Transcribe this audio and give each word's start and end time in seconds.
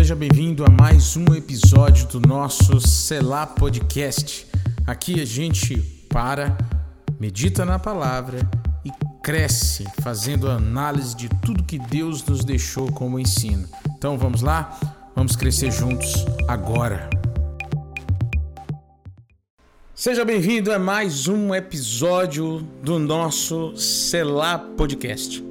Seja 0.00 0.16
bem-vindo 0.16 0.64
a 0.64 0.70
mais 0.70 1.14
um 1.14 1.34
episódio 1.34 2.08
do 2.08 2.26
nosso 2.26 2.80
Selá 2.80 3.46
Podcast. 3.46 4.46
Aqui 4.86 5.20
a 5.20 5.26
gente 5.26 5.76
para, 6.08 6.56
medita 7.20 7.66
na 7.66 7.78
palavra 7.78 8.38
e 8.82 8.90
cresce 9.22 9.84
fazendo 10.00 10.48
análise 10.48 11.14
de 11.14 11.28
tudo 11.44 11.62
que 11.64 11.78
Deus 11.78 12.24
nos 12.24 12.42
deixou 12.42 12.90
como 12.90 13.18
ensino. 13.18 13.68
Então 13.94 14.16
vamos 14.16 14.40
lá? 14.40 14.80
Vamos 15.14 15.36
crescer 15.36 15.70
juntos 15.70 16.24
agora. 16.48 17.10
Seja 19.94 20.24
bem-vindo 20.24 20.72
a 20.72 20.78
mais 20.78 21.28
um 21.28 21.54
episódio 21.54 22.66
do 22.82 22.98
nosso 22.98 23.76
Selá 23.76 24.56
Podcast. 24.56 25.44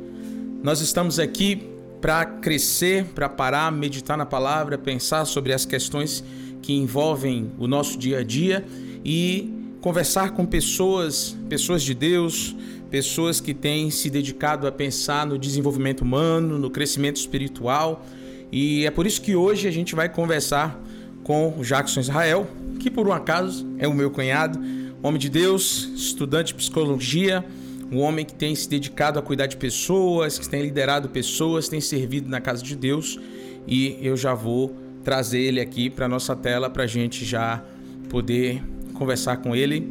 Nós 0.63 0.81
estamos 0.81 1.19
aqui 1.19 1.69
para 2.01 2.25
crescer, 2.25 3.05
para 3.05 3.27
parar, 3.27 3.71
meditar 3.71 4.17
na 4.17 4.25
palavra, 4.25 4.77
pensar 4.77 5.25
sobre 5.25 5.53
as 5.53 5.65
questões 5.65 6.23
que 6.61 6.73
envolvem 6.73 7.51
o 7.57 7.67
nosso 7.67 7.97
dia 7.97 8.19
a 8.19 8.23
dia 8.23 8.65
e 9.03 9.53
conversar 9.81 10.31
com 10.31 10.45
pessoas, 10.45 11.37
pessoas 11.47 11.83
de 11.83 11.93
Deus, 11.93 12.55
pessoas 12.89 13.39
que 13.39 13.53
têm 13.53 13.89
se 13.91 14.09
dedicado 14.09 14.67
a 14.67 14.71
pensar 14.71 15.25
no 15.25 15.37
desenvolvimento 15.37 16.01
humano, 16.01 16.57
no 16.57 16.69
crescimento 16.69 17.17
espiritual. 17.17 18.05
E 18.51 18.85
é 18.85 18.91
por 18.91 19.05
isso 19.05 19.21
que 19.21 19.35
hoje 19.35 19.67
a 19.67 19.71
gente 19.71 19.95
vai 19.95 20.09
conversar 20.09 20.81
com 21.23 21.53
o 21.57 21.63
Jackson 21.63 21.99
Israel, 21.99 22.47
que 22.79 22.89
por 22.89 23.07
um 23.07 23.13
acaso 23.13 23.67
é 23.77 23.87
o 23.87 23.93
meu 23.93 24.09
cunhado, 24.09 24.59
homem 25.03 25.19
de 25.19 25.29
Deus, 25.29 25.89
estudante 25.95 26.47
de 26.47 26.55
psicologia, 26.55 27.45
um 27.91 27.99
homem 27.99 28.23
que 28.23 28.33
tem 28.33 28.53
se 28.55 28.69
dedicado 28.69 29.17
a 29.17 29.21
cuidar 29.21 29.47
de 29.47 29.57
pessoas, 29.57 30.37
que 30.37 30.47
tem 30.47 30.61
liderado 30.61 31.09
pessoas, 31.09 31.67
tem 31.67 31.81
servido 31.81 32.29
na 32.29 32.39
casa 32.39 32.63
de 32.63 32.75
Deus. 32.75 33.19
E 33.67 33.97
eu 34.01 34.15
já 34.15 34.33
vou 34.33 34.75
trazer 35.03 35.39
ele 35.39 35.59
aqui 35.59 35.89
para 35.89 36.07
nossa 36.07 36.35
tela 36.35 36.69
para 36.69 36.83
a 36.83 36.87
gente 36.87 37.25
já 37.25 37.63
poder 38.09 38.63
conversar 38.93 39.37
com 39.37 39.55
ele. 39.55 39.87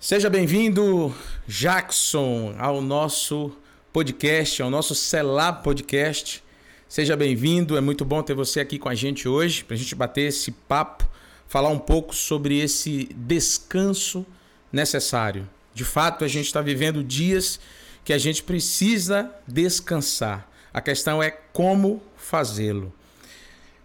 Seja 0.00 0.30
bem-vindo, 0.30 1.14
Jackson, 1.46 2.54
ao 2.58 2.80
nosso 2.80 3.52
podcast, 3.92 4.62
ao 4.62 4.70
nosso 4.70 4.94
Celar 4.94 5.62
Podcast. 5.62 6.42
Seja 6.88 7.16
bem-vindo, 7.16 7.76
é 7.76 7.80
muito 7.80 8.04
bom 8.04 8.22
ter 8.22 8.34
você 8.34 8.60
aqui 8.60 8.78
com 8.78 8.88
a 8.88 8.94
gente 8.94 9.28
hoje, 9.28 9.62
para 9.62 9.74
a 9.74 9.78
gente 9.78 9.94
bater 9.94 10.28
esse 10.28 10.50
papo, 10.50 11.06
falar 11.46 11.68
um 11.68 11.78
pouco 11.78 12.14
sobre 12.14 12.58
esse 12.58 13.08
descanso 13.14 14.24
necessário. 14.72 15.48
De 15.78 15.84
fato, 15.84 16.24
a 16.24 16.28
gente 16.28 16.46
está 16.46 16.60
vivendo 16.60 17.04
dias 17.04 17.60
que 18.04 18.12
a 18.12 18.18
gente 18.18 18.42
precisa 18.42 19.32
descansar. 19.46 20.50
A 20.74 20.80
questão 20.80 21.22
é 21.22 21.30
como 21.30 22.02
fazê-lo. 22.16 22.92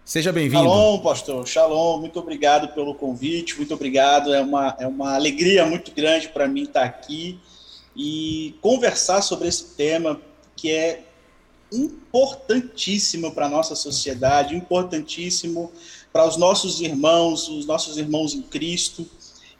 Seja 0.03 0.31
bem-vindo. 0.31 0.63
Shalom, 0.63 0.99
pastor. 1.03 1.47
Shalom, 1.47 1.99
muito 1.99 2.19
obrigado 2.19 2.69
pelo 2.69 2.95
convite, 2.95 3.55
muito 3.57 3.75
obrigado. 3.75 4.33
É 4.33 4.41
uma, 4.41 4.75
é 4.79 4.87
uma 4.87 5.13
alegria 5.13 5.67
muito 5.67 5.91
grande 5.91 6.29
para 6.29 6.47
mim 6.47 6.63
estar 6.63 6.81
aqui 6.81 7.39
e 7.95 8.55
conversar 8.59 9.21
sobre 9.21 9.47
esse 9.47 9.75
tema 9.75 10.19
que 10.55 10.71
é 10.71 11.03
importantíssimo 11.71 13.35
para 13.35 13.45
a 13.45 13.49
nossa 13.49 13.75
sociedade, 13.75 14.55
importantíssimo 14.55 15.71
para 16.11 16.27
os 16.27 16.37
nossos 16.37 16.81
irmãos, 16.81 17.47
os 17.47 17.67
nossos 17.67 17.99
irmãos 17.99 18.33
em 18.33 18.41
Cristo 18.41 19.07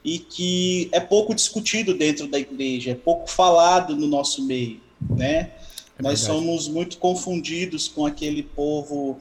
e 0.04 0.18
que 0.18 0.88
é 0.92 1.00
pouco 1.00 1.34
discutido 1.34 1.94
dentro 1.94 2.28
da 2.28 2.38
igreja, 2.38 2.90
é 2.90 2.94
pouco 2.94 3.30
falado 3.30 3.96
no 3.96 4.06
nosso 4.06 4.44
meio, 4.44 4.80
né? 5.08 5.52
É 5.98 6.02
Nós 6.02 6.20
somos 6.20 6.68
muito 6.68 6.98
confundidos 6.98 7.88
com 7.88 8.04
aquele 8.04 8.42
povo 8.42 9.18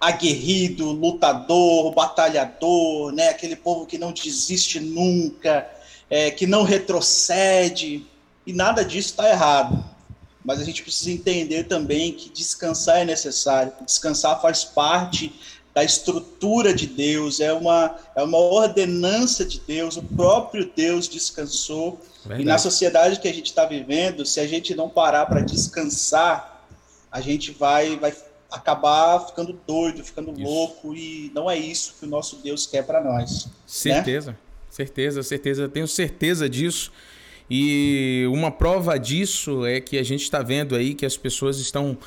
aguerrido, 0.00 0.92
lutador, 0.92 1.92
batalhador, 1.92 3.12
né? 3.12 3.28
Aquele 3.28 3.56
povo 3.56 3.86
que 3.86 3.96
não 3.96 4.12
desiste 4.12 4.78
nunca, 4.80 5.66
é, 6.10 6.30
que 6.30 6.46
não 6.46 6.64
retrocede, 6.64 8.04
e 8.46 8.52
nada 8.52 8.84
disso 8.84 9.10
está 9.10 9.30
errado. 9.30 9.84
Mas 10.44 10.60
a 10.60 10.64
gente 10.64 10.82
precisa 10.82 11.10
entender 11.10 11.64
também 11.64 12.12
que 12.12 12.30
descansar 12.30 12.98
é 12.98 13.04
necessário, 13.04 13.72
descansar 13.84 14.40
faz 14.40 14.64
parte 14.64 15.32
da 15.74 15.84
estrutura 15.84 16.74
de 16.74 16.86
Deus, 16.86 17.40
é 17.40 17.52
uma, 17.52 17.96
é 18.16 18.22
uma 18.22 18.38
ordenança 18.38 19.44
de 19.44 19.60
Deus, 19.60 19.96
o 19.96 20.02
próprio 20.02 20.70
Deus 20.74 21.08
descansou. 21.08 22.00
Verdade. 22.20 22.42
E 22.42 22.44
na 22.44 22.58
sociedade 22.58 23.20
que 23.20 23.28
a 23.28 23.32
gente 23.32 23.46
está 23.46 23.64
vivendo, 23.64 24.26
se 24.26 24.40
a 24.40 24.46
gente 24.46 24.74
não 24.74 24.88
parar 24.88 25.26
para 25.26 25.40
descansar, 25.40 26.66
a 27.10 27.20
gente 27.20 27.52
vai, 27.52 27.96
vai 27.96 28.12
acabar 28.50 29.26
ficando 29.26 29.58
doido, 29.66 30.04
ficando 30.04 30.32
isso. 30.32 30.42
louco, 30.42 30.94
e 30.94 31.30
não 31.34 31.48
é 31.50 31.56
isso 31.56 31.94
que 31.98 32.06
o 32.06 32.08
nosso 32.08 32.36
Deus 32.36 32.66
quer 32.66 32.84
para 32.84 33.02
nós. 33.02 33.48
Certeza, 33.66 34.32
né? 34.32 34.36
certeza, 34.70 35.22
certeza, 35.22 35.68
tenho 35.68 35.86
certeza 35.86 36.48
disso. 36.48 36.92
E 37.48 38.26
uma 38.32 38.50
prova 38.50 38.96
disso 38.98 39.66
é 39.66 39.80
que 39.80 39.98
a 39.98 40.04
gente 40.04 40.22
está 40.22 40.40
vendo 40.40 40.76
aí 40.76 40.94
que 40.94 41.04
as 41.04 41.16
pessoas 41.16 41.58
estão 41.58 41.98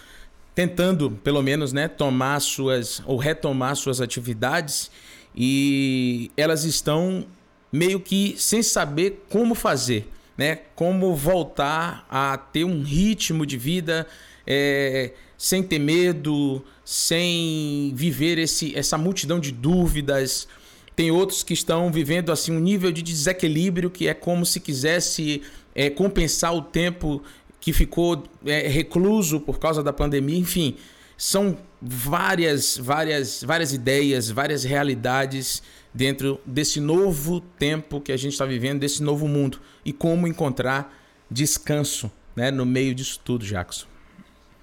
tentando, 0.55 1.11
pelo 1.23 1.41
menos, 1.41 1.73
né, 1.73 1.87
tomar 1.87 2.39
suas 2.39 3.01
ou 3.05 3.17
retomar 3.17 3.75
suas 3.75 3.99
atividades 4.01 4.91
e 5.35 6.31
elas 6.37 6.63
estão 6.63 7.25
meio 7.71 7.99
que 7.99 8.35
sem 8.37 8.61
saber 8.61 9.25
como 9.29 9.55
fazer, 9.55 10.07
né? 10.37 10.59
Como 10.75 11.15
voltar 11.15 12.05
a 12.09 12.37
ter 12.37 12.63
um 12.63 12.83
ritmo 12.83 13.45
de 13.45 13.57
vida 13.57 14.05
é, 14.45 15.11
sem 15.35 15.63
ter 15.63 15.79
medo, 15.79 16.63
sem 16.85 17.91
viver 17.95 18.37
esse, 18.37 18.75
essa 18.75 18.97
multidão 18.97 19.39
de 19.39 19.51
dúvidas. 19.51 20.47
Tem 20.95 21.09
outros 21.09 21.41
que 21.41 21.53
estão 21.53 21.91
vivendo 21.91 22.31
assim 22.31 22.51
um 22.55 22.59
nível 22.59 22.91
de 22.91 23.01
desequilíbrio 23.01 23.89
que 23.89 24.07
é 24.07 24.13
como 24.13 24.45
se 24.45 24.59
quisesse 24.59 25.41
é, 25.73 25.89
compensar 25.89 26.53
o 26.53 26.61
tempo 26.61 27.23
que 27.63 27.71
ficou 27.71 28.21
é, 28.45 28.67
recluso 28.67 29.39
por 29.39 29.57
causa 29.57 29.81
da 29.81 29.93
pandemia, 29.93 30.37
enfim, 30.37 30.75
são 31.17 31.57
várias, 31.81 32.77
várias, 32.77 33.41
várias 33.41 33.71
ideias, 33.71 34.29
várias 34.29 34.65
realidades 34.65 35.63
dentro 35.93 36.41
desse 36.45 36.81
novo 36.81 37.39
tempo 37.39 38.01
que 38.01 38.11
a 38.11 38.17
gente 38.17 38.33
está 38.33 38.45
vivendo, 38.45 38.81
desse 38.81 39.01
novo 39.01 39.29
mundo 39.29 39.61
e 39.85 39.93
como 39.93 40.27
encontrar 40.27 40.93
descanso, 41.31 42.11
né, 42.35 42.51
no 42.51 42.65
meio 42.65 42.93
disso 42.93 43.17
tudo, 43.23 43.45
Jackson. 43.45 43.85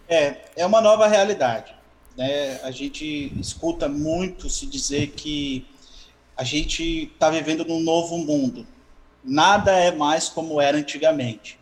É, 0.07 0.37
é 0.55 0.67
uma 0.67 0.83
nova 0.83 1.07
realidade. 1.07 1.75
Né? 2.19 2.61
A 2.63 2.71
gente 2.71 3.33
escuta 3.41 3.89
muito 3.89 4.51
se 4.51 4.67
dizer 4.67 5.13
que 5.17 5.67
a 6.37 6.45
gente 6.45 7.11
está 7.15 7.31
vivendo 7.31 7.65
num 7.65 7.81
novo 7.81 8.19
mundo. 8.19 8.67
Nada 9.25 9.73
é 9.73 9.91
mais 9.91 10.29
como 10.29 10.61
era 10.61 10.77
antigamente 10.77 11.60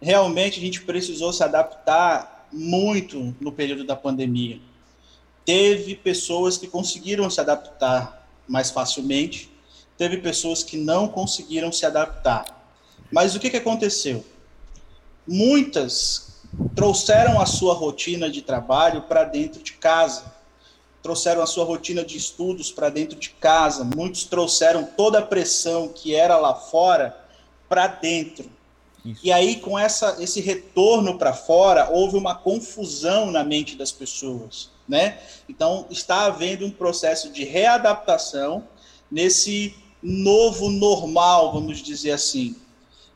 realmente 0.00 0.58
a 0.58 0.62
gente 0.62 0.82
precisou 0.82 1.32
se 1.32 1.42
adaptar 1.42 2.48
muito 2.52 3.34
no 3.40 3.52
período 3.52 3.84
da 3.84 3.96
pandemia. 3.96 4.60
Teve 5.44 5.94
pessoas 5.94 6.56
que 6.56 6.66
conseguiram 6.66 7.28
se 7.30 7.40
adaptar 7.40 8.26
mais 8.48 8.70
facilmente, 8.70 9.50
teve 9.96 10.18
pessoas 10.18 10.62
que 10.62 10.76
não 10.76 11.08
conseguiram 11.08 11.72
se 11.72 11.86
adaptar. 11.86 12.44
Mas 13.10 13.34
o 13.34 13.40
que, 13.40 13.50
que 13.50 13.56
aconteceu? 13.56 14.24
Muitas 15.26 16.42
trouxeram 16.74 17.40
a 17.40 17.46
sua 17.46 17.74
rotina 17.74 18.30
de 18.30 18.42
trabalho 18.42 19.02
para 19.02 19.24
dentro 19.24 19.62
de 19.62 19.72
casa, 19.72 20.34
trouxeram 21.02 21.42
a 21.42 21.46
sua 21.46 21.64
rotina 21.64 22.04
de 22.04 22.16
estudos 22.16 22.72
para 22.72 22.88
dentro 22.88 23.18
de 23.18 23.30
casa, 23.30 23.84
muitos 23.84 24.24
trouxeram 24.24 24.84
toda 24.84 25.20
a 25.20 25.22
pressão 25.22 25.88
que 25.88 26.14
era 26.14 26.36
lá 26.36 26.54
fora 26.54 27.16
para 27.68 27.86
dentro. 27.86 28.50
E 29.22 29.32
aí, 29.32 29.56
com 29.56 29.78
essa, 29.78 30.16
esse 30.20 30.40
retorno 30.40 31.18
para 31.18 31.32
fora, 31.32 31.90
houve 31.90 32.16
uma 32.16 32.34
confusão 32.34 33.30
na 33.30 33.44
mente 33.44 33.76
das 33.76 33.92
pessoas. 33.92 34.70
Né? 34.88 35.18
Então, 35.48 35.86
está 35.90 36.26
havendo 36.26 36.64
um 36.64 36.70
processo 36.70 37.30
de 37.30 37.44
readaptação 37.44 38.66
nesse 39.10 39.74
novo 40.02 40.70
normal, 40.70 41.52
vamos 41.52 41.78
dizer 41.82 42.12
assim. 42.12 42.56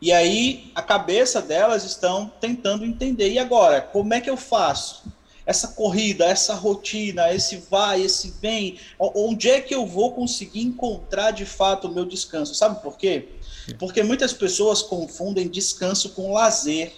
E 0.01 0.13
aí, 0.13 0.71
a 0.75 0.83
cabeça 0.83 1.43
delas 1.43 1.85
estão 1.85 2.31
tentando 2.41 2.85
entender. 2.85 3.31
E 3.31 3.39
agora, 3.39 3.81
como 3.81 4.15
é 4.15 4.21
que 4.21 4.31
eu 4.31 4.37
faço? 4.37 5.05
Essa 5.45 5.69
corrida, 5.69 6.25
essa 6.27 6.55
rotina, 6.55 7.33
esse 7.35 7.57
vai, 7.71 8.03
esse 8.03 8.35
vem, 8.41 8.79
onde 8.99 9.51
é 9.51 9.61
que 9.61 9.75
eu 9.75 9.85
vou 9.85 10.13
conseguir 10.13 10.63
encontrar 10.63 11.33
de 11.33 11.45
fato 11.45 11.89
o 11.89 11.93
meu 11.93 12.05
descanso? 12.05 12.55
Sabe 12.55 12.81
por 12.83 12.97
quê? 12.97 13.29
Porque 13.79 14.03
muitas 14.03 14.33
pessoas 14.33 14.83
confundem 14.83 15.49
descanso 15.49 16.11
com 16.11 16.33
lazer. 16.33 16.93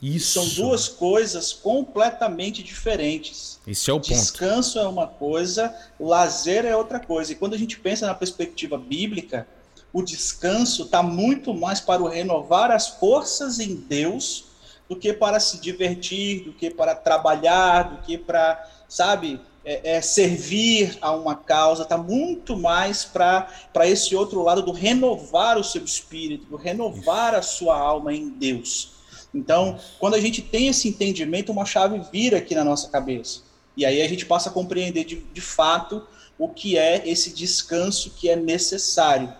Isso. 0.00 0.32
São 0.32 0.48
duas 0.66 0.88
coisas 0.88 1.52
completamente 1.52 2.62
diferentes. 2.62 3.58
Isso 3.66 3.90
é 3.90 3.94
o 3.94 3.96
ponto. 3.96 4.08
Descanso 4.08 4.78
é 4.78 4.86
uma 4.86 5.06
coisa, 5.06 5.74
lazer 5.98 6.66
é 6.66 6.76
outra 6.76 7.00
coisa. 7.00 7.32
E 7.32 7.34
quando 7.34 7.54
a 7.54 7.58
gente 7.58 7.78
pensa 7.78 8.06
na 8.06 8.14
perspectiva 8.14 8.76
bíblica, 8.76 9.48
o 9.92 10.02
descanso 10.02 10.82
está 10.82 11.02
muito 11.02 11.54
mais 11.54 11.80
para 11.80 12.02
o 12.02 12.08
renovar 12.08 12.70
as 12.70 12.88
forças 12.88 13.58
em 13.58 13.74
Deus 13.74 14.44
do 14.88 14.94
que 14.94 15.12
para 15.12 15.40
se 15.40 15.60
divertir, 15.60 16.44
do 16.44 16.52
que 16.52 16.70
para 16.70 16.94
trabalhar, 16.94 17.84
do 17.84 18.02
que 18.02 18.18
para, 18.18 18.62
sabe, 18.88 19.40
é, 19.66 19.96
é 19.96 20.00
servir 20.00 20.96
a 21.02 21.10
uma 21.10 21.34
causa, 21.34 21.82
está 21.82 21.98
muito 21.98 22.56
mais 22.56 23.04
para 23.04 23.50
esse 23.84 24.14
outro 24.14 24.42
lado 24.42 24.62
do 24.62 24.70
renovar 24.70 25.58
o 25.58 25.64
seu 25.64 25.84
espírito, 25.84 26.46
do 26.46 26.56
renovar 26.56 27.34
a 27.34 27.42
sua 27.42 27.76
alma 27.76 28.14
em 28.14 28.28
Deus. 28.28 28.92
Então, 29.34 29.78
quando 29.98 30.14
a 30.14 30.20
gente 30.20 30.40
tem 30.40 30.68
esse 30.68 30.88
entendimento, 30.88 31.50
uma 31.50 31.66
chave 31.66 32.00
vira 32.12 32.38
aqui 32.38 32.54
na 32.54 32.64
nossa 32.64 32.88
cabeça. 32.88 33.40
E 33.76 33.84
aí 33.84 34.00
a 34.00 34.08
gente 34.08 34.24
passa 34.24 34.48
a 34.48 34.52
compreender 34.52 35.04
de, 35.04 35.16
de 35.16 35.40
fato 35.40 36.06
o 36.38 36.48
que 36.48 36.78
é 36.78 37.02
esse 37.06 37.34
descanso 37.34 38.12
que 38.16 38.30
é 38.30 38.36
necessário. 38.36 39.34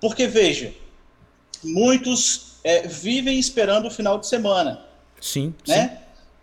Porque, 0.00 0.26
veja, 0.26 0.74
muitos 1.64 2.58
é, 2.62 2.86
vivem 2.86 3.38
esperando 3.38 3.86
o 3.86 3.90
final 3.90 4.18
de 4.18 4.26
semana. 4.26 4.84
Sim. 5.20 5.54
Né? 5.66 5.88
Sim. 5.88 6.01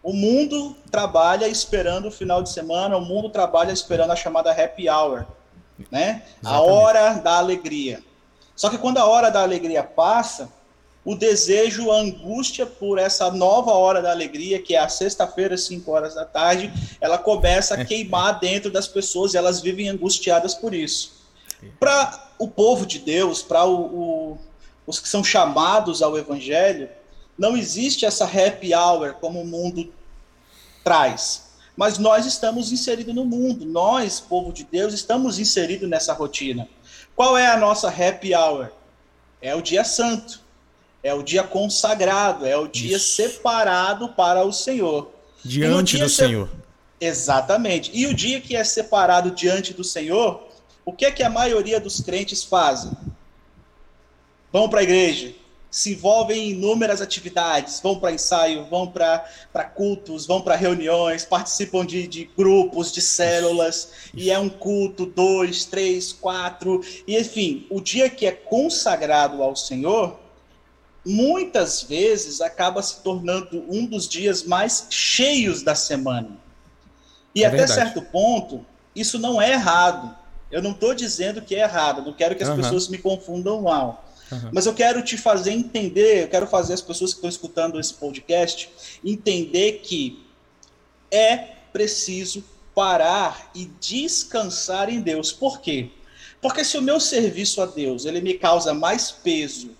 O 0.09 0.13
mundo 0.13 0.75
trabalha 0.89 1.47
esperando 1.47 2.07
o 2.07 2.11
final 2.11 2.41
de 2.41 2.49
semana, 2.49 2.97
o 2.97 3.01
mundo 3.01 3.29
trabalha 3.29 3.71
esperando 3.71 4.09
a 4.09 4.15
chamada 4.15 4.51
happy 4.51 4.89
hour, 4.89 5.23
né? 5.91 6.23
A 6.43 6.61
hora 6.61 7.13
da 7.19 7.37
alegria. 7.37 8.01
Só 8.55 8.71
que 8.71 8.79
quando 8.79 8.97
a 8.97 9.05
hora 9.05 9.29
da 9.29 9.43
alegria 9.43 9.83
passa, 9.83 10.51
o 11.05 11.13
desejo, 11.13 11.91
a 11.91 11.97
angústia 11.97 12.65
por 12.65 12.97
essa 12.97 13.29
nova 13.29 13.69
hora 13.73 14.01
da 14.01 14.09
alegria, 14.09 14.59
que 14.59 14.73
é 14.73 14.79
a 14.79 14.89
sexta-feira, 14.89 15.55
5 15.55 15.91
horas 15.91 16.15
da 16.15 16.25
tarde, 16.25 16.73
ela 16.99 17.19
começa 17.19 17.75
a 17.75 17.85
queimar 17.85 18.39
dentro 18.39 18.71
das 18.71 18.87
pessoas 18.87 19.35
e 19.35 19.37
elas 19.37 19.61
vivem 19.61 19.89
angustiadas 19.89 20.55
por 20.55 20.73
isso. 20.73 21.19
Para 21.79 22.31
o 22.39 22.47
povo 22.47 22.83
de 22.83 22.97
Deus, 22.97 23.43
para 23.43 23.63
os 23.63 24.99
que 24.99 25.07
são 25.07 25.23
chamados 25.23 26.01
ao 26.01 26.17
evangelho, 26.17 26.89
não 27.37 27.55
existe 27.55 28.07
essa 28.07 28.25
happy 28.25 28.73
hour 28.73 29.13
como 29.21 29.39
o 29.39 29.45
mundo 29.45 29.98
traz. 30.83 31.49
Mas 31.75 31.97
nós 31.97 32.25
estamos 32.25 32.71
inseridos 32.71 33.15
no 33.15 33.23
mundo, 33.23 33.65
nós, 33.65 34.19
povo 34.19 34.51
de 34.51 34.65
Deus, 34.65 34.93
estamos 34.93 35.39
inseridos 35.39 35.89
nessa 35.89 36.13
rotina. 36.13 36.67
Qual 37.15 37.37
é 37.37 37.47
a 37.47 37.57
nossa 37.57 37.87
happy 37.87 38.35
hour? 38.35 38.69
É 39.41 39.55
o 39.55 39.61
dia 39.61 39.85
santo, 39.85 40.41
é 41.01 41.13
o 41.13 41.23
dia 41.23 41.43
consagrado, 41.43 42.45
é 42.45 42.57
o 42.57 42.67
dia 42.67 42.97
Isso. 42.97 43.15
separado 43.15 44.09
para 44.09 44.43
o 44.43 44.51
Senhor. 44.51 45.09
Diante 45.43 45.97
do 45.97 46.09
se... 46.09 46.17
Senhor. 46.17 46.49
Exatamente. 46.99 47.91
E 47.93 48.05
o 48.07 48.13
dia 48.13 48.41
que 48.41 48.55
é 48.55 48.63
separado 48.63 49.31
diante 49.31 49.73
do 49.73 49.83
Senhor, 49.83 50.49
o 50.83 50.91
que 50.91 51.05
é 51.05 51.11
que 51.11 51.23
a 51.23 51.29
maioria 51.29 51.79
dos 51.79 52.01
crentes 52.01 52.43
fazem? 52.43 52.91
Vão 54.51 54.67
para 54.67 54.81
a 54.81 54.83
igreja, 54.83 55.33
se 55.71 55.93
envolvem 55.93 56.47
em 56.47 56.51
inúmeras 56.51 57.01
atividades, 57.01 57.79
vão 57.79 57.99
para 57.99 58.11
ensaio, 58.11 58.65
vão 58.65 58.87
para 58.87 59.63
cultos, 59.75 60.25
vão 60.25 60.41
para 60.41 60.55
reuniões, 60.55 61.25
participam 61.25 61.85
de, 61.85 62.07
de, 62.07 62.25
grupos, 62.35 62.91
de 62.91 63.01
células, 63.01 63.91
e 64.13 64.31
é 64.31 64.39
um 64.39 64.49
culto, 64.49 65.05
dois, 65.05 65.65
três, 65.65 66.11
quatro, 66.11 66.81
e 67.05 67.17
enfim, 67.17 67.67
o 67.69 67.79
dia 67.79 68.09
que 68.09 68.25
é 68.25 68.31
consagrado 68.31 69.43
ao 69.43 69.55
Senhor, 69.55 70.19
muitas 71.05 71.83
vezes 71.83 72.41
acaba 72.41 72.81
se 72.81 73.01
tornando 73.01 73.63
um 73.69 73.85
dos 73.85 74.07
dias 74.07 74.43
mais 74.43 74.87
cheios 74.89 75.61
da 75.61 75.75
semana. 75.75 76.37
E 77.33 77.43
é 77.43 77.47
até 77.47 77.57
verdade. 77.57 77.79
certo 77.79 78.01
ponto, 78.01 78.65
isso 78.95 79.19
não 79.19 79.41
é 79.41 79.51
errado. 79.51 80.17
Eu 80.51 80.63
não 80.63 80.71
estou 80.71 80.95
dizendo 80.95 81.43
que 81.43 81.55
é 81.55 81.59
errado, 81.59 82.01
não 82.01 82.13
quero 82.13 82.35
que 82.35 82.41
as 82.41 82.49
uhum. 82.49 82.55
pessoas 82.57 82.87
me 82.87 82.97
confundam 82.97 83.61
mal. 83.61 84.08
Uhum. 84.31 84.51
Mas 84.53 84.65
eu 84.65 84.73
quero 84.73 85.03
te 85.03 85.17
fazer 85.17 85.51
entender, 85.51 86.23
eu 86.23 86.27
quero 86.27 86.47
fazer 86.47 86.73
as 86.73 86.81
pessoas 86.81 87.11
que 87.11 87.17
estão 87.17 87.29
escutando 87.29 87.79
esse 87.79 87.93
podcast 87.93 88.69
entender 89.03 89.81
que 89.83 90.25
é 91.11 91.37
preciso 91.71 92.43
parar 92.73 93.51
e 93.55 93.65
descansar 93.79 94.89
em 94.89 95.01
Deus. 95.01 95.31
Por 95.31 95.59
quê? 95.59 95.89
Porque 96.41 96.63
se 96.63 96.77
o 96.77 96.81
meu 96.81 96.99
serviço 96.99 97.61
a 97.61 97.65
Deus 97.65 98.05
ele 98.05 98.21
me 98.21 98.35
causa 98.35 98.73
mais 98.73 99.11
peso 99.11 99.71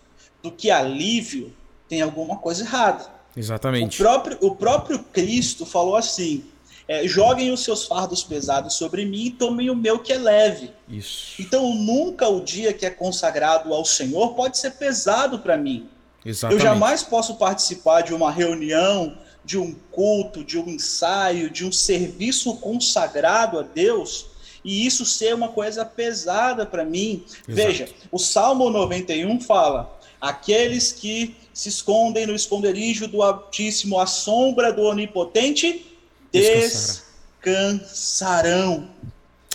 do 0.44 0.52
que 0.52 0.70
alívio, 0.70 1.54
tem 1.88 2.02
alguma 2.02 2.38
coisa 2.38 2.64
errada. 2.64 3.20
Exatamente. 3.36 4.02
O 4.02 4.06
próprio, 4.06 4.38
o 4.42 4.56
próprio 4.56 5.00
Cristo 5.00 5.66
falou 5.66 5.96
assim: 5.96 6.44
é, 6.90 7.08
joguem 7.08 7.52
os 7.52 7.64
seus 7.64 7.86
fardos 7.86 8.24
pesados 8.24 8.74
sobre 8.74 9.06
mim 9.06 9.26
e 9.26 9.30
tomem 9.30 9.70
o 9.70 9.76
meu 9.76 10.00
que 10.00 10.12
é 10.12 10.18
leve. 10.18 10.72
Isso. 10.90 11.40
Então, 11.40 11.72
nunca 11.76 12.28
o 12.28 12.44
dia 12.44 12.74
que 12.74 12.84
é 12.84 12.90
consagrado 12.90 13.72
ao 13.72 13.86
Senhor 13.86 14.34
pode 14.34 14.58
ser 14.58 14.72
pesado 14.72 15.38
para 15.38 15.56
mim. 15.56 15.88
Exatamente. 16.26 16.60
Eu 16.60 16.68
jamais 16.68 17.04
posso 17.04 17.36
participar 17.36 18.02
de 18.02 18.12
uma 18.12 18.32
reunião, 18.32 19.16
de 19.46 19.56
um 19.56 19.76
culto, 19.92 20.44
de 20.44 20.58
um 20.58 20.68
ensaio, 20.68 21.52
de 21.52 21.64
um 21.64 21.72
serviço 21.72 22.56
consagrado 22.56 23.60
a 23.60 23.62
Deus 23.62 24.26
e 24.66 24.84
isso 24.84 25.06
ser 25.06 25.36
uma 25.36 25.50
coisa 25.50 25.86
pesada 25.86 26.66
para 26.66 26.84
mim. 26.84 27.24
Exato. 27.48 27.68
Veja, 27.68 27.90
o 28.12 28.18
Salmo 28.18 28.68
91 28.72 29.40
fala: 29.42 29.96
aqueles 30.20 30.92
que 30.92 31.36
se 31.54 31.70
escondem 31.70 32.26
no 32.26 32.34
esconderijo 32.34 33.08
do 33.08 33.22
Altíssimo, 33.22 34.00
à 34.00 34.08
sombra 34.08 34.74
do 34.74 34.82
Onipotente, 34.82 35.86
descansarão. 36.32 38.90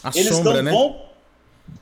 A 0.02 0.10
eles 0.14 0.36
sombra, 0.36 0.54
não 0.54 0.62
né? 0.62 0.70
vão. 0.70 1.02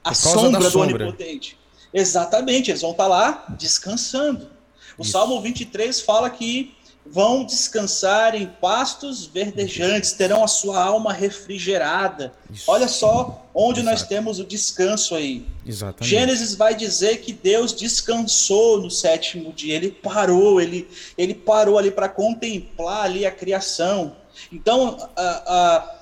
A 0.04 0.14
sombra 0.14 0.60
do 0.60 0.70
sombra. 0.70 1.06
onipotente. 1.06 1.58
Exatamente, 1.92 2.70
eles 2.70 2.80
vão 2.80 2.92
estar 2.92 3.04
tá 3.04 3.08
lá 3.08 3.44
descansando. 3.58 4.48
O 4.96 5.02
Isso. 5.02 5.12
Salmo 5.12 5.40
23 5.40 6.00
fala 6.00 6.30
que 6.30 6.74
vão 7.04 7.44
descansar 7.44 8.34
em 8.34 8.46
pastos 8.46 9.26
verdejantes, 9.26 10.12
terão 10.12 10.44
a 10.44 10.48
sua 10.48 10.82
alma 10.82 11.12
refrigerada. 11.12 12.32
Isso. 12.50 12.70
Olha 12.70 12.86
só 12.86 13.44
onde 13.54 13.80
Exato. 13.80 13.98
nós 13.98 14.08
temos 14.08 14.38
o 14.38 14.44
descanso 14.44 15.14
aí. 15.14 15.44
Exatamente. 15.66 16.08
Gênesis 16.08 16.54
vai 16.54 16.74
dizer 16.74 17.20
que 17.20 17.32
Deus 17.32 17.72
descansou 17.72 18.80
no 18.80 18.90
sétimo 18.90 19.52
dia, 19.52 19.74
ele 19.74 19.90
parou, 19.90 20.60
ele, 20.60 20.88
ele 21.18 21.34
parou 21.34 21.76
ali 21.76 21.90
para 21.90 22.08
contemplar 22.08 23.04
ali 23.04 23.26
a 23.26 23.30
criação. 23.30 24.16
Então, 24.52 25.11
a, 25.17 25.23
a, 25.23 26.00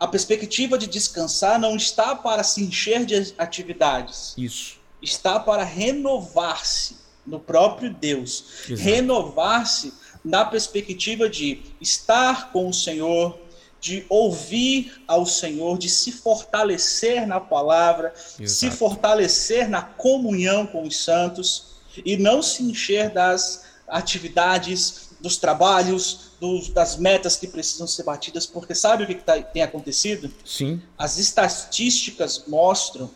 a 0.00 0.06
perspectiva 0.08 0.76
de 0.76 0.86
descansar 0.86 1.58
não 1.58 1.76
está 1.76 2.14
para 2.14 2.42
se 2.42 2.62
encher 2.62 3.04
de 3.04 3.34
atividades. 3.38 4.34
Isso. 4.36 4.80
Está 5.00 5.38
para 5.38 5.64
renovar-se 5.64 6.96
no 7.26 7.38
próprio 7.38 7.92
Deus. 7.92 8.44
Renovar-se 8.68 9.92
na 10.24 10.44
perspectiva 10.44 11.28
de 11.28 11.60
estar 11.80 12.52
com 12.52 12.68
o 12.68 12.74
Senhor, 12.74 13.38
de 13.80 14.06
ouvir 14.08 15.02
ao 15.08 15.26
Senhor, 15.26 15.76
de 15.76 15.88
se 15.88 16.12
fortalecer 16.12 17.26
na 17.26 17.40
palavra, 17.40 18.14
Exato. 18.38 18.48
se 18.48 18.70
fortalecer 18.70 19.68
na 19.68 19.82
comunhão 19.82 20.66
com 20.66 20.84
os 20.84 20.96
santos 21.02 21.72
e 22.04 22.16
não 22.16 22.40
se 22.42 22.62
encher 22.62 23.10
das 23.10 23.64
atividades, 23.88 25.10
dos 25.20 25.36
trabalhos, 25.36 26.31
dos, 26.42 26.70
das 26.70 26.96
metas 26.96 27.36
que 27.36 27.46
precisam 27.46 27.86
ser 27.86 28.02
batidas, 28.02 28.46
porque 28.46 28.74
sabe 28.74 29.04
o 29.04 29.06
que, 29.06 29.14
que 29.14 29.22
tá, 29.22 29.40
tem 29.40 29.62
acontecido? 29.62 30.28
Sim. 30.44 30.82
As 30.98 31.16
estatísticas 31.16 32.46
mostram 32.48 33.08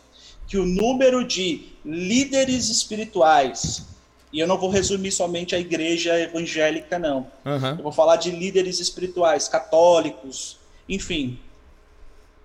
que 0.47 0.57
o 0.57 0.65
número 0.65 1.27
de 1.27 1.73
líderes 1.83 2.69
espirituais, 2.69 3.85
e 4.31 4.39
eu 4.39 4.47
não 4.47 4.57
vou 4.57 4.69
resumir 4.69 5.11
somente 5.11 5.53
a 5.53 5.59
igreja 5.59 6.17
evangélica, 6.17 6.97
não. 6.97 7.27
Uhum. 7.43 7.69
Eu 7.77 7.83
vou 7.83 7.91
falar 7.91 8.15
de 8.15 8.31
líderes 8.31 8.79
espirituais, 8.79 9.49
católicos, 9.49 10.57
enfim. 10.87 11.37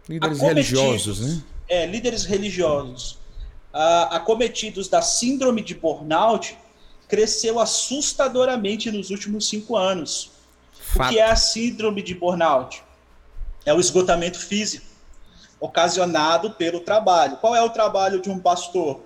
Líderes 0.09 0.41
religiosos, 0.41 1.21
né? 1.21 1.43
É, 1.69 1.87
líderes 1.87 2.25
religiosos. 2.25 3.13
Uh, 3.73 4.11
acometidos 4.11 4.89
da 4.89 5.01
síndrome 5.01 5.63
de 5.63 5.77
burnout 5.77 6.59
cresceu 7.07 7.61
assustadoramente 7.61 8.91
nos 8.91 9.11
últimos 9.11 9.49
cinco 9.49 9.77
anos. 9.77 10.32
Fato. 10.93 11.09
O 11.09 11.13
que 11.13 11.19
é 11.19 11.25
a 11.25 11.37
síndrome 11.37 12.03
de 12.03 12.15
burnout? 12.15 12.83
É 13.65 13.73
o 13.73 13.81
esgotamento 13.81 14.39
físico 14.39 14.93
ocasionado 15.63 16.51
pelo 16.51 16.81
trabalho. 16.81 17.37
Qual 17.37 17.55
é 17.55 17.63
o 17.63 17.71
trabalho 17.71 18.21
de 18.21 18.29
um 18.29 18.39
pastor? 18.39 19.01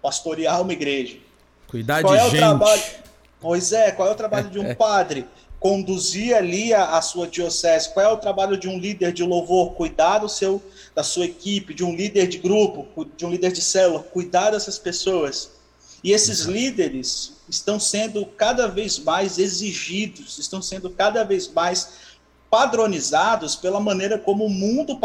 Pastorear 0.00 0.62
uma 0.62 0.72
igreja. 0.72 1.18
Cuidar 1.68 2.00
qual 2.00 2.14
de 2.14 2.18
é 2.18 2.24
gente. 2.24 2.36
O 2.36 2.38
trabalho... 2.38 2.82
Pois 3.40 3.72
é, 3.72 3.92
qual 3.92 4.08
é 4.08 4.12
o 4.12 4.14
trabalho 4.14 4.48
de 4.48 4.58
um 4.58 4.72
padre? 4.74 5.26
Conduzir 5.60 6.34
ali 6.34 6.72
a, 6.72 6.96
a, 6.96 7.02
sua 7.02 7.26
diocese. 7.26 7.92
Qual 7.92 8.04
é 8.04 8.08
o 8.08 8.16
trabalho 8.16 8.56
de 8.56 8.68
um 8.68 8.78
líder 8.78 9.12
de 9.12 9.22
louvor? 9.22 9.74
Cuidar 9.74 10.18
do 10.18 10.28
seu, 10.28 10.62
da 10.94 11.04
sua 11.04 11.26
equipe, 11.26 11.74
de 11.74 11.84
um 11.84 11.94
líder 11.94 12.26
de 12.26 12.38
grupo, 12.38 13.06
de 13.16 13.26
um 13.26 13.30
líder 13.30 13.52
de 13.52 13.60
célula, 13.60 14.02
cuidar 14.02 14.50
dessas 14.50 14.78
pessoas. 14.78 15.57
E 16.02 16.12
esses 16.12 16.40
líderes 16.42 17.32
estão 17.48 17.80
sendo 17.80 18.24
cada 18.24 18.66
vez 18.68 18.98
mais 18.98 19.38
exigidos, 19.38 20.38
estão 20.38 20.62
sendo 20.62 20.90
cada 20.90 21.24
vez 21.24 21.48
mais 21.48 22.08
padronizados 22.50 23.56
pela 23.56 23.80
maneira 23.80 24.18
como 24.18 24.46
o 24.46 24.50
mundo 24.50 24.98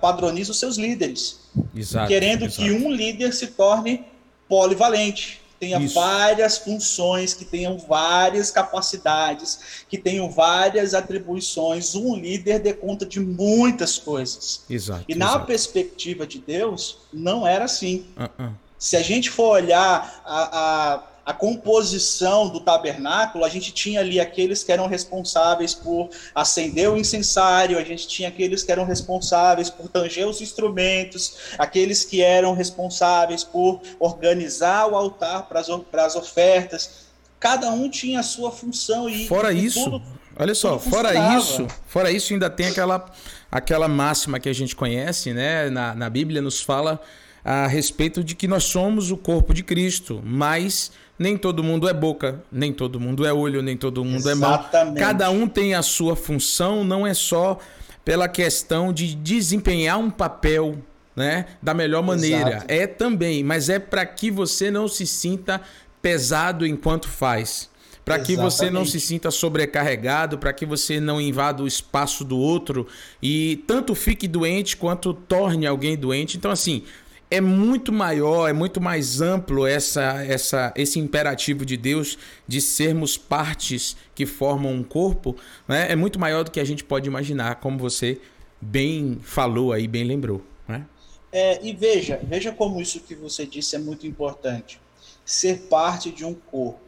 padroniza 0.00 0.52
os 0.52 0.58
seus 0.58 0.76
líderes. 0.76 1.40
Exato, 1.74 2.08
querendo 2.08 2.44
exato. 2.44 2.62
que 2.62 2.70
um 2.70 2.90
líder 2.90 3.32
se 3.32 3.48
torne 3.48 4.04
polivalente, 4.48 5.40
tenha 5.58 5.78
Isso. 5.78 5.94
várias 5.94 6.58
funções, 6.58 7.34
que 7.34 7.44
tenham 7.44 7.78
várias 7.78 8.50
capacidades, 8.50 9.84
que 9.88 9.98
tenham 9.98 10.30
várias 10.30 10.94
atribuições. 10.94 11.94
Um 11.94 12.16
líder 12.16 12.60
dê 12.60 12.72
conta 12.72 13.04
de 13.04 13.20
muitas 13.20 13.98
coisas. 13.98 14.64
Exato. 14.68 15.04
E 15.06 15.14
na 15.14 15.38
perspectiva 15.38 16.26
de 16.26 16.38
Deus, 16.38 16.98
não 17.12 17.46
era 17.46 17.66
assim. 17.66 18.06
Uh 18.16 18.42
-uh. 18.42 18.52
Se 18.80 18.96
a 18.96 19.02
gente 19.02 19.30
for 19.30 19.50
olhar 19.50 20.22
a, 20.24 20.96
a 20.96 21.10
a 21.30 21.32
composição 21.32 22.48
do 22.48 22.58
tabernáculo, 22.58 23.44
a 23.44 23.48
gente 23.48 23.72
tinha 23.72 24.00
ali 24.00 24.18
aqueles 24.18 24.64
que 24.64 24.72
eram 24.72 24.88
responsáveis 24.88 25.72
por 25.72 26.08
acender 26.34 26.90
o 26.90 26.96
incensário, 26.96 27.78
a 27.78 27.84
gente 27.84 28.08
tinha 28.08 28.28
aqueles 28.28 28.64
que 28.64 28.72
eram 28.72 28.84
responsáveis 28.84 29.70
por 29.70 29.88
tanger 29.88 30.26
os 30.26 30.40
instrumentos, 30.40 31.54
aqueles 31.56 32.04
que 32.04 32.20
eram 32.20 32.52
responsáveis 32.52 33.44
por 33.44 33.80
organizar 34.00 34.88
o 34.88 34.96
altar 34.96 35.48
para 35.48 35.60
as 36.04 36.16
ofertas. 36.16 37.10
Cada 37.38 37.70
um 37.70 37.88
tinha 37.88 38.20
a 38.20 38.24
sua 38.24 38.50
função 38.50 39.08
e 39.08 39.28
fora 39.28 39.52
e 39.52 39.64
isso, 39.64 39.84
tudo, 39.84 40.02
olha 40.36 40.54
só, 40.54 40.78
fora 40.78 41.38
isso, 41.38 41.66
fora 41.86 42.10
isso 42.10 42.32
ainda 42.32 42.50
tem 42.50 42.66
aquela 42.66 43.10
aquela 43.50 43.88
máxima 43.88 44.40
que 44.40 44.48
a 44.48 44.52
gente 44.52 44.74
conhece, 44.74 45.32
né? 45.32 45.70
Na, 45.70 45.94
na 45.94 46.10
Bíblia 46.10 46.42
nos 46.42 46.60
fala 46.60 47.00
a 47.44 47.66
respeito 47.66 48.22
de 48.22 48.34
que 48.34 48.46
nós 48.46 48.64
somos 48.64 49.10
o 49.10 49.16
corpo 49.16 49.54
de 49.54 49.62
Cristo, 49.62 50.20
mas 50.24 50.92
nem 51.18 51.36
todo 51.36 51.62
mundo 51.62 51.88
é 51.88 51.92
boca, 51.92 52.42
nem 52.50 52.72
todo 52.72 52.98
mundo 52.98 53.26
é 53.26 53.32
olho, 53.32 53.62
nem 53.62 53.76
todo 53.76 54.04
mundo 54.04 54.28
Exatamente. 54.28 54.76
é 54.76 54.84
mão. 54.84 54.94
Cada 54.94 55.30
um 55.30 55.46
tem 55.46 55.74
a 55.74 55.82
sua 55.82 56.16
função, 56.16 56.82
não 56.84 57.06
é 57.06 57.14
só 57.14 57.58
pela 58.04 58.28
questão 58.28 58.92
de 58.92 59.14
desempenhar 59.14 59.98
um 59.98 60.10
papel 60.10 60.78
né, 61.14 61.46
da 61.62 61.74
melhor 61.74 62.02
maneira. 62.02 62.50
Exato. 62.50 62.64
É 62.68 62.86
também, 62.86 63.44
mas 63.44 63.68
é 63.68 63.78
para 63.78 64.06
que 64.06 64.30
você 64.30 64.70
não 64.70 64.88
se 64.88 65.06
sinta 65.06 65.60
pesado 66.00 66.66
enquanto 66.66 67.08
faz. 67.08 67.68
Para 68.02 68.18
que 68.18 68.34
você 68.34 68.70
não 68.70 68.84
se 68.84 68.98
sinta 68.98 69.30
sobrecarregado, 69.30 70.38
para 70.38 70.52
que 70.52 70.66
você 70.66 70.98
não 70.98 71.20
invada 71.20 71.62
o 71.62 71.66
espaço 71.66 72.24
do 72.24 72.36
outro 72.36 72.86
e 73.22 73.62
tanto 73.66 73.94
fique 73.94 74.26
doente 74.26 74.76
quanto 74.76 75.12
torne 75.14 75.66
alguém 75.66 75.96
doente. 75.96 76.36
Então, 76.36 76.50
assim, 76.50 76.82
é 77.30 77.40
muito 77.40 77.92
maior, 77.92 78.48
é 78.48 78.52
muito 78.52 78.80
mais 78.80 79.20
amplo 79.20 79.66
essa, 79.66 80.24
essa, 80.24 80.72
esse 80.74 80.98
imperativo 80.98 81.64
de 81.64 81.76
Deus 81.76 82.18
de 82.46 82.60
sermos 82.60 83.16
partes 83.16 83.96
que 84.14 84.26
formam 84.26 84.72
um 84.72 84.82
corpo, 84.82 85.36
né? 85.68 85.90
é 85.90 85.94
muito 85.94 86.18
maior 86.18 86.42
do 86.42 86.50
que 86.50 86.58
a 86.58 86.64
gente 86.64 86.82
pode 86.82 87.06
imaginar, 87.06 87.56
como 87.56 87.78
você 87.78 88.20
bem 88.60 89.18
falou 89.22 89.72
aí, 89.72 89.86
bem 89.86 90.02
lembrou. 90.02 90.42
Né? 90.66 90.84
É, 91.32 91.64
e 91.64 91.72
veja, 91.72 92.20
veja 92.22 92.50
como 92.50 92.80
isso 92.80 93.00
que 93.00 93.14
você 93.14 93.46
disse 93.46 93.76
é 93.76 93.78
muito 93.78 94.06
importante. 94.06 94.80
Ser 95.24 95.60
parte 95.68 96.10
de 96.10 96.24
um 96.24 96.34
corpo. 96.34 96.80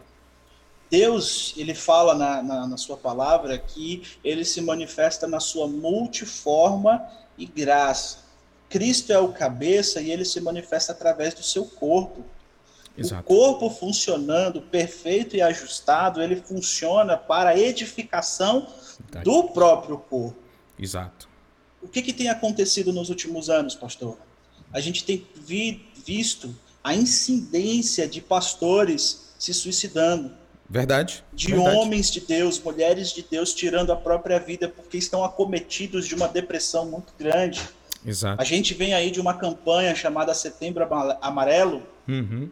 Deus, 0.90 1.54
ele 1.56 1.75
fala 1.75 2.14
na, 2.14 2.42
na, 2.42 2.66
na 2.66 2.76
sua 2.76 2.96
palavra 2.96 3.56
que 3.56 4.02
ele 4.22 4.44
se 4.44 4.61
manifesta 4.61 5.26
na 5.26 5.40
sua 5.40 5.66
multiforma 5.68 7.02
e 7.38 7.46
graça. 7.46 8.18
Cristo 8.73 9.12
é 9.12 9.19
o 9.19 9.29
cabeça 9.29 10.00
e 10.00 10.11
ele 10.11 10.25
se 10.25 10.41
manifesta 10.41 10.93
através 10.93 11.35
do 11.35 11.43
seu 11.43 11.67
corpo. 11.67 12.25
Exato. 12.97 13.23
O 13.23 13.37
corpo 13.37 13.69
funcionando 13.69 14.62
perfeito 14.62 15.37
e 15.37 15.43
ajustado, 15.43 16.23
ele 16.23 16.37
funciona 16.37 17.14
para 17.19 17.50
a 17.50 17.59
edificação 17.59 18.67
Verdade. 18.99 19.25
do 19.26 19.45
próprio 19.50 19.99
corpo. 19.99 20.38
Exato. 20.79 21.29
O 21.83 21.88
que, 21.88 22.00
que 22.00 22.14
tem 22.14 22.31
acontecido 22.31 22.95
nos 22.95 23.11
últimos 23.11 23.50
anos, 23.50 23.75
pastor? 23.75 24.17
A 24.73 24.81
gente 24.81 25.05
tem 25.05 25.26
vi, 25.45 25.87
visto 26.07 26.55
a 26.83 26.95
incidência 26.95 28.09
de 28.09 28.23
pastores 28.23 29.35
se 29.38 29.52
suicidando. 29.52 30.33
Verdade. 30.69 31.23
De 31.31 31.49
verdade. 31.49 31.76
homens 31.76 32.11
de 32.11 32.23
Deus, 32.23 32.59
mulheres 32.59 33.12
de 33.12 33.23
Deus 33.23 33.52
tirando 33.52 33.93
a 33.93 33.97
própria 33.97 34.38
vida 34.38 34.67
porque 34.67 34.97
estão 34.97 35.23
acometidos 35.23 36.07
de 36.07 36.14
uma 36.14 36.26
depressão 36.26 36.87
muito 36.87 37.12
grande 37.19 37.61
Exato. 38.04 38.40
A 38.40 38.44
gente 38.44 38.75
vem 38.75 38.94
aí 38.94 39.11
de 39.11 39.21
uma 39.21 39.35
campanha 39.35 39.94
chamada 39.94 40.35
Setembro 40.35 40.87
Amarelo. 41.21 41.82
Uhum. 42.09 42.50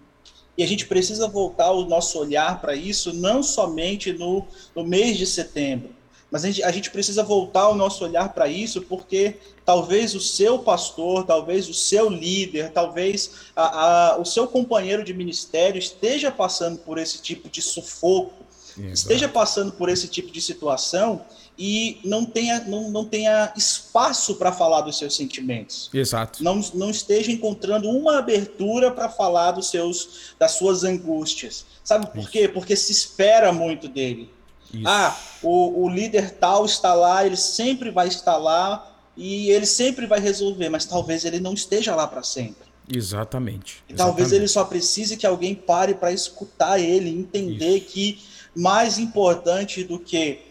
E 0.57 0.63
a 0.63 0.67
gente 0.67 0.87
precisa 0.87 1.27
voltar 1.27 1.71
o 1.71 1.85
nosso 1.87 2.19
olhar 2.19 2.61
para 2.61 2.75
isso, 2.75 3.15
não 3.15 3.43
somente 3.43 4.13
no, 4.13 4.47
no 4.77 4.85
mês 4.85 5.17
de 5.17 5.27
setembro, 5.27 5.91
mas 6.31 6.45
a 6.45 6.49
gente, 6.49 6.63
a 6.63 6.71
gente 6.71 6.91
precisa 6.91 7.23
voltar 7.23 7.69
o 7.69 7.75
nosso 7.75 8.05
olhar 8.05 8.33
para 8.33 8.47
isso, 8.47 8.83
porque 8.83 9.37
talvez 9.65 10.15
o 10.15 10.21
seu 10.21 10.61
pastor, 10.61 11.25
talvez 11.25 11.69
o 11.69 11.75
seu 11.75 12.09
líder, 12.09 12.71
talvez 12.73 13.33
a, 13.57 14.13
a, 14.13 14.19
o 14.19 14.25
seu 14.25 14.47
companheiro 14.47 15.03
de 15.03 15.13
ministério 15.13 15.79
esteja 15.79 16.31
passando 16.31 16.79
por 16.79 16.99
esse 16.99 17.21
tipo 17.21 17.49
de 17.49 17.61
sufoco, 17.61 18.45
Exato. 18.77 18.93
esteja 18.93 19.29
passando 19.29 19.73
por 19.73 19.89
esse 19.89 20.07
tipo 20.07 20.31
de 20.31 20.41
situação 20.41 21.25
e 21.63 22.01
não 22.03 22.25
tenha, 22.25 22.59
não, 22.61 22.91
não 22.91 23.05
tenha 23.05 23.53
espaço 23.55 24.37
para 24.37 24.51
falar 24.51 24.81
dos 24.81 24.97
seus 24.97 25.15
sentimentos. 25.15 25.91
Exato. 25.93 26.43
Não, 26.43 26.59
não 26.73 26.89
esteja 26.89 27.31
encontrando 27.31 27.87
uma 27.91 28.17
abertura 28.17 28.91
para 28.91 29.11
falar 29.11 29.51
dos 29.51 29.69
seus, 29.69 30.33
das 30.39 30.53
suas 30.53 30.85
angústias. 30.85 31.67
Sabe 31.85 32.07
por 32.07 32.21
Isso. 32.21 32.31
quê? 32.31 32.49
Porque 32.49 32.75
se 32.75 32.91
espera 32.91 33.53
muito 33.53 33.89
dele. 33.89 34.31
Isso. 34.73 34.89
Ah, 34.89 35.15
o, 35.43 35.85
o 35.85 35.89
líder 35.91 36.31
tal 36.31 36.65
está 36.65 36.95
lá, 36.95 37.27
ele 37.27 37.37
sempre 37.37 37.91
vai 37.91 38.09
estar 38.09 38.39
lá 38.39 38.97
e 39.15 39.51
ele 39.51 39.67
sempre 39.67 40.07
vai 40.07 40.19
resolver, 40.19 40.71
mas 40.71 40.87
talvez 40.87 41.27
ele 41.27 41.41
não 41.41 41.53
esteja 41.53 41.95
lá 41.95 42.07
para 42.07 42.23
sempre. 42.23 42.71
Exatamente. 42.91 43.85
E 43.87 43.93
talvez 43.93 44.29
Exatamente. 44.29 44.35
ele 44.35 44.49
só 44.49 44.65
precise 44.65 45.15
que 45.15 45.27
alguém 45.27 45.55
pare 45.55 45.93
para 45.93 46.11
escutar 46.11 46.81
ele, 46.81 47.11
entender 47.11 47.77
Isso. 47.77 47.87
que 47.89 48.19
mais 48.57 48.99
importante 48.99 49.85
do 49.85 49.99
que 49.99 50.49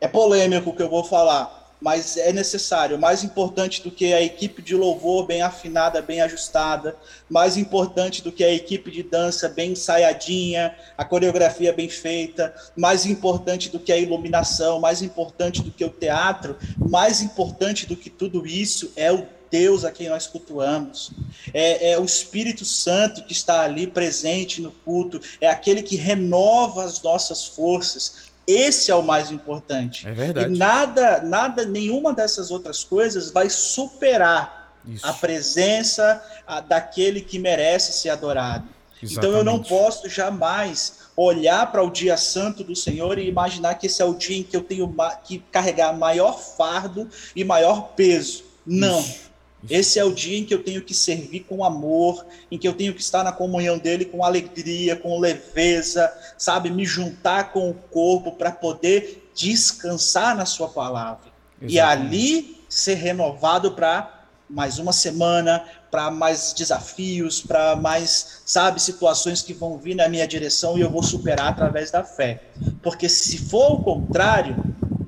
é 0.00 0.08
polêmico 0.08 0.70
o 0.70 0.74
que 0.74 0.82
eu 0.82 0.88
vou 0.88 1.04
falar, 1.04 1.60
mas 1.80 2.16
é 2.16 2.32
necessário. 2.32 2.98
Mais 2.98 3.24
importante 3.24 3.82
do 3.82 3.90
que 3.90 4.12
a 4.12 4.22
equipe 4.22 4.62
de 4.62 4.74
louvor 4.74 5.26
bem 5.26 5.42
afinada, 5.42 6.00
bem 6.00 6.20
ajustada, 6.20 6.96
mais 7.28 7.56
importante 7.56 8.22
do 8.22 8.32
que 8.32 8.44
a 8.44 8.52
equipe 8.52 8.90
de 8.90 9.02
dança 9.02 9.48
bem 9.48 9.72
ensaiadinha, 9.72 10.74
a 10.96 11.04
coreografia 11.04 11.72
bem 11.72 11.88
feita, 11.88 12.54
mais 12.76 13.06
importante 13.06 13.68
do 13.68 13.78
que 13.78 13.92
a 13.92 13.98
iluminação, 13.98 14.80
mais 14.80 15.02
importante 15.02 15.62
do 15.62 15.70
que 15.70 15.84
o 15.84 15.90
teatro, 15.90 16.56
mais 16.78 17.20
importante 17.22 17.86
do 17.86 17.96
que 17.96 18.10
tudo 18.10 18.46
isso 18.46 18.92
é 18.96 19.12
o 19.12 19.26
Deus 19.50 19.84
a 19.84 19.90
quem 19.90 20.08
nós 20.08 20.26
cultuamos, 20.28 21.10
é, 21.52 21.90
é, 21.90 21.98
o 21.98 22.04
Espírito 22.04 22.64
Santo 22.64 23.24
que 23.24 23.32
está 23.32 23.62
ali 23.62 23.86
presente 23.86 24.62
no 24.62 24.70
culto, 24.70 25.20
é 25.40 25.48
aquele 25.48 25.82
que 25.82 25.96
renova 25.96 26.84
as 26.84 27.02
nossas 27.02 27.46
forças, 27.46 28.29
esse 28.50 28.90
é 28.90 28.94
o 28.94 29.02
mais 29.02 29.30
importante. 29.30 30.06
É 30.06 30.12
verdade. 30.12 30.52
E 30.52 30.58
nada, 30.58 31.22
nada, 31.22 31.64
nenhuma 31.64 32.12
dessas 32.12 32.50
outras 32.50 32.84
coisas 32.84 33.30
vai 33.30 33.48
superar 33.48 34.72
Isso. 34.86 35.06
a 35.06 35.12
presença 35.12 36.22
a, 36.46 36.60
daquele 36.60 37.20
que 37.20 37.38
merece 37.38 37.92
ser 37.92 38.10
adorado. 38.10 38.64
Exatamente. 39.02 39.18
Então 39.18 39.30
eu 39.30 39.44
não 39.44 39.62
posso 39.62 40.08
jamais 40.08 41.00
olhar 41.16 41.70
para 41.70 41.82
o 41.82 41.90
dia 41.90 42.16
santo 42.16 42.62
do 42.62 42.74
Senhor 42.76 43.18
e 43.18 43.28
imaginar 43.28 43.74
que 43.74 43.86
esse 43.86 44.00
é 44.00 44.04
o 44.04 44.14
dia 44.14 44.38
em 44.38 44.42
que 44.42 44.56
eu 44.56 44.62
tenho 44.62 44.94
que 45.24 45.38
carregar 45.50 45.92
maior 45.92 46.38
fardo 46.38 47.08
e 47.34 47.44
maior 47.44 47.92
peso. 47.94 48.44
Não. 48.66 49.00
Isso. 49.00 49.29
Esse 49.68 49.98
é 49.98 50.04
o 50.04 50.12
dia 50.12 50.38
em 50.38 50.44
que 50.44 50.54
eu 50.54 50.62
tenho 50.62 50.82
que 50.82 50.94
servir 50.94 51.40
com 51.40 51.64
amor, 51.64 52.24
em 52.50 52.56
que 52.56 52.66
eu 52.66 52.72
tenho 52.72 52.94
que 52.94 53.00
estar 53.00 53.22
na 53.22 53.32
comunhão 53.32 53.78
dele 53.78 54.04
com 54.04 54.24
alegria, 54.24 54.96
com 54.96 55.18
leveza, 55.18 56.10
sabe, 56.38 56.70
me 56.70 56.84
juntar 56.84 57.52
com 57.52 57.68
o 57.68 57.74
corpo 57.74 58.32
para 58.32 58.50
poder 58.50 59.30
descansar 59.34 60.36
na 60.36 60.46
sua 60.46 60.68
palavra. 60.68 61.30
Exatamente. 61.60 61.74
E 61.74 61.80
ali 61.80 62.64
ser 62.68 62.94
renovado 62.94 63.72
para 63.72 64.20
mais 64.48 64.78
uma 64.78 64.92
semana, 64.92 65.64
para 65.90 66.10
mais 66.10 66.52
desafios, 66.52 67.40
para 67.40 67.76
mais, 67.76 68.42
sabe, 68.44 68.80
situações 68.80 69.42
que 69.42 69.52
vão 69.52 69.78
vir 69.78 69.94
na 69.94 70.08
minha 70.08 70.26
direção 70.26 70.76
e 70.76 70.80
eu 70.80 70.90
vou 70.90 71.02
superar 71.02 71.48
através 71.48 71.90
da 71.90 72.02
fé. 72.02 72.42
Porque 72.82 73.08
se 73.08 73.38
for 73.38 73.74
o 73.74 73.82
contrário, 73.82 74.56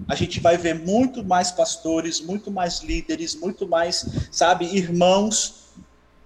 a 0.08 0.14
gente 0.14 0.40
vai 0.40 0.56
ver 0.56 0.74
muito 0.74 1.24
mais 1.24 1.50
pastores, 1.50 2.20
muito 2.20 2.50
mais 2.50 2.80
líderes, 2.80 3.34
muito 3.34 3.66
mais, 3.66 4.06
sabe, 4.30 4.66
irmãos 4.66 5.62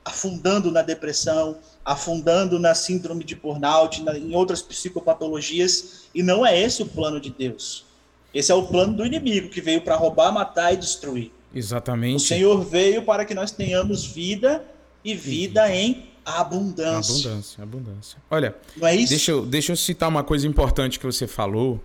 afundando 0.04 0.71
na 0.71 0.83
depressão, 0.83 1.59
afundando 1.85 2.61
na 2.61 2.76
síndrome 2.76 3.25
de 3.25 3.35
burnout, 3.35 4.02
na, 4.04 4.16
em 4.16 4.37
outras 4.37 4.62
psicopatologias, 4.62 6.04
e 6.14 6.23
não 6.23 6.47
é 6.47 6.59
esse 6.61 6.80
o 6.80 6.87
plano 6.87 7.21
de 7.21 7.30
Deus. 7.30 7.85
Esse 8.33 8.52
é 8.52 8.54
o 8.54 8.66
plano 8.66 8.92
do 8.95 9.04
inimigo 9.04 9.49
que 9.49 9.61
veio 9.61 9.80
para 9.80 9.97
roubar, 9.97 10.30
matar 10.30 10.73
e 10.73 10.76
destruir. 10.76 11.33
Exatamente. 11.52 12.16
O 12.16 12.21
Senhor 12.21 12.64
veio 12.64 13.02
para 13.02 13.25
que 13.25 13.35
nós 13.35 13.50
tenhamos 13.50 14.04
vida 14.04 14.64
e 15.04 15.14
vida 15.14 15.68
em 15.75 16.06
abundância. 16.25 17.14
Abundância, 17.14 17.62
abundância. 17.62 18.18
Olha, 18.30 18.54
não 18.76 18.87
é 18.87 18.95
isso? 18.95 19.11
Deixa, 19.11 19.30
eu, 19.33 19.45
deixa 19.45 19.73
eu 19.73 19.76
citar 19.76 20.09
uma 20.09 20.23
coisa 20.23 20.47
importante 20.47 21.00
que 21.00 21.06
você 21.06 21.26
falou 21.26 21.80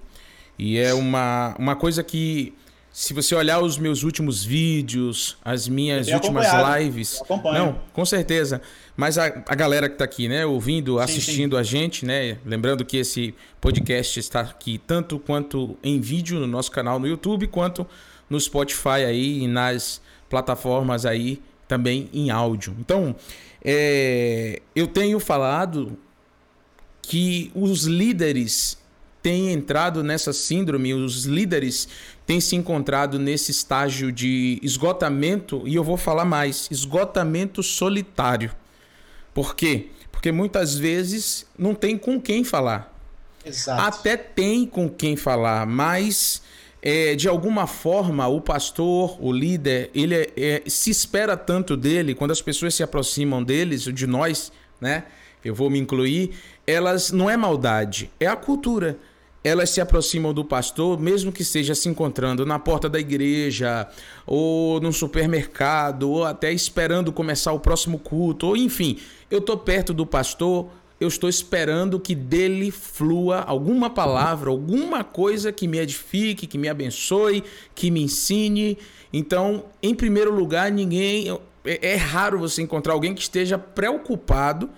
e 0.57 0.77
é 0.77 0.93
uma, 0.93 1.55
uma 1.57 1.75
coisa 1.75 2.03
que 2.03 2.53
se 2.91 3.13
você 3.13 3.33
olhar 3.33 3.61
os 3.61 3.77
meus 3.77 4.03
últimos 4.03 4.43
vídeos, 4.43 5.37
as 5.43 5.67
minhas 5.67 6.09
últimas 6.09 6.47
lives. 6.77 7.21
Não, 7.29 7.79
com 7.93 8.05
certeza. 8.05 8.61
Mas 8.97 9.17
a, 9.17 9.27
a 9.47 9.55
galera 9.55 9.87
que 9.87 9.95
está 9.95 10.03
aqui, 10.03 10.27
né, 10.27 10.45
ouvindo, 10.45 10.97
sim, 10.97 11.03
assistindo 11.03 11.55
sim. 11.55 11.59
a 11.59 11.63
gente, 11.63 12.05
né? 12.05 12.37
Lembrando 12.45 12.83
que 12.83 12.97
esse 12.97 13.33
podcast 13.61 14.19
está 14.19 14.41
aqui 14.41 14.77
tanto 14.77 15.17
quanto 15.17 15.77
em 15.81 16.01
vídeo 16.01 16.39
no 16.39 16.47
nosso 16.47 16.69
canal 16.69 16.99
no 16.99 17.07
YouTube, 17.07 17.47
quanto 17.47 17.87
no 18.29 18.39
Spotify 18.39 19.05
aí 19.07 19.43
e 19.43 19.47
nas 19.47 20.01
plataformas 20.29 21.05
aí 21.05 21.41
também 21.67 22.09
em 22.13 22.29
áudio. 22.29 22.75
Então, 22.79 23.15
é, 23.63 24.61
eu 24.75 24.87
tenho 24.87 25.19
falado 25.19 25.97
que 27.01 27.51
os 27.55 27.85
líderes 27.85 28.77
têm 29.21 29.51
entrado 29.51 30.03
nessa 30.03 30.33
síndrome, 30.33 30.93
os 30.93 31.25
líderes 31.25 31.87
têm 32.25 32.41
se 32.41 32.55
encontrado 32.55 33.19
nesse 33.19 33.51
estágio 33.51 34.11
de 34.11 34.59
esgotamento, 34.61 35.63
e 35.65 35.75
eu 35.75 35.83
vou 35.83 35.97
falar 35.97 36.25
mais: 36.25 36.67
esgotamento 36.71 37.61
solitário. 37.61 38.51
Por 39.33 39.55
quê? 39.55 39.87
Porque 40.11 40.31
muitas 40.31 40.75
vezes 40.75 41.45
não 41.57 41.73
tem 41.73 41.97
com 41.97 42.19
quem 42.19 42.43
falar. 42.43 42.91
Exato. 43.45 43.81
Até 43.81 44.17
tem 44.17 44.65
com 44.65 44.89
quem 44.89 45.15
falar, 45.15 45.65
mas 45.65 46.43
é, 46.81 47.15
de 47.15 47.27
alguma 47.27 47.65
forma 47.65 48.27
o 48.27 48.39
pastor, 48.39 49.17
o 49.19 49.31
líder, 49.31 49.89
ele 49.95 50.15
é, 50.15 50.31
é, 50.35 50.63
se 50.67 50.89
espera 50.89 51.35
tanto 51.35 51.75
dele, 51.75 52.13
quando 52.13 52.31
as 52.31 52.41
pessoas 52.41 52.75
se 52.75 52.83
aproximam 52.83 53.43
deles, 53.43 53.83
de 53.83 54.05
nós, 54.05 54.51
né? 54.79 55.05
Eu 55.43 55.55
vou 55.55 55.71
me 55.71 55.79
incluir, 55.79 56.35
elas 56.67 57.11
não 57.11 57.27
é 57.27 57.35
maldade, 57.35 58.11
é 58.19 58.27
a 58.27 58.35
cultura 58.35 58.97
elas 59.43 59.71
se 59.71 59.81
aproximam 59.81 60.33
do 60.33 60.45
pastor, 60.45 60.99
mesmo 60.99 61.31
que 61.31 61.43
seja 61.43 61.73
se 61.73 61.89
encontrando 61.89 62.45
na 62.45 62.59
porta 62.59 62.87
da 62.87 62.99
igreja, 62.99 63.87
ou 64.25 64.79
num 64.79 64.91
supermercado, 64.91 66.09
ou 66.09 66.25
até 66.25 66.51
esperando 66.53 67.11
começar 67.11 67.51
o 67.51 67.59
próximo 67.59 67.97
culto, 67.97 68.47
ou 68.47 68.57
enfim, 68.57 68.99
eu 69.29 69.39
estou 69.39 69.57
perto 69.57 69.93
do 69.93 70.05
pastor, 70.05 70.69
eu 70.99 71.07
estou 71.07 71.27
esperando 71.27 71.99
que 71.99 72.13
dele 72.13 72.69
flua 72.69 73.39
alguma 73.39 73.89
palavra, 73.89 74.51
alguma 74.51 75.03
coisa 75.03 75.51
que 75.51 75.67
me 75.67 75.79
edifique, 75.79 76.45
que 76.45 76.59
me 76.59 76.69
abençoe, 76.69 77.43
que 77.73 77.89
me 77.89 78.03
ensine. 78.03 78.77
Então, 79.11 79.65
em 79.81 79.95
primeiro 79.95 80.31
lugar, 80.31 80.71
ninguém. 80.71 81.27
É, 81.65 81.93
é 81.93 81.95
raro 81.95 82.39
você 82.39 82.61
encontrar 82.61 82.93
alguém 82.93 83.15
que 83.15 83.21
esteja 83.21 83.57
preocupado 83.57 84.69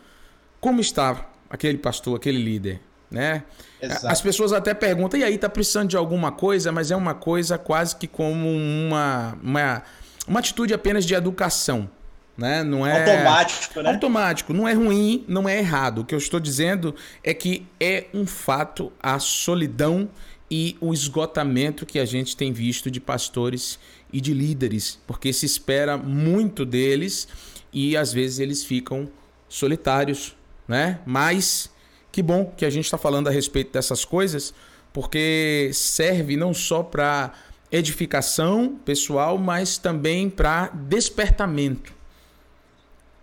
como 0.61 0.79
está 0.79 1.29
aquele 1.49 1.77
pastor, 1.77 2.15
aquele 2.15 2.37
líder 2.41 2.79
né? 3.13 3.43
Exato. 3.83 4.07
As 4.07 4.21
pessoas 4.21 4.53
até 4.53 4.73
perguntam, 4.73 5.19
e 5.19 5.23
aí, 5.23 5.37
tá 5.37 5.49
precisando 5.49 5.89
de 5.89 5.97
alguma 5.97 6.31
coisa? 6.31 6.71
Mas 6.71 6.89
é 6.89 6.95
uma 6.95 7.13
coisa 7.13 7.57
quase 7.57 7.95
que 7.95 8.07
como 8.07 8.49
uma, 8.49 9.37
uma, 9.43 9.83
uma 10.27 10.39
atitude 10.39 10.73
apenas 10.73 11.05
de 11.05 11.13
educação. 11.13 11.89
Né? 12.35 12.63
Não 12.63 12.87
é 12.87 12.99
automático, 12.99 13.81
né? 13.81 13.91
Automático, 13.91 14.53
não 14.53 14.67
é 14.67 14.73
ruim, 14.73 15.23
não 15.27 15.47
é 15.47 15.59
errado. 15.59 15.99
O 15.99 16.05
que 16.05 16.15
eu 16.15 16.17
estou 16.17 16.39
dizendo 16.39 16.95
é 17.23 17.31
que 17.33 17.67
é 17.79 18.05
um 18.11 18.25
fato 18.25 18.91
a 18.99 19.19
solidão 19.19 20.09
e 20.49 20.75
o 20.81 20.93
esgotamento 20.93 21.85
que 21.85 21.99
a 21.99 22.05
gente 22.05 22.35
tem 22.35 22.51
visto 22.51 22.89
de 22.89 22.99
pastores 22.99 23.77
e 24.11 24.19
de 24.19 24.33
líderes, 24.33 24.99
porque 25.05 25.31
se 25.31 25.45
espera 25.45 25.97
muito 25.97 26.65
deles 26.65 27.27
e 27.71 27.97
às 27.97 28.13
vezes 28.13 28.39
eles 28.39 28.63
ficam 28.63 29.09
solitários, 29.47 30.35
né? 30.67 30.99
Mas 31.05 31.72
que 32.13 32.21
bom 32.21 32.45
que 32.55 32.63
a 32.63 32.69
gente 32.69 32.85
está 32.85 32.97
falando 32.97 33.27
a 33.27 33.31
respeito 33.31 33.73
dessas 33.73 34.05
coisas, 34.05 34.53
porque 34.93 35.71
serve 35.73 36.37
não 36.37 36.53
só 36.53 36.83
para 36.83 37.33
edificação 37.71 38.77
pessoal, 38.85 39.39
mas 39.39 39.79
também 39.79 40.29
para 40.29 40.67
despertamento. 40.67 41.91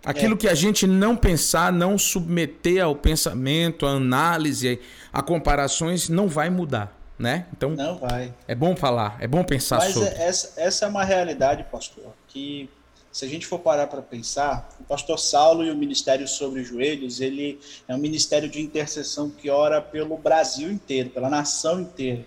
Aquilo 0.03 0.33
é. 0.33 0.37
que 0.37 0.49
a 0.49 0.53
gente 0.53 0.85
não 0.85 1.15
pensar, 1.15 1.71
não 1.71 1.97
submeter 1.97 2.83
ao 2.83 2.93
pensamento, 2.93 3.85
à 3.85 3.91
análise, 3.91 4.77
a 5.13 5.21
comparações, 5.21 6.09
não 6.09 6.27
vai 6.27 6.49
mudar, 6.49 6.93
né? 7.17 7.45
Então, 7.55 7.69
não 7.69 7.97
vai. 7.97 8.33
É 8.45 8.53
bom 8.53 8.75
falar, 8.75 9.15
é 9.21 9.27
bom 9.27 9.41
pensar 9.41 9.77
Mas 9.77 9.93
sobre. 9.93 10.09
Essa, 10.09 10.53
essa 10.57 10.85
é 10.85 10.89
uma 10.89 11.05
realidade, 11.05 11.63
pastor, 11.71 12.13
que 12.27 12.69
se 13.11 13.25
a 13.25 13.27
gente 13.27 13.45
for 13.45 13.59
parar 13.59 13.87
para 13.87 14.01
pensar, 14.01 14.69
o 14.79 14.83
pastor 14.83 15.19
Saulo 15.19 15.63
e 15.65 15.69
o 15.69 15.75
Ministério 15.75 16.27
sobre 16.27 16.61
os 16.61 16.67
Joelhos, 16.67 17.19
ele 17.19 17.59
é 17.87 17.93
um 17.93 17.97
ministério 17.97 18.49
de 18.49 18.61
intercessão 18.61 19.29
que 19.29 19.49
ora 19.49 19.81
pelo 19.81 20.17
Brasil 20.17 20.71
inteiro, 20.71 21.09
pela 21.09 21.29
nação 21.29 21.81
inteira. 21.81 22.25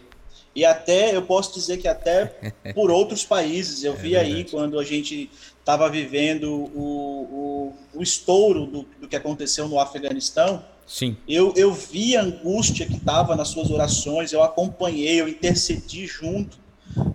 E 0.54 0.64
até, 0.64 1.16
eu 1.16 1.22
posso 1.22 1.52
dizer 1.54 1.78
que 1.78 1.88
até 1.88 2.26
por 2.74 2.90
outros 2.90 3.24
países. 3.24 3.82
Eu 3.82 3.94
é 3.94 3.96
vi 3.96 4.10
verdade. 4.10 4.34
aí 4.34 4.44
quando 4.44 4.78
a 4.78 4.84
gente 4.84 5.30
estava 5.58 5.88
vivendo 5.88 6.70
o, 6.74 7.72
o, 7.94 7.98
o 7.98 8.02
estouro 8.02 8.66
do, 8.66 8.86
do, 9.00 9.08
que 9.08 9.16
aconteceu 9.16 9.66
no 9.66 9.80
Afeganistão. 9.80 10.64
Sim. 10.86 11.16
Eu, 11.26 11.54
eu 11.56 11.72
vi 11.72 12.14
a 12.14 12.22
angústia 12.22 12.86
que 12.86 12.96
estava 12.96 13.34
nas 13.34 13.48
suas 13.48 13.70
orações, 13.70 14.32
eu 14.32 14.42
acompanhei, 14.42 15.18
eu 15.18 15.26
intercedi 15.26 16.06
junto, 16.06 16.58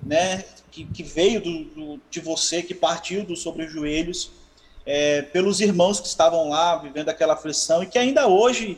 né? 0.04 0.44
Que, 0.72 0.86
que 0.86 1.04
veio 1.04 1.42
do, 1.42 1.64
do, 1.66 2.02
de 2.10 2.20
você, 2.20 2.62
que 2.62 2.74
partiu 2.74 3.24
do 3.24 3.36
sobre 3.36 3.66
os 3.66 3.72
joelhos, 3.72 4.32
é, 4.86 5.22
pelos 5.22 5.62
irmãos 5.62 6.00
que 6.00 6.08
estavam 6.08 6.50
lá 6.50 6.78
vivendo 6.78 7.10
aquela 7.10 7.34
aflição 7.34 7.84
e 7.84 7.86
que 7.86 7.98
ainda 7.98 8.28
hoje 8.28 8.78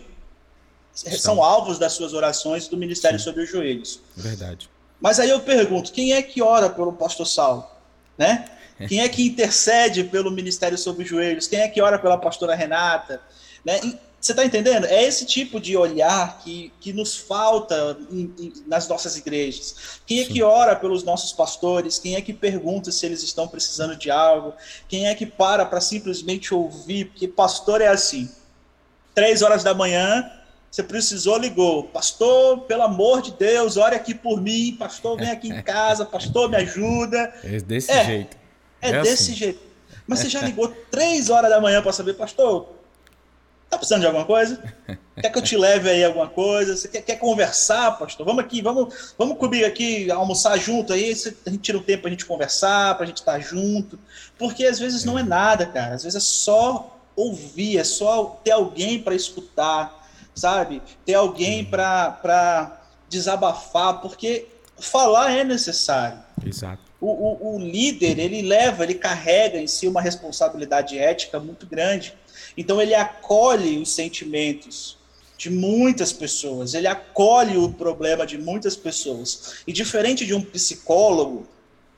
Estão. 0.94 1.20
são 1.20 1.44
alvos 1.44 1.80
das 1.80 1.94
suas 1.94 2.14
orações 2.14 2.68
do 2.68 2.76
Ministério 2.76 3.18
Sim. 3.18 3.26
sobre 3.26 3.44
os 3.44 3.50
joelhos. 3.50 4.02
Verdade. 4.16 4.70
Mas 5.00 5.20
aí 5.20 5.30
eu 5.30 5.40
pergunto, 5.40 5.92
quem 5.92 6.14
é 6.14 6.22
que 6.22 6.42
ora 6.42 6.70
pelo 6.70 6.94
pastor 6.94 7.26
Saulo? 7.28 7.66
Né? 8.18 8.46
Quem 8.88 9.00
é 9.00 9.08
que 9.08 9.24
intercede 9.24 10.04
pelo 10.04 10.32
Ministério 10.32 10.76
sobre 10.76 11.04
os 11.04 11.10
joelhos? 11.10 11.46
Quem 11.46 11.60
é 11.60 11.68
que 11.68 11.80
ora 11.80 12.00
pela 12.00 12.18
pastora 12.18 12.56
Renata? 12.56 13.22
Né? 13.64 13.80
Você 14.22 14.34
está 14.34 14.46
entendendo? 14.46 14.86
É 14.86 15.04
esse 15.04 15.26
tipo 15.26 15.60
de 15.60 15.76
olhar 15.76 16.38
que, 16.44 16.72
que 16.80 16.94
nos 16.94 17.18
falta 17.18 17.98
em, 18.12 18.32
em, 18.38 18.54
nas 18.68 18.88
nossas 18.88 19.18
igrejas. 19.18 20.00
Quem 20.06 20.20
é 20.20 20.26
que 20.26 20.44
ora 20.44 20.76
pelos 20.76 21.04
nossos 21.04 21.34
pastores? 21.34 21.98
Quem 21.98 22.14
é 22.14 22.22
que 22.22 22.32
pergunta 22.32 22.92
se 22.92 23.04
eles 23.04 23.24
estão 23.24 23.48
precisando 23.48 23.96
de 23.96 24.12
algo? 24.12 24.54
Quem 24.88 25.08
é 25.08 25.16
que 25.16 25.26
para 25.26 25.66
para 25.66 25.82
simplesmente 25.82 26.54
ouvir? 26.54 27.06
Porque 27.06 27.28
pastor 27.28 27.82
é 27.82 27.88
assim. 27.88 28.30
Três 29.16 29.42
horas 29.42 29.64
da 29.64 29.74
manhã, 29.74 30.32
você 30.70 30.84
precisou, 30.84 31.40
ligou. 31.40 31.86
Pastor, 31.86 32.60
pelo 32.62 32.84
amor 32.84 33.24
de 33.24 33.32
Deus, 33.32 33.76
ore 33.76 33.96
aqui 33.96 34.14
por 34.14 34.40
mim. 34.40 34.76
Pastor, 34.78 35.18
vem 35.18 35.32
aqui 35.32 35.50
em 35.50 35.62
casa. 35.64 36.06
Pastor, 36.06 36.48
me 36.48 36.58
ajuda. 36.58 37.34
É 37.44 37.60
desse 37.60 37.92
é, 37.92 38.06
jeito. 38.06 38.38
É, 38.80 38.92
é 38.92 39.02
desse 39.02 39.32
assim. 39.32 39.34
jeito. 39.34 39.60
Mas 40.06 40.20
você 40.20 40.30
já 40.30 40.42
ligou 40.42 40.68
três 40.92 41.32
horas 41.32 41.50
da 41.50 41.60
manhã 41.60 41.82
para 41.82 41.92
saber, 41.92 42.14
pastor, 42.14 42.81
Tá 43.72 43.78
precisando 43.78 44.02
de 44.02 44.08
alguma 44.08 44.26
coisa? 44.26 44.62
Quer 45.22 45.30
que 45.30 45.38
eu 45.38 45.42
te 45.42 45.56
leve 45.56 45.90
aí 45.90 46.04
alguma 46.04 46.28
coisa? 46.28 46.76
Você 46.76 46.88
quer, 46.88 47.02
quer 47.04 47.16
conversar, 47.18 47.92
pastor? 47.92 48.26
Vamos 48.26 48.44
aqui, 48.44 48.62
vamos, 48.62 49.14
vamos 49.18 49.38
comigo 49.38 49.66
aqui, 49.66 50.10
almoçar 50.12 50.58
junto 50.58 50.92
aí. 50.92 51.12
A 51.46 51.50
gente 51.50 51.62
tira 51.62 51.78
um 51.78 51.84
tempo 51.84 52.02
pra 52.02 52.12
gente 52.12 52.26
conversar, 52.26 52.98
pra 52.98 53.06
gente 53.06 53.18
estar 53.18 53.34
tá 53.34 53.40
junto. 53.40 54.00
Porque 54.38 54.66
às 54.66 54.80
vezes 54.80 55.06
não 55.06 55.18
é 55.18 55.24
nada, 55.24 55.66
cara. 55.66 55.96
Às 55.96 56.04
vezes 56.04 56.18
é 56.18 56.26
só 56.26 57.00
ouvir, 57.16 57.78
é 57.78 57.84
só 57.84 58.42
ter 58.44 58.52
alguém 58.52 59.02
para 59.02 59.14
escutar, 59.16 60.06
sabe? 60.34 60.82
Ter 61.06 61.14
alguém 61.14 61.64
para 61.64 62.82
desabafar, 63.08 64.02
porque 64.02 64.48
falar 64.80 65.32
é 65.32 65.44
necessário. 65.44 66.20
Exato. 66.44 66.82
O, 67.00 67.08
o, 67.08 67.56
o 67.56 67.60
líder, 67.60 68.20
ele 68.20 68.42
leva, 68.42 68.84
ele 68.84 68.96
carrega 68.96 69.60
em 69.60 69.68
si 69.68 69.88
uma 69.88 70.02
responsabilidade 70.02 70.98
ética 70.98 71.40
muito 71.40 71.66
grande 71.66 72.16
então 72.58 72.82
ele 72.82 72.94
acolhe 72.94 73.78
os 73.78 73.92
sentimentos 73.92 74.98
de 75.38 75.50
muitas 75.50 76.14
pessoas, 76.14 76.74
ele 76.74 76.88
acolhe 76.88 77.58
o 77.58 77.72
problema 77.72 78.28
de 78.28 78.38
muitas 78.38 78.76
pessoas. 78.76 79.64
E 79.66 79.74
diferente 79.74 80.24
de 80.26 80.36
um 80.36 80.42
psicólogo, 80.42 81.48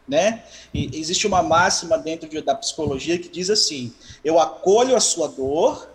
né? 0.07 0.43
E 0.73 0.97
existe 0.97 1.27
uma 1.27 1.43
máxima 1.43 1.97
dentro 1.97 2.29
de, 2.29 2.41
da 2.41 2.55
psicologia 2.55 3.19
que 3.19 3.27
diz 3.27 3.49
assim: 3.49 3.93
eu 4.23 4.39
acolho 4.39 4.95
a 4.95 4.99
sua 5.01 5.27
dor, 5.27 5.89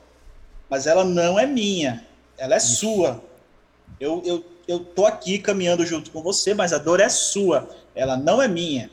mas 0.69 0.87
ela 0.87 1.05
não 1.05 1.39
é 1.39 1.47
minha, 1.47 2.07
ela 2.37 2.55
é 2.55 2.59
Isso. 2.59 2.77
sua. 2.77 3.25
Eu, 3.99 4.23
eu, 4.25 4.45
eu 4.67 4.81
tô 4.81 5.07
aqui 5.07 5.39
caminhando 5.39 5.87
junto 5.87 6.11
com 6.11 6.23
você, 6.23 6.53
mas 6.53 6.75
a 6.75 6.79
dor 6.79 7.01
é 7.01 7.09
sua, 7.09 7.69
ela 7.95 8.17
não 8.17 8.43
é 8.43 8.47
minha. 8.47 8.91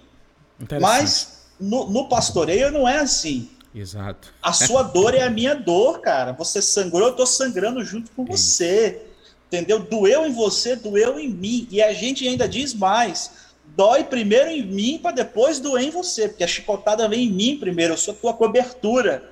Mas 0.80 1.48
no, 1.60 1.90
no 1.90 2.08
pastoreio 2.08 2.72
não 2.72 2.88
é 2.88 3.00
assim. 3.00 3.50
Exato. 3.76 4.34
A 4.42 4.54
sua 4.54 4.84
dor 4.84 5.14
é 5.14 5.22
a 5.22 5.30
minha 5.30 5.54
dor, 5.54 6.00
cara. 6.00 6.32
Você 6.32 6.62
sangrou, 6.62 7.10
eu 7.10 7.16
tô 7.16 7.26
sangrando 7.26 7.84
junto 7.84 8.10
com 8.12 8.24
você. 8.24 9.02
Entendeu? 9.48 9.80
Doeu 9.80 10.26
em 10.26 10.34
você, 10.34 10.76
doeu 10.76 11.20
em 11.20 11.30
mim. 11.30 11.68
E 11.70 11.82
a 11.82 11.94
gente 11.94 12.28
ainda 12.28 12.48
diz 12.48 12.74
mais: 12.74 13.32
dói 13.76 14.04
primeiro 14.04 14.50
em 14.50 14.66
mim 14.66 15.00
para 15.02 15.12
depois 15.12 15.60
doer 15.60 15.84
em 15.84 15.92
você, 15.92 16.30
porque 16.30 16.44
a 16.44 16.48
chicotada 16.48 17.08
vem 17.08 17.28
em 17.28 17.32
mim 17.32 17.58
primeiro, 17.60 17.94
eu 17.94 17.98
sou 17.98 18.14
tua 18.14 18.34
cobertura. 18.34 19.32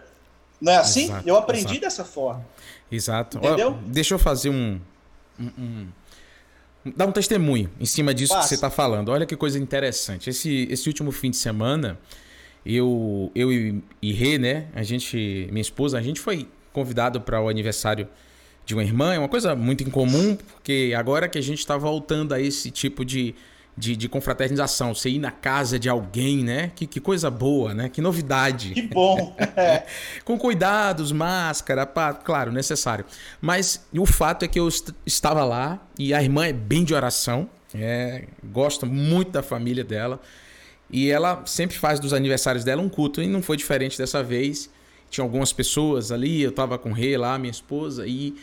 Não 0.61 0.71
é 0.71 0.77
assim? 0.77 1.05
Exato, 1.05 1.27
eu 1.27 1.35
aprendi 1.35 1.65
exato. 1.65 1.81
dessa 1.81 2.05
forma. 2.05 2.45
Exato. 2.91 3.37
Entendeu? 3.37 3.71
Ó, 3.71 3.87
deixa 3.87 4.13
eu 4.13 4.19
fazer 4.19 4.49
um, 4.49 4.79
um, 5.39 5.87
dar 6.95 7.05
um 7.05 7.11
testemunho 7.11 7.69
em 7.79 7.85
cima 7.85 8.13
disso 8.13 8.33
Passa. 8.33 8.43
que 8.43 8.49
você 8.49 8.55
está 8.55 8.69
falando. 8.69 9.09
Olha 9.09 9.25
que 9.25 9.35
coisa 9.35 9.57
interessante. 9.59 10.29
Esse, 10.29 10.67
esse 10.69 10.87
último 10.87 11.11
fim 11.11 11.31
de 11.31 11.37
semana, 11.37 11.99
eu, 12.65 13.31
eu 13.35 13.51
e, 13.51 13.83
e 14.01 14.13
Rê, 14.13 14.37
né? 14.37 14.67
A 14.73 14.83
gente, 14.83 15.47
minha 15.51 15.61
esposa, 15.61 15.97
a 15.97 16.01
gente 16.01 16.19
foi 16.19 16.47
convidado 16.71 17.21
para 17.21 17.41
o 17.41 17.49
aniversário 17.49 18.07
de 18.65 18.73
uma 18.73 18.83
irmã. 18.83 19.13
É 19.13 19.19
uma 19.19 19.29
coisa 19.29 19.55
muito 19.55 19.83
incomum, 19.83 20.35
porque 20.35 20.93
agora 20.97 21.27
que 21.27 21.37
a 21.37 21.41
gente 21.41 21.59
está 21.59 21.77
voltando 21.77 22.33
a 22.33 22.39
esse 22.39 22.71
tipo 22.71 23.03
de, 23.03 23.35
de, 23.77 23.95
de, 23.95 24.07
confraternização, 24.07 24.93
você 24.93 25.09
ir 25.09 25.19
na 25.19 25.31
casa 25.31 25.77
de 25.77 25.89
alguém, 25.89 26.43
né? 26.43 26.71
Que, 26.75 26.87
que 26.87 26.99
coisa 26.99 27.29
boa, 27.29 27.73
né? 27.73 27.89
Que 27.89 28.01
novidade. 28.01 28.71
Que 28.71 28.81
bom. 28.81 29.35
Com 30.23 30.37
cuidados, 30.37 31.11
máscara, 31.11 31.85
pá, 31.85 32.13
claro, 32.13 32.51
necessário. 32.51 33.05
Mas 33.41 33.85
o 33.97 34.05
fato 34.05 34.45
é 34.45 34.47
que 34.47 34.59
eu 34.59 34.67
est 34.67 34.93
estava 35.05 35.43
lá 35.43 35.79
e 35.99 36.13
a 36.13 36.23
irmã 36.23 36.45
é 36.45 36.53
bem 36.53 36.83
de 36.83 36.93
oração, 36.93 37.49
é, 37.75 38.25
gosta 38.43 38.85
muito 38.85 39.31
da 39.31 39.43
família 39.43 39.83
dela. 39.83 40.21
E 40.93 41.09
ela 41.09 41.41
sempre 41.47 41.75
faz 41.75 41.99
dos 41.99 42.13
aniversários 42.13 42.63
dela 42.63 42.79
um 42.79 42.87
culto, 42.87 43.19
e 43.19 43.27
não 43.27 43.41
foi 43.41 43.57
diferente 43.57 43.97
dessa 43.97 44.21
vez. 44.21 44.69
Tinha 45.09 45.25
algumas 45.25 45.51
pessoas 45.51 46.11
ali, 46.11 46.43
eu 46.43 46.51
estava 46.51 46.77
com 46.77 46.91
o 46.91 46.93
Rei 46.93 47.17
lá, 47.17 47.35
minha 47.39 47.49
esposa, 47.49 48.05
e 48.05 48.35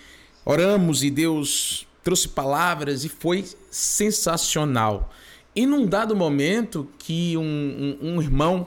oramos 0.44 1.04
e 1.04 1.10
Deus 1.10 1.86
trouxe 2.02 2.28
palavras 2.28 3.04
e 3.04 3.08
foi 3.08 3.44
sensacional. 3.70 5.12
E 5.54 5.64
num 5.64 5.86
dado 5.86 6.16
momento 6.16 6.88
que 6.98 7.36
um, 7.36 7.96
um, 8.02 8.14
um 8.14 8.22
irmão 8.22 8.66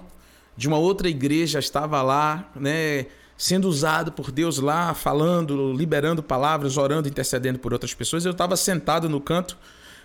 de 0.56 0.68
uma 0.68 0.78
outra 0.78 1.10
igreja 1.10 1.60
estava 1.60 2.02
lá, 2.02 2.50
né, 2.56 3.08
sendo 3.38 3.68
usado 3.68 4.14
por 4.14 4.32
Deus 4.32 4.60
lá, 4.60 4.94
falando, 4.94 5.74
liberando 5.74 6.24
palavras, 6.24 6.78
orando, 6.78 7.10
intercedendo 7.10 7.60
por 7.60 7.74
outras 7.74 7.94
pessoas. 7.94 8.26
Eu 8.26 8.32
estava 8.32 8.56
sentado 8.56 9.10
no 9.10 9.20
canto 9.20 9.58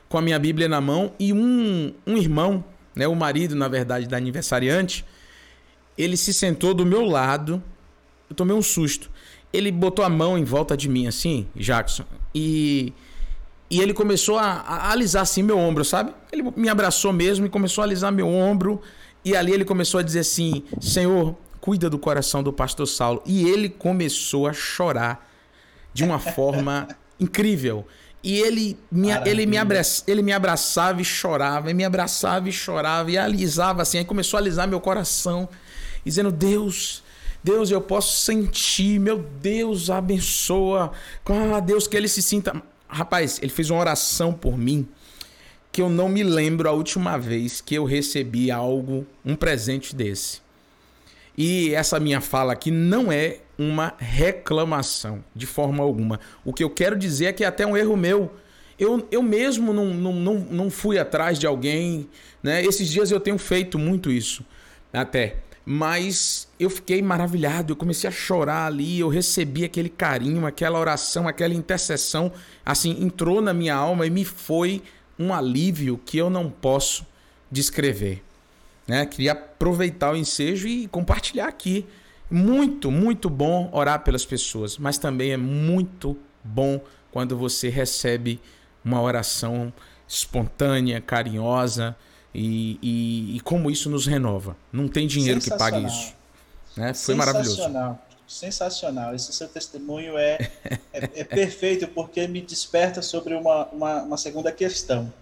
com 0.09 0.19
a 0.19 0.23
minha 0.23 0.39
Bíblia 0.39 0.69
na 0.69 0.81
mão 0.81 1.13
e 1.19 1.33
um, 1.33 1.95
um 2.05 2.17
irmão, 2.17 2.65
né, 2.99 3.07
o 3.07 3.15
marido, 3.15 3.55
na 3.55 3.69
verdade, 3.69 4.09
da 4.09 4.17
aniversariante, 4.17 5.05
ele 5.97 6.17
se 6.17 6.35
sentou 6.35 6.75
do 6.75 6.85
meu 6.85 7.05
lado. 7.05 7.63
Eu 8.29 8.35
tomei 8.35 8.57
um 8.57 8.61
susto. 8.61 9.09
Ele 9.53 9.71
botou 9.71 10.05
a 10.05 10.09
mão 10.09 10.37
em 10.37 10.43
volta 10.43 10.77
de 10.77 10.89
mim, 10.89 11.07
assim, 11.07 11.47
Jackson, 11.55 12.05
e 12.35 12.93
e 13.71 13.81
ele 13.81 13.93
começou 13.93 14.39
a, 14.39 14.45
a, 14.45 14.91
alisar 14.93 15.23
assim 15.23 15.43
meu 15.43 15.59
ombro, 15.59 15.85
sabe? 15.85 16.13
Ele 16.33 16.43
me 16.57 16.71
abraçou 16.71 17.13
mesmo 17.13 17.45
e 17.47 17.51
começou 17.51 17.83
a 17.83 17.85
alisar 17.85 18.11
meu 18.11 18.27
ombro. 18.27 18.81
E 19.23 19.37
ali 19.37 19.53
ele 19.53 19.65
começou 19.65 20.01
a 20.01 20.03
dizer 20.03 20.21
assim: 20.21 20.65
Senhor, 20.81 21.37
cuida 21.61 21.89
do 21.91 21.99
coração 21.99 22.43
do 22.43 22.53
pastor 22.53 22.89
Saulo. 22.89 23.23
E 23.27 23.47
ele 23.47 23.69
começou 23.69 24.47
a 24.47 24.55
chorar 24.55 25.31
de 25.93 26.03
uma 26.03 26.19
forma 26.19 26.89
incrível. 27.21 27.87
E 28.23 28.39
ele 28.41 28.77
me, 28.91 29.09
ele, 29.25 29.47
me 29.47 29.57
abraça, 29.57 30.03
ele 30.07 30.23
me 30.23 30.33
abraçava 30.33 31.01
e 31.01 31.05
chorava, 31.05 31.71
e 31.71 31.75
me 31.75 31.85
abraçava 31.85 32.49
e 32.49 32.53
chorava, 32.53 33.11
e 33.11 33.17
alisava 33.17 33.83
assim. 33.83 33.99
Aí 33.99 34.05
começou 34.05 34.39
a 34.39 34.41
alisar 34.41 34.67
meu 34.67 34.81
coração, 34.81 35.49
dizendo: 36.05 36.33
Deus, 36.33 37.03
Deus, 37.43 37.71
eu 37.71 37.81
posso 37.81 38.19
sentir, 38.19 38.99
meu 38.99 39.19
Deus, 39.19 39.89
abençoa. 39.89 40.93
Ah, 41.27 41.61
Deus, 41.61 41.87
que 41.87 41.97
ele 41.97 42.09
se 42.09 42.23
sinta. 42.23 42.61
Rapaz, 42.89 43.39
ele 43.41 43.53
fez 43.53 43.71
uma 43.71 43.79
oração 43.81 44.33
por 44.33 44.59
mim 44.59 44.89
que 45.71 45.83
eu 45.83 45.89
não 45.89 46.09
me 46.09 46.23
lembro 46.23 46.69
a 46.69 46.73
última 46.73 47.17
vez 47.17 47.61
que 47.61 47.75
eu 47.75 47.85
recebi 47.85 48.51
algo, 48.51 49.07
um 49.25 49.37
presente 49.37 49.95
desse. 49.95 50.41
E 51.37 51.73
essa 51.73 52.01
minha 52.01 52.21
fala 52.21 52.53
aqui 52.53 52.71
não 52.71 53.13
é 53.13 53.39
uma 53.59 53.93
reclamação, 53.99 55.25
de 55.35 55.45
forma 55.45 55.83
alguma. 55.83 56.21
O 56.45 56.53
que 56.53 56.63
eu 56.63 56.71
quero 56.71 56.97
dizer 56.97 57.27
é 57.27 57.33
que 57.33 57.43
é 57.43 57.47
até 57.47 57.67
um 57.67 57.77
erro 57.77 57.97
meu. 57.97 58.33
Eu, 58.79 59.07
eu 59.11 59.21
mesmo 59.21 59.73
não, 59.73 59.87
não, 59.87 60.13
não, 60.13 60.35
não 60.35 60.71
fui 60.71 60.99
atrás 60.99 61.39
de 61.39 61.47
alguém. 61.47 62.09
Né? 62.41 62.65
Esses 62.65 62.89
dias 62.89 63.11
eu 63.11 63.19
tenho 63.19 63.37
feito 63.37 63.77
muito 63.77 64.13
isso. 64.13 64.45
Até. 64.93 65.39
Mas 65.67 66.49
eu 66.59 66.71
fiquei 66.71 67.03
maravilhado, 67.03 67.73
eu 67.73 67.77
comecei 67.77 68.09
a 68.09 68.13
chorar 68.13 68.67
ali, 68.67 69.01
eu 69.01 69.09
recebi 69.09 69.65
aquele 69.65 69.91
carinho, 69.91 70.47
aquela 70.47 70.79
oração, 70.79 71.29
aquela 71.29 71.53
intercessão, 71.53 72.33
assim, 72.65 73.05
entrou 73.05 73.43
na 73.43 73.53
minha 73.53 73.75
alma 73.75 74.07
e 74.07 74.11
me 74.11 74.25
foi 74.25 74.83
um 75.19 75.35
alívio 75.35 76.01
que 76.07 76.17
eu 76.17 76.31
não 76.31 76.49
posso 76.49 77.05
descrever. 77.51 78.23
Né? 78.87 79.05
Queria 79.05 79.33
aproveitar 79.33 80.13
o 80.13 80.17
ensejo 80.17 80.67
e 80.67 80.89
compartilhar 80.89 81.49
aqui. 81.49 81.85
Muito, 82.31 82.91
muito 82.91 83.31
bom 83.31 83.71
orar 83.73 84.05
pelas 84.05 84.25
pessoas, 84.25 84.77
mas 84.77 84.99
também 84.99 85.33
é 85.33 85.37
muito 85.37 86.17
bom 86.45 86.81
quando 87.11 87.37
você 87.37 87.69
recebe 87.69 88.41
uma 88.85 89.01
oração 89.01 89.73
espontânea, 90.07 91.01
carinhosa, 91.01 91.97
e, 92.35 92.79
e, 92.83 93.37
e, 93.37 93.41
como 93.41 93.71
isso 93.71 93.89
nos 93.89 94.07
renova. 94.07 94.57
Não 94.73 94.87
tem 94.89 95.07
dinheiro 95.07 95.41
que 95.41 95.51
pague 95.57 95.85
isso. 95.87 96.15
Né? 96.77 96.95
Foi 96.95 97.15
maravilhoso. 97.15 97.57
Sensacional. 98.27 99.15
Esse 99.15 99.33
seu 99.33 99.49
testemunho 99.49 100.19
é, 100.19 100.51
é, 100.93 101.11
é, 101.15 101.25
perfeito 101.25 101.89
porque 101.89 102.29
me 102.29 102.43
desperta 102.43 103.01
sobre 103.01 103.35
uma, 103.35 103.67
uma, 103.69 104.03
uma 104.03 104.17
segunda 104.19 104.53
questão. 104.53 105.13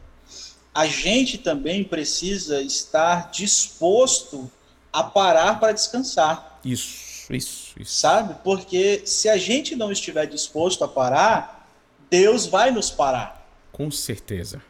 A 0.74 0.86
gente 0.86 1.38
também 1.38 1.84
precisa 1.84 2.60
estar 2.60 3.30
disposto 3.30 4.50
a 4.92 5.04
parar 5.04 5.60
para 5.60 5.72
descansar. 5.72 6.55
Isso, 6.66 7.32
isso, 7.32 7.74
isso. 7.78 7.92
Sabe? 7.92 8.36
Porque 8.42 9.02
se 9.04 9.28
a 9.28 9.36
gente 9.36 9.76
não 9.76 9.92
estiver 9.92 10.26
disposto 10.26 10.82
a 10.82 10.88
parar, 10.88 11.68
Deus 12.10 12.46
vai 12.46 12.70
nos 12.70 12.90
parar. 12.90 13.46
Com 13.70 13.90
certeza. 13.90 14.60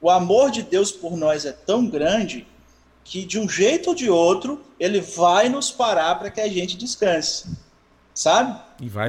O 0.00 0.10
amor 0.10 0.50
de 0.50 0.62
Deus 0.62 0.92
por 0.92 1.16
nós 1.16 1.46
é 1.46 1.52
tão 1.52 1.88
grande 1.88 2.46
que, 3.02 3.24
de 3.24 3.38
um 3.38 3.48
jeito 3.48 3.90
ou 3.90 3.94
de 3.94 4.10
outro, 4.10 4.64
ele 4.78 5.00
vai 5.00 5.48
nos 5.48 5.70
parar 5.70 6.16
para 6.16 6.30
que 6.30 6.40
a 6.40 6.48
gente 6.48 6.76
descanse. 6.76 7.48
Sabe? 8.12 8.60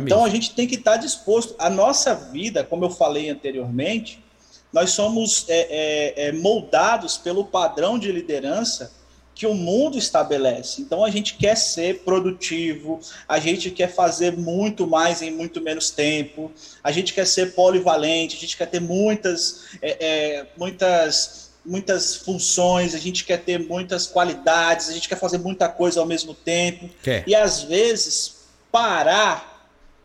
Então 0.05 0.23
a 0.23 0.29
gente 0.29 0.53
tem 0.53 0.67
que 0.67 0.75
estar 0.75 0.97
disposto. 0.97 1.55
A 1.57 1.69
nossa 1.69 2.13
vida, 2.13 2.63
como 2.63 2.85
eu 2.85 2.89
falei 2.89 3.29
anteriormente, 3.29 4.23
nós 4.71 4.91
somos 4.91 5.45
é, 5.49 5.67
é, 5.69 6.27
é, 6.27 6.31
moldados 6.31 7.17
pelo 7.17 7.45
padrão 7.45 7.97
de 7.97 8.11
liderança 8.11 8.91
que 9.37 9.45
o 9.45 9.53
mundo 9.53 9.97
estabelece. 9.97 10.81
Então 10.81 11.05
a 11.05 11.11
gente 11.11 11.35
quer 11.35 11.55
ser 11.55 11.99
produtivo, 11.99 12.99
a 13.27 13.39
gente 13.39 13.69
quer 13.69 13.93
fazer 13.93 14.35
muito 14.35 14.87
mais 14.87 15.21
em 15.21 15.29
muito 15.29 15.61
menos 15.61 15.91
tempo, 15.91 16.51
a 16.83 16.91
gente 16.91 17.13
quer 17.13 17.27
ser 17.27 17.53
polivalente, 17.53 18.35
a 18.35 18.39
gente 18.39 18.57
quer 18.57 18.65
ter 18.65 18.81
muitas, 18.81 19.65
é, 19.81 19.97
é, 20.05 20.47
muitas, 20.57 21.51
muitas 21.63 22.15
funções, 22.15 22.95
a 22.95 22.97
gente 22.97 23.23
quer 23.23 23.37
ter 23.43 23.59
muitas 23.59 24.07
qualidades, 24.07 24.89
a 24.89 24.93
gente 24.93 25.07
quer 25.07 25.19
fazer 25.19 25.37
muita 25.37 25.69
coisa 25.69 25.99
ao 25.99 26.05
mesmo 26.05 26.33
tempo. 26.33 26.89
Quer. 27.03 27.23
E 27.27 27.35
às 27.35 27.61
vezes 27.61 28.37
parar 28.71 29.55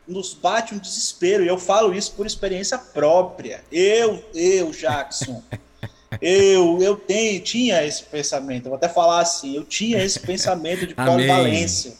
nos 0.06 0.34
bate 0.34 0.74
um 0.74 0.78
desespero. 0.78 1.42
E 1.42 1.48
eu 1.48 1.56
falo 1.56 1.94
isso 1.94 2.12
por 2.12 2.26
experiência 2.26 2.76
própria. 2.76 3.64
Eu, 3.72 4.22
eu, 4.34 4.70
Jackson. 4.72 5.42
Eu, 6.20 6.78
eu 6.80 6.96
tenho, 6.96 7.40
tinha 7.40 7.84
esse 7.84 8.02
pensamento, 8.04 8.64
vou 8.64 8.74
até 8.74 8.88
falar 8.88 9.20
assim, 9.20 9.56
eu 9.56 9.64
tinha 9.64 10.02
esse 10.02 10.20
pensamento 10.26 10.86
de 10.86 10.94
polivalência, 10.94 11.94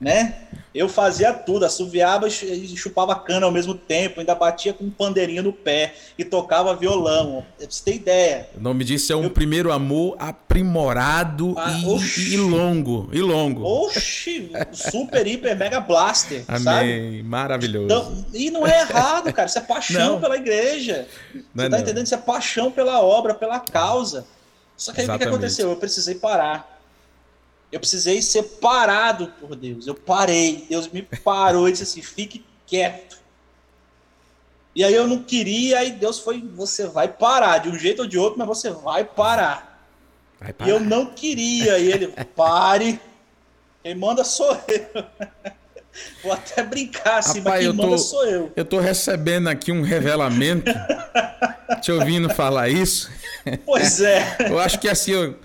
né? 0.00 0.48
Eu 0.72 0.88
fazia 0.88 1.32
tudo, 1.32 1.64
assoviava 1.64 2.28
e 2.28 2.76
chupava 2.76 3.14
cana 3.16 3.44
ao 3.44 3.50
mesmo 3.50 3.74
tempo, 3.74 4.20
ainda 4.20 4.36
batia 4.36 4.72
com 4.72 4.84
um 4.84 4.90
pandeirinho 4.90 5.42
no 5.42 5.52
pé 5.52 5.94
e 6.16 6.24
tocava 6.24 6.76
violão. 6.76 7.44
Você 7.58 7.82
tem 7.82 7.96
ideia? 7.96 8.48
O 8.56 8.60
nome 8.60 8.84
disso 8.84 9.12
é 9.12 9.16
um 9.16 9.24
eu... 9.24 9.30
primeiro 9.30 9.72
amor 9.72 10.14
aprimorado 10.18 11.54
ah, 11.58 11.72
e, 11.72 12.34
e, 12.34 12.36
longo. 12.36 13.08
E 13.12 13.20
longo. 13.20 13.64
Oxi, 13.64 14.52
super, 14.72 15.26
hiper, 15.26 15.56
mega 15.56 15.80
blaster. 15.80 16.44
Amém. 16.46 16.62
Sabe? 16.62 17.22
Maravilhoso. 17.24 17.86
Então, 17.86 18.26
e 18.32 18.50
não 18.50 18.64
é 18.64 18.82
errado, 18.82 19.32
cara. 19.32 19.48
Isso 19.48 19.58
é 19.58 19.62
paixão 19.62 20.12
não. 20.12 20.20
pela 20.20 20.36
igreja. 20.36 21.08
Não 21.34 21.42
Você 21.42 21.66
é 21.66 21.68
tá 21.68 21.76
não. 21.76 21.78
entendendo? 21.80 22.04
Isso 22.04 22.14
é 22.14 22.18
paixão 22.18 22.70
pela 22.70 23.00
obra, 23.00 23.34
pela 23.34 23.58
causa. 23.58 24.24
Só 24.76 24.92
que 24.92 25.00
aí 25.00 25.08
o 25.08 25.18
que 25.18 25.24
aconteceu? 25.24 25.68
Eu 25.68 25.76
precisei 25.76 26.14
parar. 26.14 26.79
Eu 27.72 27.78
precisei 27.78 28.20
ser 28.20 28.42
parado 28.42 29.32
por 29.40 29.54
Deus. 29.54 29.86
Eu 29.86 29.94
parei. 29.94 30.66
Deus 30.68 30.88
me 30.88 31.02
parou 31.02 31.68
e 31.68 31.72
disse 31.72 31.84
assim: 31.84 32.02
fique 32.02 32.44
quieto. 32.66 33.18
E 34.74 34.84
aí 34.84 34.94
eu 34.94 35.06
não 35.06 35.22
queria, 35.22 35.84
e 35.84 35.92
Deus 35.92 36.18
foi: 36.18 36.42
você 36.54 36.86
vai 36.86 37.08
parar, 37.08 37.58
de 37.58 37.68
um 37.68 37.78
jeito 37.78 38.02
ou 38.02 38.08
de 38.08 38.18
outro, 38.18 38.38
mas 38.38 38.48
você 38.48 38.70
vai 38.70 39.04
parar. 39.04 39.88
Vai 40.38 40.52
parar. 40.52 40.68
E 40.68 40.72
eu 40.72 40.80
não 40.80 41.06
queria, 41.06 41.78
e 41.78 41.90
ele: 41.90 42.08
pare. 42.34 43.00
Quem 43.82 43.94
manda 43.94 44.24
sou 44.24 44.52
eu. 44.68 45.04
Vou 46.22 46.32
até 46.32 46.62
brincar 46.62 47.18
assim, 47.18 47.38
Rapaz, 47.38 47.66
mas 47.66 47.76
quem 47.76 47.84
manda 47.84 47.98
sou 47.98 48.24
eu. 48.24 48.52
Eu 48.54 48.64
tô 48.64 48.78
recebendo 48.78 49.48
aqui 49.48 49.72
um 49.72 49.82
revelamento, 49.82 50.72
te 51.82 51.90
ouvindo 51.90 52.30
falar 52.30 52.68
isso. 52.68 53.10
Pois 53.64 54.00
é. 54.00 54.36
Eu 54.48 54.58
acho 54.58 54.78
que 54.78 54.88
assim, 54.88 55.12
eu, 55.12 55.36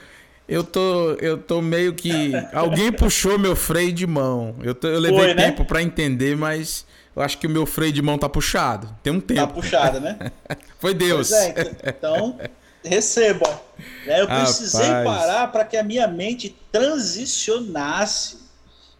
Eu 0.47 0.63
tô, 0.63 1.13
eu 1.13 1.37
tô 1.37 1.61
meio 1.61 1.93
que. 1.93 2.31
Alguém 2.53 2.91
puxou 2.91 3.39
meu 3.39 3.55
freio 3.55 3.91
de 3.91 4.05
mão. 4.05 4.55
Eu, 4.61 4.75
tô, 4.75 4.87
eu 4.87 4.99
levei 4.99 5.19
Foi, 5.19 5.33
né? 5.33 5.45
tempo 5.45 5.65
para 5.65 5.81
entender, 5.81 6.35
mas 6.37 6.85
eu 7.15 7.21
acho 7.21 7.37
que 7.37 7.47
o 7.47 7.49
meu 7.49 7.65
freio 7.65 7.91
de 7.91 8.01
mão 8.01 8.17
tá 8.17 8.29
puxado. 8.29 8.95
Tem 9.01 9.11
um 9.11 9.19
tempo. 9.19 9.41
Tá 9.41 9.47
puxado, 9.47 9.99
né? 9.99 10.31
Foi 10.79 10.93
Deus. 10.93 11.31
É, 11.31 11.71
então, 11.87 12.39
receba. 12.83 13.61
Né? 14.05 14.21
Eu 14.21 14.27
precisei 14.27 14.85
Rapaz. 14.85 15.19
parar 15.19 15.47
para 15.51 15.65
que 15.65 15.77
a 15.77 15.83
minha 15.83 16.07
mente 16.07 16.55
transicionasse 16.71 18.45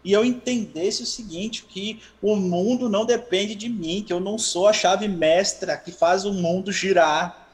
e 0.06 0.12
eu 0.12 0.24
entendesse 0.24 1.02
o 1.02 1.06
seguinte, 1.06 1.64
que 1.68 2.00
o 2.22 2.36
mundo 2.36 2.88
não 2.88 3.04
depende 3.04 3.56
de 3.56 3.68
mim, 3.68 4.04
que 4.06 4.12
eu 4.12 4.20
não 4.20 4.38
sou 4.38 4.68
a 4.68 4.72
chave 4.72 5.08
mestra 5.08 5.76
que 5.76 5.90
faz 5.90 6.24
o 6.24 6.32
mundo 6.32 6.70
girar. 6.70 7.45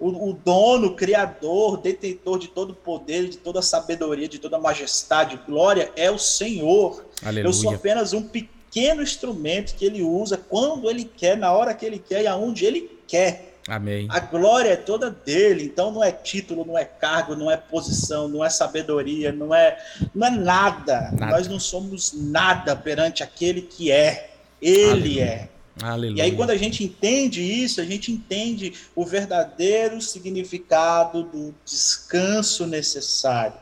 O, 0.00 0.30
o 0.30 0.32
dono, 0.32 0.88
o 0.88 0.94
criador, 0.94 1.78
detentor 1.78 2.38
de 2.38 2.48
todo 2.48 2.70
o 2.70 2.74
poder, 2.74 3.28
de 3.28 3.36
toda 3.36 3.58
a 3.58 3.62
sabedoria, 3.62 4.28
de 4.28 4.38
toda 4.38 4.56
a 4.56 4.60
majestade, 4.60 5.40
glória 5.46 5.90
é 5.96 6.10
o 6.10 6.18
Senhor. 6.18 7.04
Aleluia. 7.24 7.48
Eu 7.48 7.52
sou 7.52 7.74
apenas 7.74 8.12
um 8.12 8.22
pequeno 8.22 9.02
instrumento 9.02 9.74
que 9.74 9.84
ele 9.84 10.02
usa 10.02 10.36
quando 10.36 10.88
ele 10.88 11.04
quer, 11.04 11.36
na 11.36 11.52
hora 11.52 11.74
que 11.74 11.84
ele 11.84 11.98
quer 11.98 12.22
e 12.22 12.26
aonde 12.26 12.64
ele 12.64 12.98
quer. 13.08 13.48
Amém. 13.68 14.06
A 14.08 14.18
glória 14.18 14.70
é 14.70 14.76
toda 14.76 15.10
dele, 15.10 15.64
então 15.64 15.90
não 15.90 16.02
é 16.02 16.10
título, 16.10 16.64
não 16.64 16.76
é 16.76 16.86
cargo, 16.86 17.36
não 17.36 17.50
é 17.50 17.56
posição, 17.56 18.26
não 18.26 18.42
é 18.42 18.48
sabedoria, 18.48 19.30
não 19.30 19.54
é, 19.54 19.76
não 20.14 20.26
é 20.26 20.30
nada. 20.30 21.10
nada. 21.12 21.32
Nós 21.32 21.46
não 21.46 21.60
somos 21.60 22.14
nada 22.14 22.74
perante 22.74 23.22
aquele 23.22 23.60
que 23.60 23.92
é. 23.92 24.30
Ele 24.60 25.20
Aleluia. 25.20 25.24
é. 25.24 25.48
Aleluia. 25.82 26.18
E 26.18 26.22
aí, 26.22 26.36
quando 26.36 26.50
a 26.50 26.56
gente 26.56 26.82
entende 26.82 27.42
isso, 27.42 27.80
a 27.80 27.84
gente 27.84 28.10
entende 28.10 28.74
o 28.94 29.04
verdadeiro 29.04 30.00
significado 30.00 31.22
do 31.22 31.54
descanso 31.64 32.66
necessário. 32.66 33.58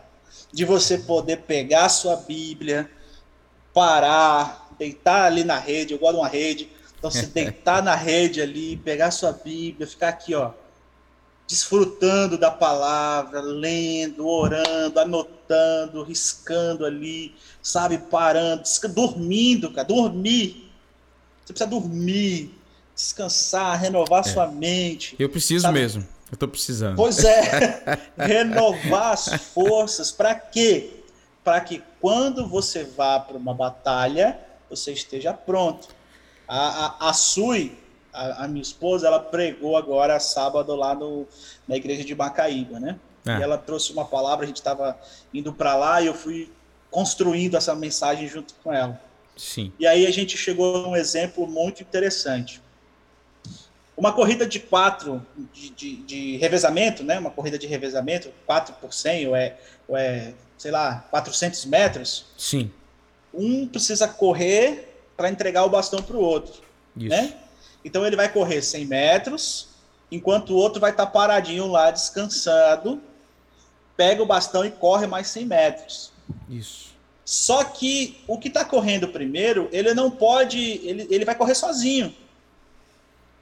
De 0.52 0.64
você 0.64 0.98
poder 0.98 1.38
pegar 1.42 1.86
a 1.86 1.88
sua 1.90 2.16
Bíblia, 2.16 2.90
parar, 3.74 4.74
deitar 4.78 5.26
ali 5.26 5.44
na 5.44 5.58
rede, 5.58 5.92
eu 5.92 5.98
gosto 5.98 6.14
de 6.14 6.20
uma 6.20 6.28
rede, 6.28 6.68
então, 6.98 7.10
se 7.10 7.26
deitar 7.32 7.82
na 7.82 7.94
rede 7.94 8.40
ali, 8.40 8.76
pegar 8.76 9.10
sua 9.10 9.32
Bíblia, 9.32 9.86
ficar 9.86 10.08
aqui, 10.08 10.34
ó, 10.34 10.52
desfrutando 11.46 12.36
da 12.36 12.50
palavra, 12.50 13.40
lendo, 13.40 14.26
orando, 14.26 14.98
anotando, 14.98 16.02
riscando 16.02 16.84
ali, 16.84 17.34
sabe, 17.62 17.98
parando, 17.98 18.62
dormindo, 18.92 19.70
cara, 19.70 19.86
dormir. 19.86 20.65
Você 21.46 21.52
precisa 21.52 21.70
dormir, 21.70 22.58
descansar, 22.92 23.78
renovar 23.78 24.20
é. 24.20 24.22
sua 24.24 24.48
mente. 24.48 25.14
Eu 25.16 25.28
preciso 25.28 25.62
sabe? 25.62 25.78
mesmo. 25.78 26.06
Eu 26.30 26.36
tô 26.36 26.48
precisando. 26.48 26.96
Pois 26.96 27.22
é. 27.22 28.00
renovar 28.18 29.12
as 29.12 29.28
forças 29.54 30.10
para 30.10 30.34
quê? 30.34 31.04
Para 31.44 31.60
que 31.60 31.84
quando 32.00 32.48
você 32.48 32.82
vá 32.82 33.20
para 33.20 33.36
uma 33.36 33.54
batalha, 33.54 34.40
você 34.68 34.92
esteja 34.92 35.32
pronto. 35.32 35.86
A, 36.48 37.06
a, 37.06 37.10
a 37.10 37.12
Sui, 37.12 37.78
a, 38.12 38.44
a, 38.44 38.48
minha 38.48 38.62
esposa, 38.62 39.06
ela 39.06 39.20
pregou 39.20 39.76
agora 39.76 40.18
sábado 40.18 40.74
lá 40.74 40.96
no, 40.96 41.28
na 41.68 41.76
igreja 41.76 42.04
de 42.04 42.12
Macaíba, 42.12 42.80
né? 42.80 42.98
É. 43.24 43.38
E 43.38 43.42
ela 43.42 43.56
trouxe 43.56 43.92
uma 43.92 44.04
palavra, 44.04 44.44
a 44.44 44.48
gente 44.48 44.56
estava 44.56 44.98
indo 45.32 45.52
para 45.52 45.76
lá 45.76 46.02
e 46.02 46.06
eu 46.06 46.14
fui 46.14 46.50
construindo 46.90 47.56
essa 47.56 47.72
mensagem 47.76 48.26
junto 48.26 48.52
com 48.64 48.72
ela. 48.72 49.00
Sim. 49.36 49.72
E 49.78 49.86
aí 49.86 50.06
a 50.06 50.10
gente 50.10 50.36
chegou 50.36 50.76
a 50.76 50.88
um 50.88 50.96
exemplo 50.96 51.46
muito 51.46 51.82
interessante. 51.82 52.60
Uma 53.96 54.12
corrida 54.12 54.46
de 54.46 54.60
quatro, 54.60 55.24
de, 55.52 55.70
de, 55.70 55.96
de, 55.96 56.36
revezamento, 56.36 57.02
né? 57.02 57.18
Uma 57.18 57.30
corrida 57.30 57.58
de 57.58 57.66
revezamento, 57.66 58.30
4 58.46 58.74
por 58.74 58.92
100, 58.92 59.28
ou 59.28 59.36
é, 59.36 59.56
ou 59.88 59.96
é, 59.96 60.34
sei 60.58 60.70
lá, 60.70 61.06
400 61.10 61.64
metros. 61.66 62.26
Sim. 62.36 62.70
Um 63.32 63.66
precisa 63.66 64.08
correr 64.08 65.02
para 65.16 65.30
entregar 65.30 65.64
o 65.64 65.70
bastão 65.70 66.02
para 66.02 66.16
o 66.16 66.20
outro. 66.20 66.62
Isso. 66.96 67.08
Né? 67.08 67.34
Então 67.84 68.04
ele 68.06 68.16
vai 68.16 68.30
correr 68.30 68.62
100 68.62 68.84
metros, 68.86 69.68
enquanto 70.10 70.50
o 70.50 70.56
outro 70.56 70.80
vai 70.80 70.90
estar 70.90 71.06
tá 71.06 71.12
paradinho 71.12 71.66
lá, 71.66 71.90
descansado, 71.90 73.00
pega 73.96 74.22
o 74.22 74.26
bastão 74.26 74.64
e 74.64 74.70
corre 74.70 75.06
mais 75.06 75.28
100 75.28 75.46
metros. 75.46 76.12
Isso. 76.48 76.85
Só 77.26 77.64
que 77.64 78.22
o 78.28 78.38
que 78.38 78.46
está 78.46 78.64
correndo 78.64 79.08
primeiro, 79.08 79.68
ele 79.72 79.92
não 79.92 80.08
pode, 80.08 80.60
ele, 80.86 81.08
ele 81.10 81.24
vai 81.24 81.34
correr 81.34 81.56
sozinho. 81.56 82.14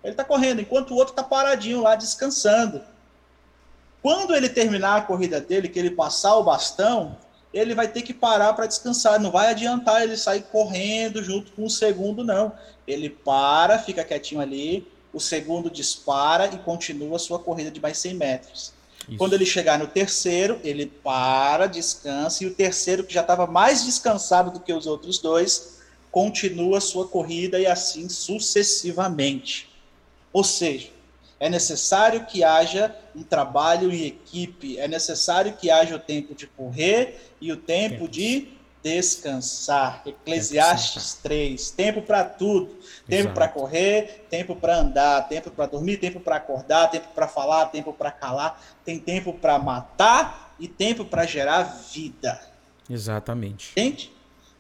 Ele 0.03 0.15
está 0.15 0.25
correndo, 0.25 0.63
enquanto 0.63 0.93
o 0.93 0.95
outro 0.95 1.13
está 1.13 1.23
paradinho 1.23 1.83
lá, 1.83 1.95
descansando. 1.95 2.83
Quando 4.01 4.35
ele 4.35 4.49
terminar 4.49 4.97
a 4.97 5.03
corrida 5.03 5.39
dele, 5.39 5.69
que 5.69 5.79
ele 5.79 5.91
passar 5.91 6.35
o 6.37 6.43
bastão, 6.43 7.19
ele 7.53 7.75
vai 7.75 7.87
ter 7.87 8.01
que 8.01 8.15
parar 8.15 8.55
para 8.55 8.67
descansar. 8.67 9.21
Não 9.21 9.31
vai 9.31 9.49
adiantar 9.49 10.03
ele 10.03 10.17
sair 10.17 10.45
correndo 10.45 11.23
junto 11.23 11.53
com 11.53 11.65
o 11.65 11.71
segundo, 11.71 12.25
não. 12.25 12.53
Ele 12.87 13.11
para, 13.11 13.79
fica 13.79 14.03
quietinho 14.03 14.41
ali, 14.41 14.91
o 15.13 15.21
segundo 15.21 15.71
dispara 15.71 16.47
e 16.47 16.59
continua 16.59 17.17
a 17.17 17.21
sua 17.21 17.39
corrida 17.39 17.71
de 17.71 17.81
mais 17.83 17.99
100 17.99 18.15
metros. 18.15 18.73
Isso. 19.09 19.19
Quando 19.19 19.35
ele 19.35 19.47
chegar 19.47 19.79
no 19.79 19.87
terceiro, 19.87 20.59
ele 20.65 20.87
para, 20.87 21.67
descansa, 21.67 22.43
e 22.43 22.47
o 22.47 22.55
terceiro, 22.55 23.05
que 23.05 23.13
já 23.13 23.21
estava 23.21 23.47
mais 23.47 23.85
descansado 23.85 24.51
do 24.51 24.61
que 24.61 24.73
os 24.73 24.87
outros 24.87 25.19
dois, 25.19 25.81
continua 26.11 26.79
a 26.79 26.81
sua 26.81 27.07
corrida 27.07 27.59
e 27.59 27.67
assim 27.67 28.09
sucessivamente. 28.09 29.69
Ou 30.33 30.45
seja, 30.45 30.89
é 31.39 31.49
necessário 31.51 32.25
que 32.25 32.43
haja 32.43 32.95
um 33.15 33.23
trabalho 33.23 33.93
em 33.93 34.07
equipe, 34.07 34.79
é 34.79 34.89
necessário 34.89 35.55
que 35.55 35.71
haja 35.71 35.97
o 35.97 35.99
tempo 35.99 36.35
de 36.35 36.47
correr 36.47 37.21
e 37.41 37.53
o 37.53 37.57
tempo 37.57 38.09
de 38.09 38.49
descansar. 38.85 40.03
Eclesiastes 40.05 41.15
3, 41.23 41.71
tempo 41.71 42.03
para 42.03 42.23
tudo. 42.23 42.77
Tempo 43.09 43.33
para 43.33 43.49
correr, 43.49 44.27
tempo 44.29 44.55
para 44.55 44.77
andar, 44.77 45.27
tempo 45.27 45.51
para 45.51 45.65
dormir, 45.65 45.97
tempo 45.97 46.21
para 46.21 46.37
acordar, 46.37 46.91
tempo 46.91 47.09
para 47.15 47.27
falar, 47.27 47.67
tempo 47.67 47.95
para 47.95 48.11
calar, 48.11 48.63
tem 48.85 48.99
tempo 48.99 49.33
para 49.33 49.59
matar 49.59 50.55
e 50.61 50.69
tempo 50.69 51.05
para 51.05 51.25
gerar 51.25 51.63
vida. 51.63 52.39
Exatamente. 52.89 53.73
Entende? 53.73 54.13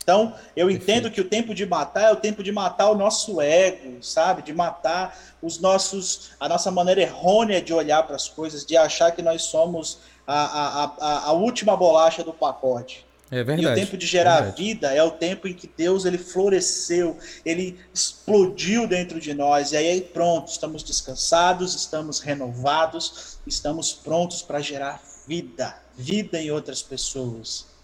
Então, 0.02 0.34
eu 0.54 0.70
entendo 0.70 1.10
que 1.10 1.20
o 1.20 1.28
tempo 1.28 1.54
de 1.54 1.64
matar 1.64 2.04
é 2.04 2.12
o 2.12 2.16
tempo 2.16 2.42
de 2.42 2.52
matar 2.52 2.90
o 2.90 2.94
nosso 2.94 3.40
ego, 3.40 4.02
sabe? 4.02 4.42
De 4.42 4.52
matar 4.52 5.18
os 5.40 5.58
nossos, 5.58 6.32
a 6.38 6.46
nossa 6.46 6.70
maneira 6.70 7.00
errônea 7.02 7.60
de 7.60 7.72
olhar 7.72 8.02
para 8.02 8.16
as 8.16 8.28
coisas, 8.28 8.66
de 8.66 8.76
achar 8.76 9.12
que 9.12 9.22
nós 9.22 9.42
somos 9.44 10.00
a, 10.26 10.34
a, 10.34 10.84
a, 10.84 11.24
a 11.26 11.32
última 11.32 11.74
bolacha 11.74 12.22
do 12.22 12.34
pacote. 12.34 13.06
É 13.30 13.42
verdade. 13.42 13.62
E 13.62 13.66
o 13.66 13.74
tempo 13.74 13.96
de 13.96 14.06
gerar 14.06 14.40
verdade. 14.40 14.62
vida 14.62 14.92
é 14.92 15.02
o 15.02 15.10
tempo 15.10 15.48
em 15.48 15.54
que 15.54 15.66
Deus 15.66 16.04
ele 16.04 16.18
floresceu, 16.18 17.18
ele 17.44 17.78
explodiu 17.92 18.86
dentro 18.86 19.18
de 19.18 19.32
nós. 19.34 19.72
E 19.72 19.76
aí 19.76 20.00
pronto, 20.00 20.48
estamos 20.48 20.82
descansados, 20.82 21.74
estamos 21.74 22.20
renovados, 22.20 23.38
estamos 23.46 23.92
prontos 23.92 24.42
para 24.42 24.60
gerar 24.60 25.02
vida, 25.26 25.74
vida 25.96 26.40
em 26.40 26.50
outras 26.50 26.82
pessoas 26.82 27.74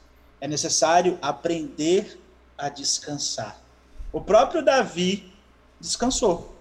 é 0.40 0.48
necessário 0.48 1.18
aprender 1.20 2.18
a 2.56 2.68
descansar. 2.68 3.58
O 4.12 4.20
próprio 4.20 4.64
Davi 4.64 5.30
descansou. 5.78 6.56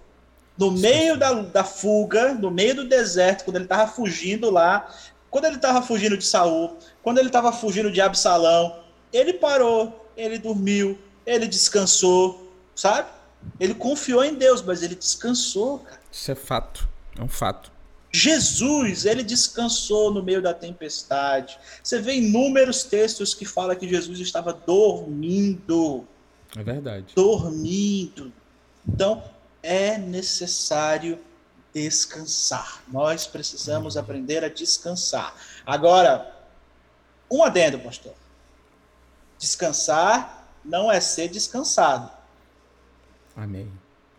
No 0.58 0.72
meio 0.72 1.18
da, 1.18 1.32
da 1.34 1.64
fuga, 1.64 2.34
no 2.34 2.52
meio 2.52 2.76
do 2.76 2.88
deserto, 2.88 3.46
quando 3.46 3.56
ele 3.56 3.66
estava 3.66 3.90
fugindo 3.90 4.50
lá, 4.50 4.94
quando 5.30 5.46
ele 5.46 5.56
estava 5.56 5.82
fugindo 5.82 6.18
de 6.18 6.26
Saul, 6.26 6.78
quando 7.04 7.20
ele 7.20 7.28
estava 7.28 7.52
fugindo 7.52 7.92
de 7.92 8.02
Absalão, 8.02 8.80
ele 9.12 9.34
parou, 9.34 10.10
ele 10.16 10.38
dormiu, 10.38 10.98
ele 11.26 11.48
descansou, 11.48 12.52
sabe? 12.76 13.10
Ele 13.60 13.74
confiou 13.74 14.24
em 14.24 14.34
Deus, 14.34 14.62
mas 14.62 14.84
ele 14.84 14.96
descansou, 14.96 15.80
cara. 15.80 16.00
Isso 16.12 16.32
é 16.32 16.36
fato, 16.36 16.88
é 17.18 17.24
um 17.24 17.30
fato. 17.30 17.72
Jesus, 18.12 19.06
ele 19.06 19.22
descansou 19.22 20.12
no 20.12 20.24
meio 20.24 20.42
da 20.42 20.54
tempestade. 20.54 21.60
Você 21.84 22.00
vê 22.00 22.16
inúmeros 22.16 22.84
textos 22.84 23.36
que 23.36 23.46
falam 23.46 23.76
que 23.76 23.88
Jesus 23.88 24.20
estava 24.20 24.52
dormindo. 24.52 26.08
É 26.58 26.64
verdade. 26.64 27.14
Dormindo. 27.16 28.34
Então, 28.88 29.24
é 29.62 29.98
necessário 29.98 31.20
descansar. 31.74 32.82
Nós 32.88 33.28
precisamos 33.28 33.98
aprender 33.98 34.44
a 34.44 34.50
descansar. 34.50 35.36
Agora, 35.66 36.34
um 37.30 37.44
adendo, 37.44 37.80
pastor. 37.80 38.14
Descansar 39.38 40.48
não 40.64 40.92
é 40.92 41.00
ser 41.00 41.28
descansado. 41.30 42.12
Amém. 43.36 43.72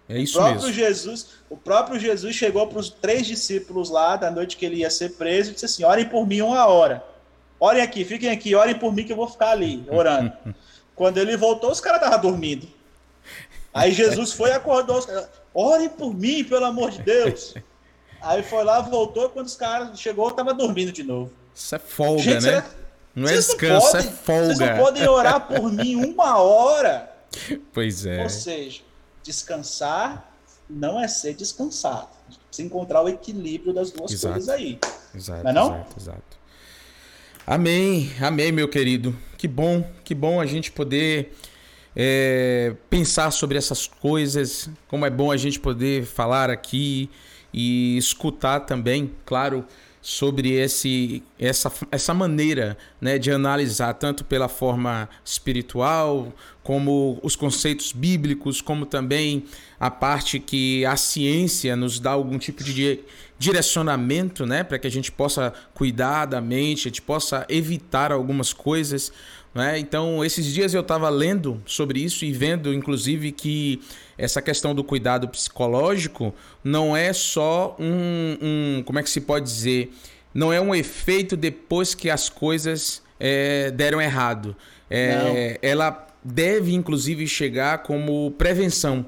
É 0.08 0.18
isso 0.18 0.38
o 0.38 0.40
próprio 0.40 0.62
mesmo. 0.62 0.72
Jesus, 0.72 1.26
o 1.48 1.56
próprio 1.56 2.00
Jesus 2.00 2.34
chegou 2.34 2.66
para 2.66 2.78
os 2.78 2.90
três 2.90 3.26
discípulos 3.26 3.90
lá 3.90 4.16
da 4.16 4.30
noite 4.30 4.56
que 4.56 4.66
ele 4.66 4.76
ia 4.76 4.90
ser 4.90 5.10
preso 5.10 5.50
e 5.50 5.54
disse 5.54 5.66
assim: 5.66 5.84
"Orem 5.84 6.08
por 6.08 6.26
mim 6.26 6.40
uma 6.40 6.66
hora. 6.66 7.04
Orem 7.60 7.82
aqui, 7.82 8.04
fiquem 8.04 8.30
aqui, 8.30 8.54
orem 8.54 8.76
por 8.76 8.92
mim 8.92 9.04
que 9.04 9.12
eu 9.12 9.16
vou 9.16 9.28
ficar 9.28 9.50
ali 9.50 9.84
orando". 9.88 10.32
Quando 10.96 11.18
ele 11.18 11.36
voltou, 11.36 11.70
os 11.70 11.80
caras 11.80 12.02
estavam 12.02 12.30
dormindo. 12.30 12.68
Aí 13.72 13.92
Jesus 13.92 14.32
foi 14.32 14.50
e 14.50 14.52
acordou 14.52 15.00
"Orem 15.54 15.88
por 15.88 16.14
mim, 16.14 16.44
pelo 16.44 16.64
amor 16.64 16.90
de 16.90 17.02
Deus". 17.02 17.54
Aí 18.22 18.42
foi 18.42 18.64
lá, 18.64 18.80
voltou, 18.80 19.30
quando 19.30 19.46
os 19.46 19.56
caras 19.56 19.98
chegou, 19.98 20.28
estava 20.28 20.52
dormindo 20.52 20.92
de 20.92 21.02
novo. 21.02 21.32
Isso 21.54 21.74
é 21.74 21.78
folga, 21.78 22.22
Gente, 22.22 22.34
né? 22.34 22.40
Será, 22.40 22.66
Não 23.14 23.28
é 23.28 23.32
descanso, 23.32 23.96
é 23.96 24.02
folga. 24.02 24.54
Vocês 24.54 24.70
não 24.70 24.78
podem 24.78 25.08
orar 25.08 25.46
por 25.46 25.72
mim 25.72 25.96
uma 25.96 26.38
hora. 26.38 27.10
Pois 27.72 28.04
é. 28.04 28.24
Ou 28.24 28.28
seja, 28.28 28.82
descansar 29.22 30.32
não 30.68 31.00
é 31.00 31.06
ser 31.06 31.32
descansado. 31.34 32.08
Precisa 32.48 32.66
encontrar 32.66 33.02
o 33.02 33.08
equilíbrio 33.08 33.72
das 33.72 33.92
duas 33.92 34.10
exato. 34.10 34.34
coisas 34.34 34.48
aí. 34.48 34.78
Exato, 35.14 35.44
não 35.44 35.50
é 35.50 35.52
não? 35.52 35.74
exato, 35.74 35.94
exato. 35.96 36.40
Amém, 37.46 38.10
amém, 38.20 38.50
meu 38.50 38.68
querido. 38.68 39.16
Que 39.38 39.46
bom, 39.46 39.84
que 40.04 40.14
bom 40.14 40.40
a 40.40 40.46
gente 40.46 40.70
poder 40.72 41.36
é, 41.94 42.74
pensar 42.88 43.30
sobre 43.30 43.58
essas 43.58 43.86
coisas. 43.86 44.68
Como 44.88 45.04
é 45.04 45.10
bom 45.10 45.30
a 45.30 45.36
gente 45.36 45.58
poder 45.58 46.04
falar 46.04 46.50
aqui 46.50 47.10
e 47.52 47.96
escutar 47.96 48.60
também, 48.60 49.12
claro, 49.24 49.64
sobre 50.02 50.52
esse, 50.52 51.22
essa, 51.38 51.70
essa 51.90 52.14
maneira 52.14 52.76
né, 53.00 53.18
de 53.18 53.30
analisar, 53.30 53.92
tanto 53.94 54.24
pela 54.24 54.48
forma 54.48 55.08
espiritual, 55.24 56.32
como 56.62 57.18
os 57.22 57.36
conceitos 57.36 57.92
bíblicos, 57.92 58.62
como 58.62 58.86
também 58.86 59.44
a 59.78 59.90
parte 59.90 60.38
que 60.38 60.84
a 60.86 60.96
ciência 60.96 61.76
nos 61.76 62.00
dá 62.00 62.12
algum 62.12 62.38
tipo 62.38 62.64
de 62.64 63.00
direcionamento, 63.38 64.46
né, 64.46 64.62
para 64.62 64.78
que 64.78 64.86
a 64.86 64.90
gente 64.90 65.12
possa 65.12 65.52
cuidar 65.74 66.26
da 66.26 66.40
mente, 66.40 66.88
a 66.88 66.90
gente 66.90 67.02
possa 67.02 67.44
evitar 67.48 68.10
algumas 68.12 68.52
coisas. 68.52 69.12
Né? 69.54 69.78
Então, 69.78 70.24
esses 70.24 70.46
dias 70.46 70.74
eu 70.74 70.80
estava 70.80 71.08
lendo 71.08 71.60
sobre 71.66 72.00
isso 72.00 72.24
e 72.24 72.32
vendo, 72.32 72.72
inclusive, 72.72 73.32
que 73.32 73.80
essa 74.16 74.40
questão 74.40 74.74
do 74.74 74.84
cuidado 74.84 75.28
psicológico 75.28 76.34
não 76.62 76.96
é 76.96 77.12
só 77.12 77.76
um, 77.78 78.38
um 78.40 78.82
como 78.84 78.98
é 78.98 79.02
que 79.02 79.10
se 79.10 79.20
pode 79.20 79.46
dizer, 79.46 79.92
não 80.32 80.52
é 80.52 80.60
um 80.60 80.74
efeito 80.74 81.36
depois 81.36 81.94
que 81.94 82.08
as 82.08 82.28
coisas 82.28 83.02
é, 83.18 83.70
deram 83.72 84.00
errado. 84.00 84.56
É, 84.88 85.58
ela 85.62 86.06
deve, 86.22 86.74
inclusive, 86.74 87.26
chegar 87.26 87.78
como 87.78 88.30
prevenção. 88.32 89.06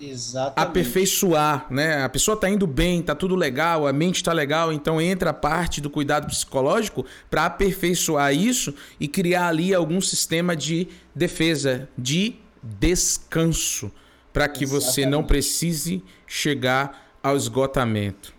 Exatamente. 0.00 0.70
Aperfeiçoar, 0.70 1.66
né? 1.70 2.04
A 2.04 2.08
pessoa 2.08 2.34
está 2.34 2.48
indo 2.48 2.66
bem, 2.66 3.00
está 3.00 3.14
tudo 3.14 3.34
legal, 3.34 3.86
a 3.86 3.92
mente 3.92 4.16
está 4.16 4.32
legal, 4.32 4.72
então 4.72 5.00
entra 5.00 5.30
a 5.30 5.34
parte 5.34 5.80
do 5.80 5.88
cuidado 5.88 6.26
psicológico 6.26 7.06
para 7.30 7.46
aperfeiçoar 7.46 8.34
isso 8.34 8.74
e 9.00 9.08
criar 9.08 9.48
ali 9.48 9.74
algum 9.74 10.00
sistema 10.00 10.54
de 10.54 10.88
defesa, 11.14 11.88
de 11.96 12.36
descanso, 12.62 13.90
para 14.32 14.48
que 14.48 14.64
Exatamente. 14.64 14.84
você 14.86 15.06
não 15.06 15.24
precise 15.24 16.02
chegar 16.26 17.10
ao 17.22 17.36
esgotamento, 17.36 18.34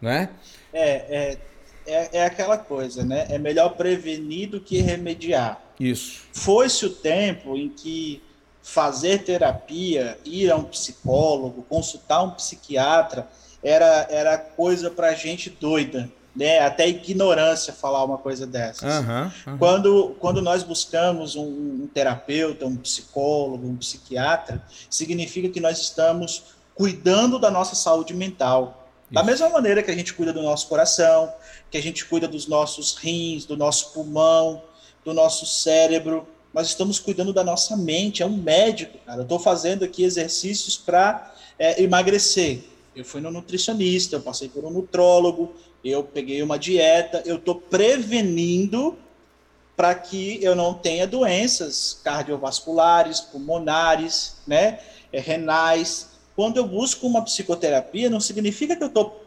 né? 0.00 0.30
É, 0.72 0.90
é, 0.90 1.38
é, 1.86 2.18
é 2.18 2.24
aquela 2.24 2.56
coisa, 2.56 3.04
né? 3.04 3.26
É 3.30 3.38
melhor 3.38 3.70
prevenir 3.70 4.48
do 4.50 4.60
que 4.60 4.78
remediar. 4.78 5.60
Isso. 5.78 6.22
Foi-se 6.32 6.86
o 6.86 6.90
tempo 6.90 7.56
em 7.56 7.68
que 7.68 8.22
fazer 8.62 9.24
terapia, 9.24 10.18
ir 10.24 10.50
a 10.50 10.56
um 10.56 10.64
psicólogo, 10.64 11.62
consultar 11.68 12.22
um 12.22 12.30
psiquiatra, 12.30 13.28
era, 13.62 14.06
era 14.10 14.38
coisa 14.38 14.90
para 14.90 15.12
gente 15.14 15.50
doida, 15.50 16.10
né? 16.34 16.60
Até 16.60 16.88
ignorância 16.88 17.72
falar 17.72 18.04
uma 18.04 18.18
coisa 18.18 18.46
dessas. 18.46 19.04
Uhum, 19.04 19.30
uhum. 19.46 19.58
Quando, 19.58 20.16
quando 20.18 20.40
nós 20.40 20.62
buscamos 20.62 21.36
um, 21.36 21.44
um, 21.44 21.88
terapeuta, 21.92 22.66
um 22.66 22.76
psicólogo, 22.76 23.66
um 23.66 23.76
psiquiatra, 23.76 24.62
significa 24.88 25.48
que 25.48 25.60
nós 25.60 25.78
estamos 25.78 26.44
cuidando 26.74 27.38
da 27.38 27.50
nossa 27.50 27.74
saúde 27.74 28.14
mental. 28.14 28.88
Da 29.10 29.24
mesma 29.24 29.48
maneira 29.48 29.82
que 29.82 29.90
a 29.90 29.94
gente 29.94 30.14
cuida 30.14 30.32
do 30.32 30.40
nosso 30.40 30.68
coração, 30.68 31.32
que 31.68 31.76
a 31.76 31.82
gente 31.82 32.04
cuida 32.04 32.28
dos 32.28 32.46
nossos 32.46 32.94
rins, 32.94 33.44
do 33.44 33.56
nosso 33.56 33.92
pulmão, 33.92 34.62
do 35.04 35.12
nosso 35.12 35.44
cérebro, 35.46 36.28
nós 36.52 36.68
estamos 36.68 36.98
cuidando 36.98 37.32
da 37.32 37.44
nossa 37.44 37.76
mente, 37.76 38.22
é 38.22 38.26
um 38.26 38.36
médico, 38.36 38.98
cara. 39.06 39.18
Eu 39.18 39.22
estou 39.22 39.38
fazendo 39.38 39.84
aqui 39.84 40.02
exercícios 40.02 40.76
para 40.76 41.32
é, 41.58 41.82
emagrecer. 41.82 42.64
Eu 42.94 43.04
fui 43.04 43.20
no 43.20 43.30
nutricionista, 43.30 44.16
eu 44.16 44.20
passei 44.20 44.48
por 44.48 44.64
um 44.64 44.70
nutrólogo, 44.70 45.54
eu 45.84 46.02
peguei 46.02 46.42
uma 46.42 46.58
dieta, 46.58 47.22
eu 47.24 47.36
estou 47.36 47.54
prevenindo 47.54 48.98
para 49.76 49.94
que 49.94 50.42
eu 50.42 50.56
não 50.56 50.74
tenha 50.74 51.06
doenças 51.06 52.00
cardiovasculares, 52.02 53.20
pulmonares, 53.20 54.36
né, 54.46 54.80
é, 55.12 55.20
renais. 55.20 56.08
Quando 56.34 56.56
eu 56.56 56.66
busco 56.66 57.06
uma 57.06 57.22
psicoterapia, 57.22 58.10
não 58.10 58.20
significa 58.20 58.74
que 58.74 58.82
eu 58.82 58.88
estou 58.88 59.24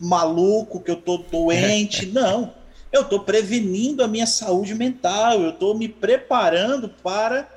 maluco, 0.00 0.80
que 0.80 0.90
eu 0.90 0.96
estou 0.96 1.18
doente, 1.18 2.06
não 2.10 2.61
eu 2.92 3.02
estou 3.02 3.20
prevenindo 3.20 4.04
a 4.04 4.08
minha 4.08 4.26
saúde 4.26 4.74
mental, 4.74 5.40
eu 5.40 5.50
estou 5.50 5.74
me 5.74 5.88
preparando 5.88 6.88
para 6.88 7.48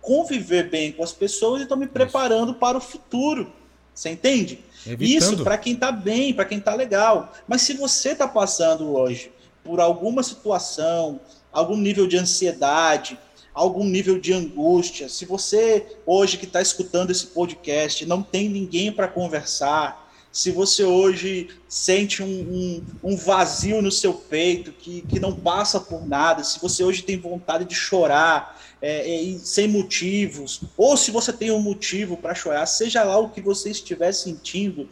conviver 0.00 0.68
bem 0.68 0.92
com 0.92 1.02
as 1.02 1.12
pessoas 1.12 1.60
e 1.60 1.62
estou 1.62 1.78
me 1.78 1.86
preparando 1.86 2.54
para 2.54 2.76
o 2.76 2.80
futuro. 2.80 3.50
Você 3.94 4.10
entende? 4.10 4.62
Evitando. 4.86 5.02
Isso 5.02 5.44
para 5.44 5.58
quem 5.58 5.74
está 5.74 5.90
bem, 5.90 6.32
para 6.32 6.44
quem 6.44 6.58
está 6.58 6.74
legal. 6.74 7.32
Mas 7.48 7.62
se 7.62 7.74
você 7.74 8.10
está 8.10 8.28
passando 8.28 8.94
hoje 8.94 9.32
por 9.64 9.80
alguma 9.80 10.22
situação, 10.22 11.20
algum 11.52 11.76
nível 11.76 12.06
de 12.06 12.16
ansiedade, 12.16 13.18
algum 13.52 13.84
nível 13.84 14.18
de 14.18 14.32
angústia, 14.32 15.08
se 15.08 15.24
você 15.24 15.86
hoje 16.06 16.38
que 16.38 16.44
está 16.44 16.62
escutando 16.62 17.10
esse 17.10 17.26
podcast 17.26 18.06
não 18.06 18.22
tem 18.22 18.48
ninguém 18.48 18.92
para 18.92 19.08
conversar, 19.08 20.09
se 20.32 20.50
você 20.52 20.84
hoje 20.84 21.48
sente 21.68 22.22
um, 22.22 22.26
um, 22.26 22.84
um, 23.02 23.16
vazio 23.16 23.82
no 23.82 23.90
seu 23.90 24.14
peito 24.14 24.70
que, 24.70 25.02
que 25.02 25.18
não 25.18 25.34
passa 25.34 25.80
por 25.80 26.06
nada, 26.06 26.44
se 26.44 26.60
você 26.60 26.84
hoje 26.84 27.02
tem 27.02 27.18
vontade 27.18 27.64
de 27.64 27.74
chorar 27.74 28.60
é, 28.80 29.32
é, 29.32 29.38
sem 29.38 29.66
motivos, 29.66 30.60
ou 30.76 30.96
se 30.96 31.10
você 31.10 31.32
tem 31.32 31.50
um 31.50 31.60
motivo 31.60 32.16
para 32.16 32.34
chorar, 32.34 32.64
seja 32.66 33.02
lá 33.02 33.18
o 33.18 33.30
que 33.30 33.40
você 33.40 33.70
estiver 33.70 34.12
sentindo, 34.12 34.88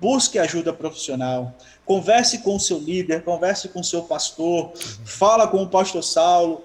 busque 0.00 0.38
ajuda 0.38 0.72
profissional. 0.72 1.54
Converse 1.84 2.38
com 2.38 2.56
o 2.56 2.60
seu 2.60 2.78
líder, 2.78 3.24
converse 3.24 3.68
com 3.68 3.80
o 3.80 3.84
seu 3.84 4.02
pastor, 4.02 4.72
fala 5.04 5.46
com 5.46 5.62
o 5.62 5.68
pastor 5.68 6.02
Saulo, 6.02 6.64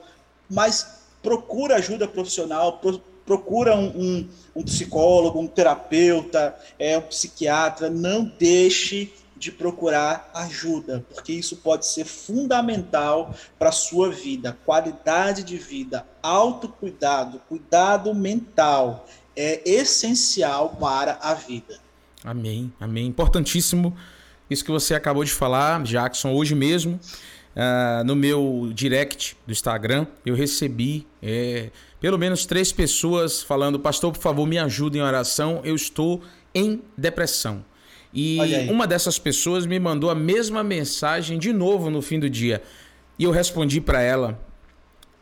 mas 0.50 1.04
procura 1.22 1.76
ajuda 1.76 2.08
profissional, 2.08 2.80
procura 3.26 3.76
um, 3.76 3.88
um, 3.88 4.30
um 4.56 4.64
psicólogo, 4.64 5.40
um 5.40 5.48
terapeuta, 5.48 6.56
é, 6.78 6.98
um 6.98 7.02
psiquiatra, 7.02 7.90
não 7.90 8.32
deixe 8.40 9.14
de 9.36 9.52
procurar 9.52 10.32
ajuda, 10.34 11.06
porque 11.14 11.34
isso 11.34 11.58
pode 11.58 11.86
ser 11.86 12.06
fundamental 12.06 13.36
para 13.60 13.70
a 13.70 13.74
sua 13.74 14.10
vida, 14.10 14.58
qualidade 14.66 15.44
de 15.44 15.58
vida, 15.58 16.06
autocuidado, 16.22 17.42
cuidado 17.50 18.14
mental 18.14 19.06
é 19.36 19.62
essencial 19.70 20.78
para 20.80 21.18
a 21.22 21.34
vida. 21.34 21.78
Amém, 22.24 22.72
amém. 22.80 23.08
Importantíssimo 23.08 23.94
isso 24.50 24.64
que 24.64 24.72
você 24.72 24.94
acabou 24.94 25.24
de 25.24 25.32
falar, 25.32 25.82
Jackson, 25.84 26.32
hoje 26.32 26.54
mesmo, 26.54 27.00
uh, 27.56 28.04
no 28.04 28.16
meu 28.16 28.72
direct 28.74 29.36
do 29.48 29.52
Instagram, 29.52 30.06
eu 30.26 30.36
recebi 30.36 31.08
é, 31.22 31.72
pelo 32.04 32.20
menos 32.20 32.46
três 32.46 32.70
pessoas 32.74 33.42
falando: 33.42 33.80
Pastor, 33.80 34.12
por 34.12 34.20
favor, 34.20 34.46
me 34.46 34.58
ajude 34.58 34.98
em 34.98 35.02
oração, 35.02 35.62
eu 35.64 35.74
estou 35.74 36.22
em 36.54 36.82
depressão. 36.98 37.64
E 38.14 38.38
uma 38.70 38.86
dessas 38.86 39.18
pessoas 39.18 39.66
me 39.66 39.80
mandou 39.80 40.10
a 40.10 40.16
mesma 40.16 40.62
mensagem 40.66 41.40
de 41.40 41.54
novo 41.54 41.90
no 41.90 42.02
fim 42.02 42.20
do 42.20 42.30
dia. 42.30 42.62
E 43.18 43.24
eu 43.24 43.32
respondi 43.32 43.80
para 43.80 44.02
ela: 44.02 44.38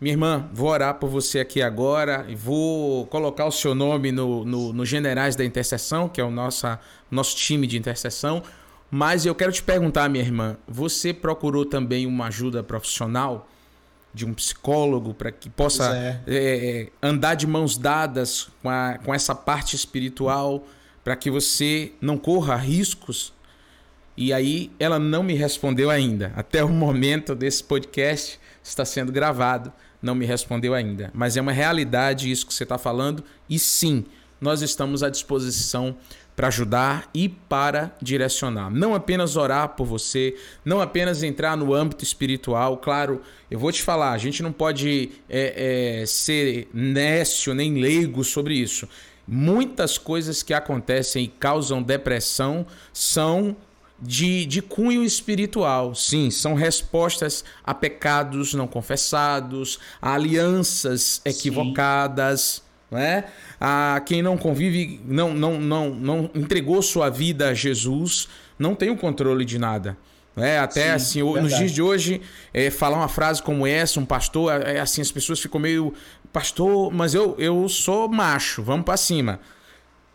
Minha 0.01 0.13
irmã, 0.13 0.49
vou 0.51 0.69
orar 0.69 0.95
por 0.95 1.07
você 1.07 1.41
aqui 1.41 1.61
agora 1.61 2.25
e 2.27 2.33
vou 2.33 3.05
colocar 3.05 3.45
o 3.45 3.51
seu 3.51 3.75
nome 3.75 4.11
no, 4.11 4.43
no, 4.43 4.73
no 4.73 4.83
Generais 4.83 5.35
da 5.35 5.45
Intercessão, 5.45 6.09
que 6.09 6.19
é 6.19 6.23
o 6.23 6.31
nosso, 6.31 6.65
nosso 7.11 7.35
time 7.35 7.67
de 7.67 7.77
intercessão. 7.77 8.41
Mas 8.89 9.23
eu 9.23 9.35
quero 9.35 9.51
te 9.51 9.61
perguntar, 9.61 10.09
minha 10.09 10.23
irmã, 10.23 10.57
você 10.67 11.13
procurou 11.13 11.63
também 11.63 12.07
uma 12.07 12.25
ajuda 12.25 12.63
profissional? 12.63 13.47
De 14.13 14.25
um 14.25 14.33
psicólogo 14.33 15.13
para 15.13 15.31
que 15.31 15.49
possa 15.49 15.95
é. 15.95 16.21
É, 16.27 16.35
é, 16.35 16.87
andar 17.01 17.35
de 17.35 17.47
mãos 17.47 17.77
dadas 17.77 18.49
com, 18.61 18.69
a, 18.69 18.97
com 19.03 19.13
essa 19.13 19.33
parte 19.33 19.75
espiritual 19.75 20.65
para 21.03 21.15
que 21.15 21.31
você 21.31 21.93
não 22.01 22.17
corra 22.17 22.55
riscos. 22.55 23.33
E 24.15 24.33
aí 24.33 24.71
ela 24.77 24.99
não 24.99 25.23
me 25.23 25.33
respondeu 25.33 25.89
ainda. 25.89 26.33
Até 26.35 26.63
o 26.63 26.69
momento 26.69 27.33
desse 27.33 27.63
podcast 27.63 28.39
está 28.61 28.83
sendo 28.83 29.11
gravado, 29.11 29.71
não 30.01 30.13
me 30.13 30.25
respondeu 30.25 30.73
ainda. 30.73 31.09
Mas 31.13 31.37
é 31.37 31.41
uma 31.41 31.53
realidade 31.53 32.29
isso 32.29 32.45
que 32.45 32.53
você 32.53 32.63
está 32.63 32.77
falando. 32.77 33.23
E 33.49 33.57
sim, 33.57 34.05
nós 34.39 34.61
estamos 34.61 35.03
à 35.03 35.09
disposição 35.09 35.95
para 36.41 36.47
ajudar 36.47 37.07
e 37.13 37.29
para 37.29 37.95
direcionar. 38.01 38.71
Não 38.71 38.95
apenas 38.95 39.35
orar 39.35 39.75
por 39.75 39.85
você, 39.85 40.35
não 40.65 40.81
apenas 40.81 41.21
entrar 41.21 41.55
no 41.55 41.71
âmbito 41.71 42.03
espiritual. 42.03 42.77
Claro, 42.77 43.21
eu 43.51 43.59
vou 43.59 43.71
te 43.71 43.83
falar, 43.83 44.11
a 44.11 44.17
gente 44.17 44.41
não 44.41 44.51
pode 44.51 45.11
é, 45.29 45.99
é, 46.01 46.05
ser 46.07 46.67
nécio 46.73 47.53
nem 47.53 47.75
leigo 47.75 48.23
sobre 48.23 48.55
isso. 48.55 48.89
Muitas 49.27 49.99
coisas 49.99 50.41
que 50.41 50.51
acontecem 50.51 51.25
e 51.25 51.27
causam 51.27 51.79
depressão 51.79 52.65
são 52.91 53.55
de, 54.01 54.43
de 54.47 54.63
cunho 54.63 55.03
espiritual. 55.03 55.93
Sim, 55.93 56.31
são 56.31 56.55
respostas 56.55 57.45
a 57.63 57.71
pecados 57.71 58.55
não 58.55 58.65
confessados, 58.65 59.77
a 60.01 60.15
alianças 60.15 61.21
equivocadas. 61.23 62.63
Né? 62.91 63.23
A 63.59 64.01
quem 64.05 64.21
não 64.21 64.37
convive, 64.37 64.99
não, 65.05 65.33
não, 65.33 65.59
não, 65.59 65.89
não 65.89 66.29
entregou 66.35 66.81
sua 66.81 67.09
vida 67.09 67.49
a 67.49 67.53
Jesus, 67.53 68.27
não 68.59 68.75
tem 68.75 68.89
o 68.89 68.97
controle 68.97 69.45
de 69.45 69.57
nada. 69.57 69.97
É, 70.35 70.59
até 70.59 70.83
Sim, 70.83 70.89
assim, 70.89 71.23
verdade. 71.23 71.43
nos 71.43 71.57
dias 71.57 71.71
de 71.71 71.81
hoje, 71.81 72.21
é, 72.53 72.69
falar 72.69 72.97
uma 72.97 73.07
frase 73.07 73.41
como 73.41 73.65
essa, 73.65 73.99
um 73.99 74.05
pastor, 74.05 74.61
é, 74.61 74.79
assim, 74.79 75.01
as 75.01 75.11
pessoas 75.11 75.39
ficam 75.39 75.59
meio. 75.59 75.93
Pastor, 76.31 76.91
mas 76.91 77.13
eu, 77.13 77.35
eu 77.37 77.67
sou 77.67 78.07
macho, 78.07 78.61
vamos 78.63 78.85
para 78.85 78.95
cima. 78.95 79.39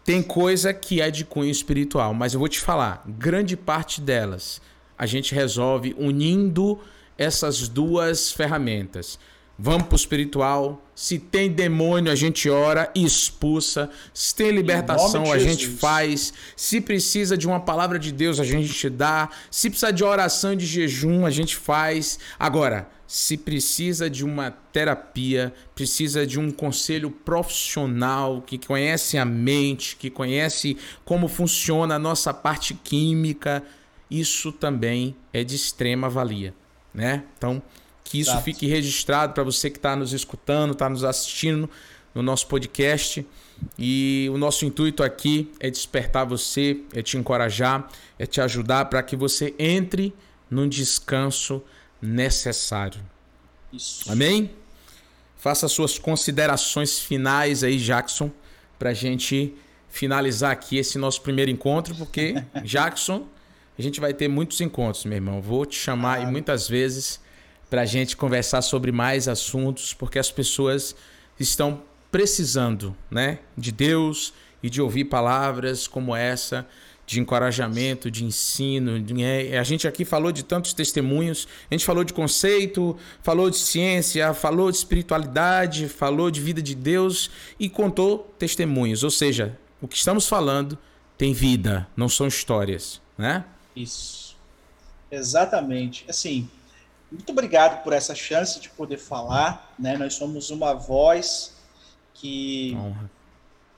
Tem 0.05 0.23
coisa 0.23 0.73
que 0.73 1.01
é 1.01 1.11
de 1.11 1.25
cunho 1.25 1.51
espiritual, 1.51 2.15
mas 2.15 2.33
eu 2.33 2.39
vou 2.39 2.49
te 2.49 2.61
falar, 2.61 3.03
grande 3.07 3.57
parte 3.57 4.01
delas 4.01 4.61
a 4.99 5.05
gente 5.05 5.35
resolve 5.35 5.95
unindo 5.99 6.81
essas 7.19 7.69
duas 7.69 8.33
ferramentas. 8.33 9.19
Vamos 9.59 9.85
para 9.85 9.95
o 9.95 9.97
espiritual. 9.97 10.83
Se 10.95 11.19
tem 11.19 11.51
demônio, 11.51 12.13
a 12.13 12.15
gente 12.15 12.49
ora 12.49 12.91
e 12.95 13.05
expulsa. 13.05 13.91
Se 14.13 14.35
tem 14.35 14.51
libertação, 14.51 15.33
a 15.33 15.39
gente 15.39 15.67
faz. 15.67 16.33
Se 16.55 16.81
precisa 16.81 17.37
de 17.37 17.47
uma 17.47 17.61
palavra 17.61 17.99
de 17.99 18.13
Deus, 18.13 18.39
a 18.39 18.45
gente 18.45 18.91
dá. 18.91 19.31
Se 19.51 19.71
precisa 19.71 19.93
de 19.93 20.05
oração 20.05 20.53
e 20.53 20.57
de 20.57 20.67
jejum, 20.67 21.25
a 21.25 21.31
gente 21.31 21.57
faz. 21.57 22.19
Agora, 22.39 22.89
se 23.07 23.37
precisa 23.37 24.11
de 24.11 24.25
uma 24.25 24.51
terapia, 24.51 25.55
precisa 25.75 26.27
de 26.27 26.39
um 26.39 26.51
conselho 26.51 27.11
profissional 27.11 28.43
que 28.43 28.59
conhece 28.59 29.17
a 29.17 29.25
mente, 29.25 29.97
que 29.97 30.11
conhece 30.11 30.77
como 31.05 31.29
funciona 31.29 31.95
a 31.95 31.99
nossa 31.99 32.35
parte 32.35 32.75
química, 32.75 33.63
isso 34.11 34.53
também 34.53 35.17
é 35.33 35.45
de 35.45 35.55
extrema 35.55 36.09
valia, 36.09 36.53
né? 36.93 37.25
Então, 37.37 37.63
que 38.07 38.21
isso 38.21 38.31
Exato. 38.31 38.45
fique 38.45 38.67
registrado 38.67 39.33
para 39.33 39.43
você 39.43 39.69
que 39.69 39.79
está 39.79 39.97
nos 39.97 40.13
escutando, 40.13 40.73
está 40.73 40.89
nos 40.89 41.03
assistindo 41.03 41.69
no 42.15 42.23
nosso 42.23 42.47
podcast. 42.47 43.27
E 43.77 44.29
o 44.33 44.39
nosso 44.39 44.65
intuito 44.65 45.03
aqui 45.03 45.51
é 45.59 45.69
despertar 45.69 46.25
você, 46.25 46.81
é 46.93 47.03
te 47.03 47.17
encorajar, 47.17 47.89
é 48.19 48.25
te 48.25 48.41
ajudar 48.41 48.85
para 48.85 49.03
que 49.03 49.17
você 49.17 49.55
entre 49.59 50.15
num 50.49 50.69
descanso 50.69 51.63
necessário. 52.01 53.01
Isso. 53.73 54.11
Amém? 54.11 54.51
Faça 55.37 55.67
suas 55.67 55.99
considerações 55.99 57.01
finais 57.01 57.65
aí, 57.65 57.79
Jackson, 57.79 58.31
para 58.79 58.91
a 58.91 58.95
gente 58.95 59.55
finalizar 59.89 60.53
aqui 60.53 60.77
esse 60.77 60.99
nosso 60.99 61.23
primeiro 61.23 61.51
encontro, 61.51 61.95
porque, 61.97 62.35
Jackson, 62.63 63.27
a 63.77 63.83
gente 63.83 64.01
vai 64.01 64.15
ter 64.15 64.29
muitos 64.29 64.61
encontros, 64.61 65.05
meu 65.07 65.17
irmão. 65.17 65.41
Vou 65.41 65.67
te 65.67 65.77
chamar 65.77 66.21
ah. 66.21 66.31
muitas 66.31 66.69
vezes 66.69 67.26
para 67.69 67.83
a 67.83 67.87
gente 67.87 68.17
conversar 68.17 68.63
sobre 68.63 68.93
mais 68.93 69.29
assuntos, 69.29 69.93
porque 69.93 70.19
as 70.19 70.31
pessoas 70.31 70.95
estão 71.39 71.83
precisando, 72.11 72.97
né, 73.11 73.41
de 73.57 73.73
Deus 73.73 74.33
e 74.63 74.71
de 74.71 74.81
ouvir 74.81 75.05
palavras 75.05 75.87
como 75.87 76.15
essa, 76.15 76.67
de 77.07 77.21
encorajamento, 77.21 78.11
de 78.11 78.25
ensino. 78.25 79.01
De, 79.01 79.23
é, 79.23 79.59
a 79.59 79.63
gente 79.63 79.87
aqui 79.87 80.05
falou 80.05 80.33
de 80.33 80.43
tantos 80.43 80.73
testemunhos, 80.73 81.47
a 81.71 81.75
gente 81.75 81.85
falou 81.85 82.05
de 82.05 82.13
conceito, 82.13 82.97
falou 83.23 83.49
de 83.49 83.59
ciência, 83.59 84.33
falou 84.35 84.71
de 84.71 84.79
espiritualidade, 84.79 85.89
falou 85.89 86.31
de 86.31 86.41
vida 86.41 86.61
de 86.61 86.75
Deus 86.75 87.31
e 87.59 87.69
contou 87.69 88.35
testemunhos. 88.39 89.03
Ou 89.03 89.11
seja, 89.11 89.57
o 89.81 89.87
que 89.87 89.97
estamos 89.97 90.29
falando 90.29 90.79
tem 91.17 91.33
vida, 91.33 91.87
não 91.97 92.09
são 92.09 92.27
histórias, 92.27 93.01
né? 93.17 93.45
Isso. 93.75 94.37
Exatamente. 95.11 96.05
Assim, 96.09 96.49
muito 97.11 97.31
obrigado 97.31 97.83
por 97.83 97.93
essa 97.93 98.15
chance 98.15 98.61
de 98.61 98.69
poder 98.71 98.99
falar. 98.99 99.75
Né? 99.79 99.97
Nós 99.97 100.15
somos 100.15 100.51
uma 100.51 100.75
voz 100.75 101.55
que 102.15 102.77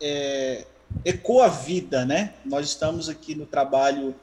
é, 0.01 0.67
ecoa 1.05 1.47
a 1.47 1.49
vida. 1.49 2.05
Né? 2.05 2.35
Nós 2.45 2.67
estamos 2.67 3.09
aqui 3.09 3.35
no 3.35 3.47
trabalho 3.47 4.15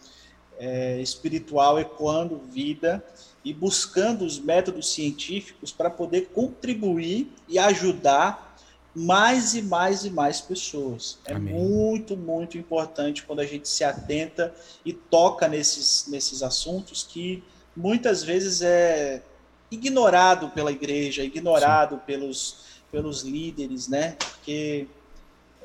é, 0.57 0.99
espiritual 1.01 1.79
ecoando 1.79 2.37
vida 2.37 3.03
e 3.43 3.53
buscando 3.53 4.25
os 4.25 4.39
métodos 4.39 4.91
científicos 4.91 5.71
para 5.71 5.89
poder 5.89 6.29
contribuir 6.33 7.31
e 7.47 7.59
ajudar 7.59 8.55
mais 8.95 9.53
e 9.53 9.61
mais 9.61 10.05
e 10.05 10.09
mais 10.09 10.41
pessoas. 10.41 11.19
É 11.25 11.33
Amém. 11.33 11.53
muito, 11.53 12.15
muito 12.15 12.57
importante 12.57 13.23
quando 13.23 13.41
a 13.41 13.45
gente 13.45 13.67
se 13.67 13.83
atenta 13.83 14.55
e 14.85 14.93
toca 14.93 15.47
nesses, 15.47 16.07
nesses 16.07 16.41
assuntos 16.41 17.03
que 17.03 17.43
muitas 17.75 18.23
vezes 18.23 18.61
é 18.61 19.21
ignorado 19.69 20.49
pela 20.49 20.71
igreja, 20.71 21.23
ignorado 21.23 22.01
pelos, 22.05 22.57
pelos 22.91 23.21
líderes, 23.21 23.87
né? 23.87 24.15
Porque 24.17 24.87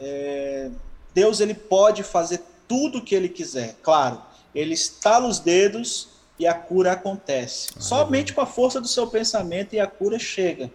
é, 0.00 0.70
Deus 1.14 1.40
ele 1.40 1.54
pode 1.54 2.02
fazer 2.02 2.42
tudo 2.66 2.98
o 2.98 3.02
que 3.02 3.14
ele 3.14 3.28
quiser. 3.28 3.76
Claro, 3.82 4.20
ele 4.54 4.74
estala 4.74 5.28
os 5.28 5.38
dedos 5.38 6.08
e 6.38 6.46
a 6.46 6.54
cura 6.54 6.92
acontece. 6.92 7.68
Ah, 7.76 7.80
Somente 7.80 8.32
com 8.32 8.40
a 8.40 8.46
força 8.46 8.80
do 8.80 8.88
seu 8.88 9.06
pensamento 9.06 9.74
e 9.74 9.80
a 9.80 9.86
cura 9.86 10.18
chega. 10.18 10.70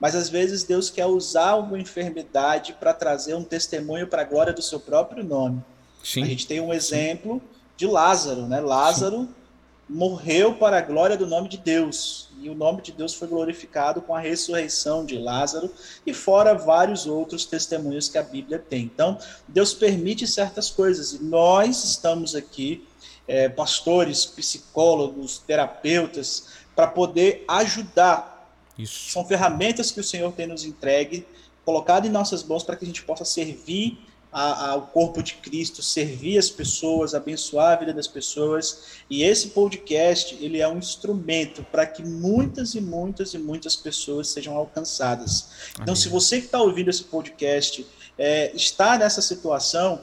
Mas 0.00 0.14
às 0.14 0.28
vezes 0.28 0.64
Deus 0.64 0.90
quer 0.90 1.06
usar 1.06 1.54
uma 1.54 1.78
enfermidade 1.78 2.72
para 2.74 2.92
trazer 2.92 3.34
um 3.34 3.44
testemunho 3.44 4.06
para 4.06 4.22
a 4.22 4.24
glória 4.24 4.52
do 4.52 4.62
seu 4.62 4.80
próprio 4.80 5.22
nome. 5.22 5.62
Sim. 6.02 6.22
A 6.22 6.26
gente 6.26 6.46
tem 6.46 6.60
um 6.60 6.72
exemplo 6.72 7.40
de 7.76 7.86
Lázaro, 7.86 8.46
né? 8.46 8.60
Lázaro 8.60 9.20
Sim 9.22 9.43
morreu 9.88 10.54
para 10.54 10.78
a 10.78 10.80
glória 10.80 11.16
do 11.16 11.26
nome 11.26 11.48
de 11.48 11.58
Deus. 11.58 12.28
E 12.40 12.48
o 12.48 12.54
nome 12.54 12.82
de 12.82 12.92
Deus 12.92 13.14
foi 13.14 13.28
glorificado 13.28 14.02
com 14.02 14.14
a 14.14 14.20
ressurreição 14.20 15.04
de 15.04 15.18
Lázaro 15.18 15.70
e 16.06 16.12
fora 16.12 16.54
vários 16.54 17.06
outros 17.06 17.44
testemunhos 17.46 18.08
que 18.08 18.18
a 18.18 18.22
Bíblia 18.22 18.58
tem. 18.58 18.82
Então, 18.82 19.18
Deus 19.48 19.72
permite 19.72 20.26
certas 20.26 20.70
coisas 20.70 21.12
e 21.12 21.22
nós 21.22 21.84
estamos 21.84 22.34
aqui, 22.34 22.86
é, 23.26 23.48
pastores, 23.48 24.26
psicólogos, 24.26 25.38
terapeutas, 25.38 26.48
para 26.74 26.86
poder 26.86 27.44
ajudar. 27.48 28.52
Isso. 28.78 29.10
São 29.10 29.24
ferramentas 29.24 29.90
que 29.90 30.00
o 30.00 30.04
Senhor 30.04 30.32
tem 30.32 30.46
nos 30.46 30.64
entregue, 30.64 31.26
colocado 31.64 32.06
em 32.06 32.10
nossas 32.10 32.42
mãos 32.42 32.62
para 32.62 32.76
que 32.76 32.84
a 32.84 32.86
gente 32.86 33.02
possa 33.02 33.24
servir 33.24 33.98
ao 34.34 34.82
corpo 34.88 35.22
de 35.22 35.34
Cristo, 35.34 35.80
servir 35.80 36.36
as 36.38 36.50
pessoas, 36.50 37.14
abençoar 37.14 37.74
a 37.74 37.76
vida 37.76 37.92
das 37.92 38.08
pessoas. 38.08 38.98
E 39.08 39.22
esse 39.22 39.50
podcast, 39.50 40.36
ele 40.40 40.60
é 40.60 40.66
um 40.66 40.76
instrumento 40.76 41.64
para 41.70 41.86
que 41.86 42.02
muitas 42.02 42.74
e 42.74 42.80
muitas 42.80 43.32
e 43.32 43.38
muitas 43.38 43.76
pessoas 43.76 44.28
sejam 44.28 44.56
alcançadas. 44.56 45.42
Amém. 45.74 45.82
Então, 45.82 45.94
se 45.94 46.08
você 46.08 46.40
que 46.40 46.46
está 46.46 46.60
ouvindo 46.60 46.90
esse 46.90 47.04
podcast 47.04 47.86
é, 48.18 48.50
está 48.56 48.98
nessa 48.98 49.22
situação, 49.22 50.00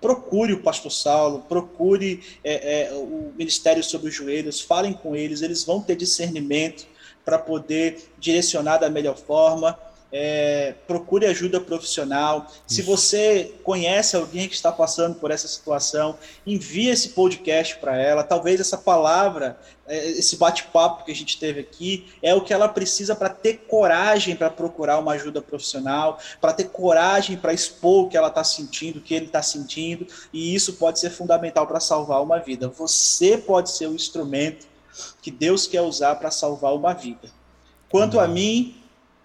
procure 0.00 0.54
o 0.54 0.62
pastor 0.62 0.90
Saulo, 0.90 1.40
procure 1.46 2.24
é, 2.42 2.84
é, 2.84 2.92
o 2.94 3.34
Ministério 3.36 3.84
sobre 3.84 4.08
os 4.08 4.14
Joelhos, 4.14 4.62
falem 4.62 4.94
com 4.94 5.14
eles, 5.14 5.42
eles 5.42 5.62
vão 5.62 5.82
ter 5.82 5.94
discernimento 5.94 6.86
para 7.22 7.38
poder 7.38 8.10
direcionar 8.18 8.78
da 8.78 8.88
melhor 8.88 9.18
forma 9.18 9.78
é, 10.12 10.74
procure 10.86 11.26
ajuda 11.26 11.60
profissional. 11.60 12.46
Isso. 12.48 12.76
Se 12.76 12.82
você 12.82 13.54
conhece 13.62 14.16
alguém 14.16 14.48
que 14.48 14.54
está 14.54 14.72
passando 14.72 15.16
por 15.16 15.30
essa 15.30 15.46
situação, 15.46 16.16
envie 16.46 16.88
esse 16.88 17.10
podcast 17.10 17.76
para 17.76 17.96
ela. 17.96 18.22
Talvez 18.22 18.60
essa 18.60 18.78
palavra, 18.78 19.58
é, 19.86 20.10
esse 20.10 20.36
bate-papo 20.36 21.04
que 21.04 21.12
a 21.12 21.14
gente 21.14 21.38
teve 21.38 21.60
aqui, 21.60 22.06
é 22.22 22.34
o 22.34 22.40
que 22.40 22.52
ela 22.52 22.68
precisa 22.68 23.14
para 23.14 23.28
ter 23.28 23.64
coragem 23.68 24.34
para 24.34 24.50
procurar 24.50 24.98
uma 24.98 25.12
ajuda 25.12 25.42
profissional, 25.42 26.18
para 26.40 26.52
ter 26.52 26.68
coragem 26.68 27.36
para 27.36 27.52
expor 27.52 28.04
o 28.04 28.08
que 28.08 28.16
ela 28.16 28.28
está 28.28 28.44
sentindo, 28.44 28.98
o 28.98 29.02
que 29.02 29.14
ele 29.14 29.26
está 29.26 29.42
sentindo, 29.42 30.06
e 30.32 30.54
isso 30.54 30.74
pode 30.74 30.98
ser 30.98 31.10
fundamental 31.10 31.66
para 31.66 31.80
salvar 31.80 32.22
uma 32.22 32.38
vida. 32.38 32.68
Você 32.68 33.36
pode 33.36 33.70
ser 33.70 33.86
o 33.86 33.94
instrumento 33.94 34.66
que 35.20 35.30
Deus 35.30 35.66
quer 35.66 35.82
usar 35.82 36.16
para 36.16 36.30
salvar 36.30 36.74
uma 36.74 36.92
vida. 36.94 37.30
Quanto 37.90 38.20
a 38.20 38.26
mim, 38.26 38.77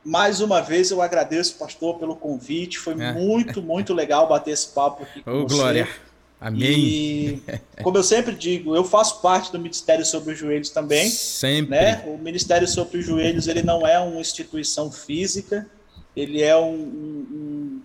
mais 0.03 0.41
uma 0.41 0.61
vez 0.61 0.91
eu 0.91 1.01
agradeço, 1.01 1.55
pastor, 1.55 1.97
pelo 1.97 2.15
convite. 2.15 2.79
Foi 2.79 2.93
é. 2.93 3.13
muito, 3.13 3.61
muito 3.61 3.93
legal 3.93 4.27
bater 4.27 4.51
esse 4.51 4.67
papo 4.67 5.03
aqui 5.03 5.21
com 5.21 5.31
oh, 5.31 5.43
você. 5.43 5.55
Glória. 5.55 5.87
Amém. 6.43 6.61
E, 6.61 7.43
como 7.81 7.97
eu 7.97 8.03
sempre 8.03 8.35
digo, 8.35 8.75
eu 8.75 8.83
faço 8.83 9.21
parte 9.21 9.49
do 9.49 9.57
Ministério 9.57 10.05
sobre 10.05 10.33
os 10.33 10.39
Joelhos 10.39 10.71
também. 10.71 11.09
Sempre. 11.09 11.69
Né? 11.69 12.03
O 12.05 12.17
Ministério 12.17 12.67
sobre 12.67 12.97
os 12.97 13.05
Joelhos 13.05 13.47
ele 13.47 13.63
não 13.63 13.87
é 13.87 13.97
uma 13.97 14.19
instituição 14.19 14.91
física, 14.91 15.65
ele 16.13 16.41
é 16.41 16.55
um, 16.57 16.73
um, 16.73 17.81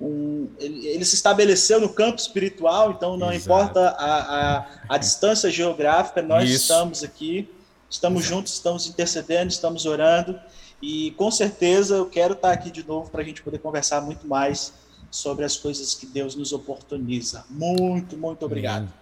um 0.00 0.48
ele, 0.58 0.86
ele, 0.86 1.04
se 1.04 1.16
estabeleceu 1.16 1.82
no 1.82 1.90
campo 1.90 2.18
espiritual, 2.18 2.92
então 2.92 3.18
não 3.18 3.30
Exato. 3.30 3.44
importa 3.44 3.88
a, 3.90 4.56
a, 4.56 4.66
a, 4.88 4.96
distância 4.96 5.50
geográfica, 5.50 6.22
nós 6.22 6.48
Isso. 6.48 6.62
estamos 6.62 7.04
aqui, 7.04 7.46
estamos 7.90 8.22
Exato. 8.22 8.34
juntos, 8.36 8.52
estamos 8.54 8.86
intercedendo, 8.86 9.52
estamos 9.52 9.84
orando. 9.84 10.40
E 10.80 11.12
com 11.12 11.30
certeza 11.30 11.96
eu 11.96 12.06
quero 12.06 12.34
estar 12.34 12.52
aqui 12.52 12.70
de 12.70 12.86
novo 12.86 13.10
para 13.10 13.22
a 13.22 13.24
gente 13.24 13.42
poder 13.42 13.58
conversar 13.58 14.00
muito 14.00 14.26
mais 14.26 14.72
sobre 15.10 15.44
as 15.44 15.56
coisas 15.56 15.94
que 15.94 16.06
Deus 16.06 16.34
nos 16.34 16.52
oportuniza. 16.52 17.44
Muito, 17.50 18.16
muito 18.16 18.44
obrigado. 18.44 18.92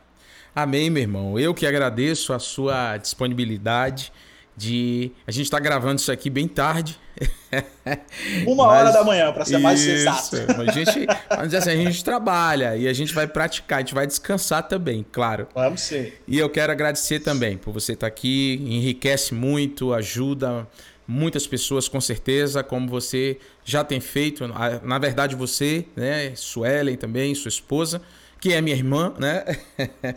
Amém, 0.55 0.89
meu 0.89 1.03
irmão. 1.03 1.39
Eu 1.39 1.53
que 1.53 1.67
agradeço 1.67 2.33
a 2.33 2.39
sua 2.39 2.97
disponibilidade 2.97 4.11
de. 4.57 5.13
A 5.27 5.31
gente 5.31 5.45
está 5.45 5.59
gravando 5.59 6.01
isso 6.01 6.11
aqui 6.11 6.31
bem 6.31 6.49
tarde. 6.49 6.99
Uma 8.47 8.67
mas, 8.67 8.79
hora 8.79 8.93
da 8.93 9.05
manhã, 9.05 9.33
para 9.33 9.45
ser 9.45 9.55
isso, 9.55 9.63
mais 9.63 9.87
exato. 9.87 10.37
A 10.37 10.73
gente, 10.73 11.07
vamos 11.29 11.47
dizer 11.47 11.57
assim, 11.59 11.71
a 11.71 11.77
gente 11.77 12.05
trabalha 12.05 12.77
e 12.77 12.89
a 12.89 12.93
gente 12.93 13.13
vai 13.13 13.27
praticar, 13.27 13.79
a 13.79 13.81
gente 13.81 13.95
vai 13.95 14.07
descansar 14.07 14.67
também, 14.67 15.05
claro. 15.13 15.47
Vamos 15.55 15.83
ser. 15.83 16.23
E 16.27 16.39
eu 16.39 16.49
quero 16.49 16.73
agradecer 16.73 17.21
também 17.21 17.57
por 17.57 17.73
você 17.73 17.93
estar 17.93 18.07
aqui, 18.07 18.61
enriquece 18.67 19.35
muito, 19.35 19.93
ajuda 19.93 20.67
muitas 21.07 21.47
pessoas 21.47 21.89
com 21.89 22.01
certeza, 22.01 22.63
como 22.63 22.89
você 22.89 23.39
já 23.65 23.85
tem 23.85 24.01
feito. 24.01 24.45
Na 24.83 24.99
verdade, 24.99 25.35
você, 25.35 25.85
né, 25.95 26.35
Suelen 26.35 26.97
também, 26.97 27.35
sua 27.35 27.49
esposa 27.49 28.03
que 28.47 28.53
é 28.53 28.61
minha 28.61 28.77
irmã, 28.77 29.13
né? 29.19 29.45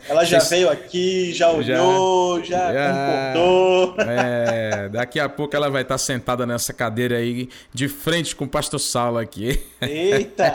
Ela 0.07 0.23
já 0.23 0.39
Vocês... 0.39 0.49
veio 0.51 0.69
aqui, 0.69 1.33
já 1.33 1.49
olhou, 1.49 2.43
já, 2.43 2.71
já 2.71 3.33
concordou. 3.33 3.95
É, 4.07 4.87
daqui 4.89 5.19
a 5.19 5.27
pouco 5.27 5.55
ela 5.55 5.67
vai 5.67 5.81
estar 5.81 5.97
sentada 5.97 6.45
nessa 6.45 6.71
cadeira 6.71 7.17
aí, 7.17 7.49
de 7.73 7.87
frente 7.87 8.35
com 8.35 8.45
o 8.45 8.47
pastor 8.47 8.79
Saulo 8.79 9.17
aqui. 9.17 9.59
Eita! 9.81 10.53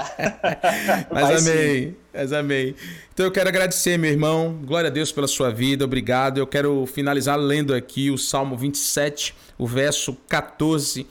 mas 1.10 1.26
vai 1.26 1.36
amei, 1.36 1.86
sim. 1.86 1.96
mas 2.14 2.32
amei. 2.32 2.76
Então 3.12 3.26
eu 3.26 3.32
quero 3.32 3.48
agradecer, 3.48 3.98
meu 3.98 4.12
irmão. 4.12 4.56
Glória 4.64 4.88
a 4.88 4.92
Deus 4.92 5.10
pela 5.10 5.26
sua 5.26 5.50
vida, 5.50 5.84
obrigado. 5.84 6.38
Eu 6.38 6.46
quero 6.46 6.86
finalizar 6.86 7.36
lendo 7.36 7.74
aqui 7.74 8.08
o 8.08 8.16
Salmo 8.16 8.56
27, 8.56 9.34
o 9.58 9.66
verso 9.66 10.16
14, 10.28 11.08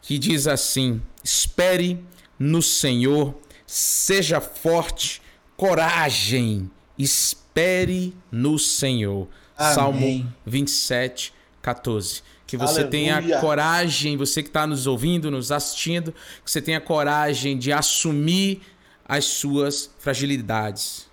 que 0.00 0.18
diz 0.18 0.46
assim: 0.46 0.98
Espere 1.22 2.02
no 2.38 2.62
Senhor, 2.62 3.34
seja 3.66 4.40
forte 4.40 5.25
coragem, 5.56 6.70
espere 6.98 8.14
no 8.30 8.58
Senhor. 8.58 9.28
Amém. 9.56 9.74
Salmo 9.74 10.34
27, 10.44 11.32
14. 11.62 12.22
Que 12.46 12.56
você 12.56 12.82
Aleluia. 12.82 12.90
tenha 12.90 13.40
coragem, 13.40 14.16
você 14.16 14.42
que 14.42 14.48
está 14.48 14.66
nos 14.66 14.86
ouvindo, 14.86 15.30
nos 15.30 15.50
assistindo, 15.50 16.12
que 16.44 16.50
você 16.50 16.62
tenha 16.62 16.80
coragem 16.80 17.58
de 17.58 17.72
assumir 17.72 18.60
as 19.04 19.24
suas 19.24 19.90
fragilidades. 19.98 21.08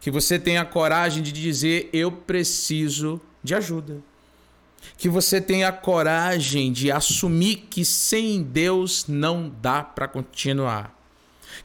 Que 0.00 0.10
você 0.10 0.38
tenha 0.38 0.64
coragem 0.64 1.22
de 1.22 1.30
dizer: 1.30 1.88
Eu 1.92 2.10
preciso 2.10 3.20
de 3.44 3.54
ajuda. 3.54 3.98
Que 4.98 5.08
você 5.08 5.40
tenha 5.40 5.70
coragem 5.70 6.72
de 6.72 6.90
assumir 6.90 7.68
que 7.70 7.84
sem 7.84 8.42
Deus 8.42 9.06
não 9.06 9.52
dá 9.60 9.84
para 9.84 10.08
continuar 10.08 11.01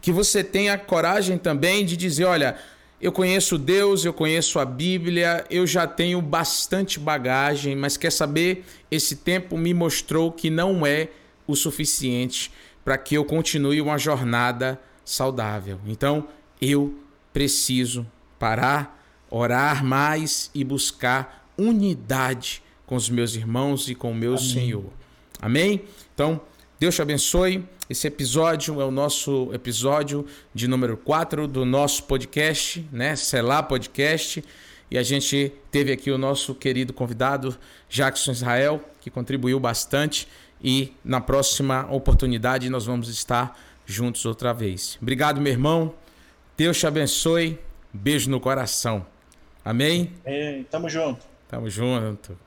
que 0.02 0.12
você 0.12 0.44
tenha 0.44 0.78
coragem 0.78 1.38
também 1.38 1.86
de 1.86 1.96
dizer: 1.98 2.26
olha, 2.26 2.58
eu 3.00 3.12
conheço 3.12 3.58
Deus, 3.58 4.06
eu 4.06 4.14
conheço 4.14 4.58
a 4.58 4.66
Bíblia, 4.66 5.46
eu 5.50 5.68
já 5.68 5.86
tenho 5.86 6.22
bastante 6.22 7.00
bagagem, 7.00 7.76
mas 7.76 7.96
quer 7.96 8.12
saber? 8.12 8.66
Esse 8.90 9.18
tempo 9.18 9.58
me 9.58 9.74
mostrou 9.74 10.32
que 10.32 10.50
não 10.50 10.86
é 10.86 11.10
o 11.46 11.56
suficiente 11.56 12.52
para 12.84 12.98
que 12.98 13.16
eu 13.16 13.24
continue 13.24 13.82
uma 13.82 13.98
jornada 13.98 14.80
saudável. 15.06 15.80
Então, 15.86 16.28
eu 16.62 16.96
preciso 17.32 18.06
parar, 18.40 19.00
orar 19.30 19.84
mais 19.84 20.50
e 20.56 20.64
buscar 20.64 21.48
unidade 21.58 22.64
com 22.86 22.96
os 22.96 23.10
meus 23.10 23.36
irmãos 23.36 23.90
e 23.90 23.96
com 23.96 24.12
o 24.12 24.16
meu 24.16 24.36
Amém. 24.36 24.44
Senhor. 24.44 24.86
Amém? 25.40 25.84
Então, 26.14 26.42
Deus 26.80 26.96
te 26.96 27.02
abençoe. 27.02 27.64
Esse 27.90 28.06
episódio 28.06 28.82
é 28.82 28.86
o 28.86 28.92
nosso 28.92 29.50
episódio 29.54 30.26
de 30.54 30.68
número 30.68 30.98
4 30.98 31.48
do 31.48 31.64
nosso 31.64 32.04
podcast, 32.04 32.86
né? 32.92 33.16
Selá 33.16 33.64
Podcast. 33.64 34.44
E 34.92 34.98
a 34.98 35.04
gente 35.04 35.54
teve 35.72 35.94
aqui 35.94 36.12
o 36.12 36.18
nosso 36.18 36.54
querido 36.54 36.92
convidado, 36.92 37.58
Jackson 37.90 38.32
Israel, 38.32 38.82
que 39.00 39.10
contribuiu 39.10 39.58
bastante. 39.58 40.28
E 40.62 40.94
na 41.02 41.22
próxima 41.22 41.88
oportunidade 41.90 42.70
nós 42.70 42.86
vamos 42.86 43.08
estar 43.08 43.58
juntos 43.86 44.26
outra 44.26 44.54
vez. 44.54 44.98
Obrigado, 45.02 45.40
meu 45.40 45.54
irmão. 45.54 45.96
Deus 46.58 46.78
te 46.78 46.86
abençoe. 46.86 47.58
Beijo 47.94 48.30
no 48.30 48.42
coração. 48.42 49.06
Amém? 49.64 50.12
Amém. 50.26 50.64
Tamo 50.70 50.90
junto. 50.90 51.26
Tamo 51.48 51.70
junto. 51.70 52.38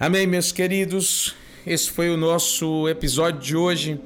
Amém, 0.00 0.26
meus 0.26 0.50
queridos 0.50 1.36
esse 1.66 1.90
foi 1.90 2.10
o 2.10 2.16
nosso 2.16 2.88
episódio 2.88 3.40
de 3.40 3.56
hoje. 3.56 3.98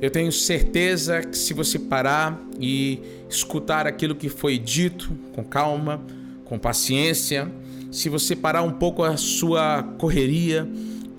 Eu 0.00 0.08
tenho 0.08 0.30
certeza 0.30 1.20
que 1.20 1.36
se 1.36 1.52
você 1.52 1.76
parar 1.76 2.40
e 2.60 3.00
escutar 3.28 3.88
aquilo 3.88 4.14
que 4.14 4.28
foi 4.28 4.56
dito 4.56 5.10
com 5.32 5.42
calma, 5.42 6.00
com 6.44 6.56
paciência, 6.56 7.50
se 7.90 8.08
você 8.08 8.36
parar 8.36 8.62
um 8.62 8.70
pouco 8.70 9.02
a 9.02 9.16
sua 9.16 9.82
correria 9.98 10.68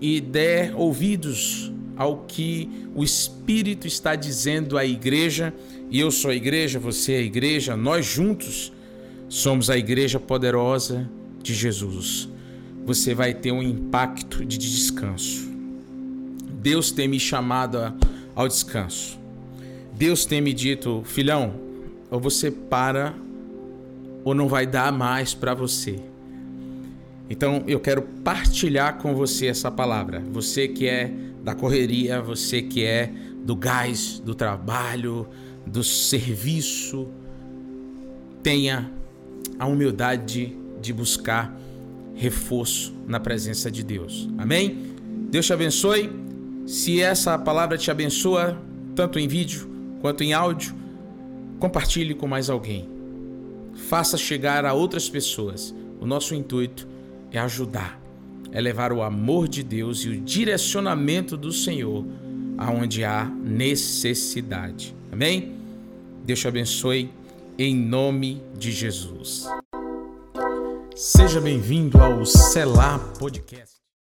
e 0.01 0.21
der 0.21 0.73
ouvidos 0.73 1.69
ao 1.97 2.23
que 2.27 2.69
o 2.95 3.03
Espírito 3.03 3.86
está 3.86 4.15
dizendo 4.15 4.77
à 4.77 4.86
igreja, 4.86 5.53
e 5.91 5.99
eu 5.99 6.09
sou 6.11 6.31
a 6.31 6.36
igreja, 6.36 6.79
você 6.79 7.11
é 7.13 7.17
a 7.17 7.21
igreja, 7.21 7.75
nós 7.75 8.05
juntos 8.05 8.71
somos 9.27 9.69
a 9.69 9.77
igreja 9.77 10.17
poderosa 10.17 11.09
de 11.41 11.53
Jesus. 11.53 12.29
Você 12.86 13.13
vai 13.13 13.34
ter 13.34 13.51
um 13.51 13.61
impacto 13.61 14.45
de 14.45 14.57
descanso. 14.57 15.52
Deus 16.64 16.91
tem 16.91 17.09
me 17.09 17.20
chamado 17.20 17.93
ao 18.34 18.47
descanso. 18.47 19.20
Deus 19.93 20.26
tem 20.26 20.39
me 20.39 20.53
dito, 20.53 21.03
filhão, 21.05 21.53
ou 22.09 22.22
você 22.22 22.49
para 22.49 23.14
ou 24.24 24.34
não 24.34 24.47
vai 24.47 24.66
dar 24.66 24.89
mais 24.89 25.34
para 25.34 25.53
você. 25.53 25.99
Então 27.30 27.64
eu 27.68 27.82
quero 27.82 28.01
partilhar 28.24 28.97
com 28.99 29.14
você 29.14 29.47
essa 29.47 29.70
palavra. 29.70 30.24
Você 30.32 30.70
que 30.70 30.88
é 30.88 31.11
da 31.43 31.53
correria, 31.53 32.22
você 32.22 32.61
que 32.61 32.86
é 32.86 33.11
do 33.43 33.57
gás, 33.57 34.20
do 34.20 34.34
trabalho, 34.34 35.28
do 35.68 35.84
serviço, 35.84 37.09
tenha 38.41 38.89
a 39.59 39.68
humildade 39.68 40.57
de 40.82 40.93
buscar 40.93 41.53
reforço 42.16 42.93
na 43.05 43.20
presença 43.20 43.70
de 43.70 43.84
Deus. 43.84 44.30
Amém? 44.38 44.95
Deus 45.30 45.45
te 45.45 45.51
abençoe. 45.51 46.22
Se 46.66 47.01
essa 47.01 47.38
palavra 47.38 47.78
te 47.78 47.91
abençoa, 47.91 48.57
tanto 48.95 49.20
em 49.20 49.28
vídeo 49.28 49.70
quanto 50.01 50.24
em 50.24 50.34
áudio, 50.34 50.74
compartilhe 51.59 52.14
com 52.14 52.28
mais 52.28 52.49
alguém. 52.49 52.89
Faça 53.74 54.18
chegar 54.18 54.66
a 54.66 54.74
outras 54.74 55.09
pessoas. 55.09 55.74
O 55.99 56.05
nosso 56.05 56.36
intuito 56.36 56.88
é 57.32 57.39
ajudar, 57.39 57.99
é 58.51 58.61
levar 58.61 58.91
o 58.91 59.01
amor 59.01 59.47
de 59.47 59.64
Deus 59.64 59.99
e 59.99 60.09
o 60.09 60.22
direcionamento 60.22 61.36
do 61.36 61.51
Senhor 61.51 62.05
aonde 62.57 63.03
há 63.03 63.26
necessidade. 63.26 64.95
Amém? 65.11 65.55
Deus 66.26 66.39
te 66.39 66.47
abençoe 66.47 67.09
em 67.57 67.76
nome 67.76 68.41
de 68.57 68.72
Jesus. 68.72 69.47
Seja 70.95 71.41
bem-vindo 71.41 71.99
ao 71.99 72.26
Selar 72.26 72.99
Podcast. 73.18 73.72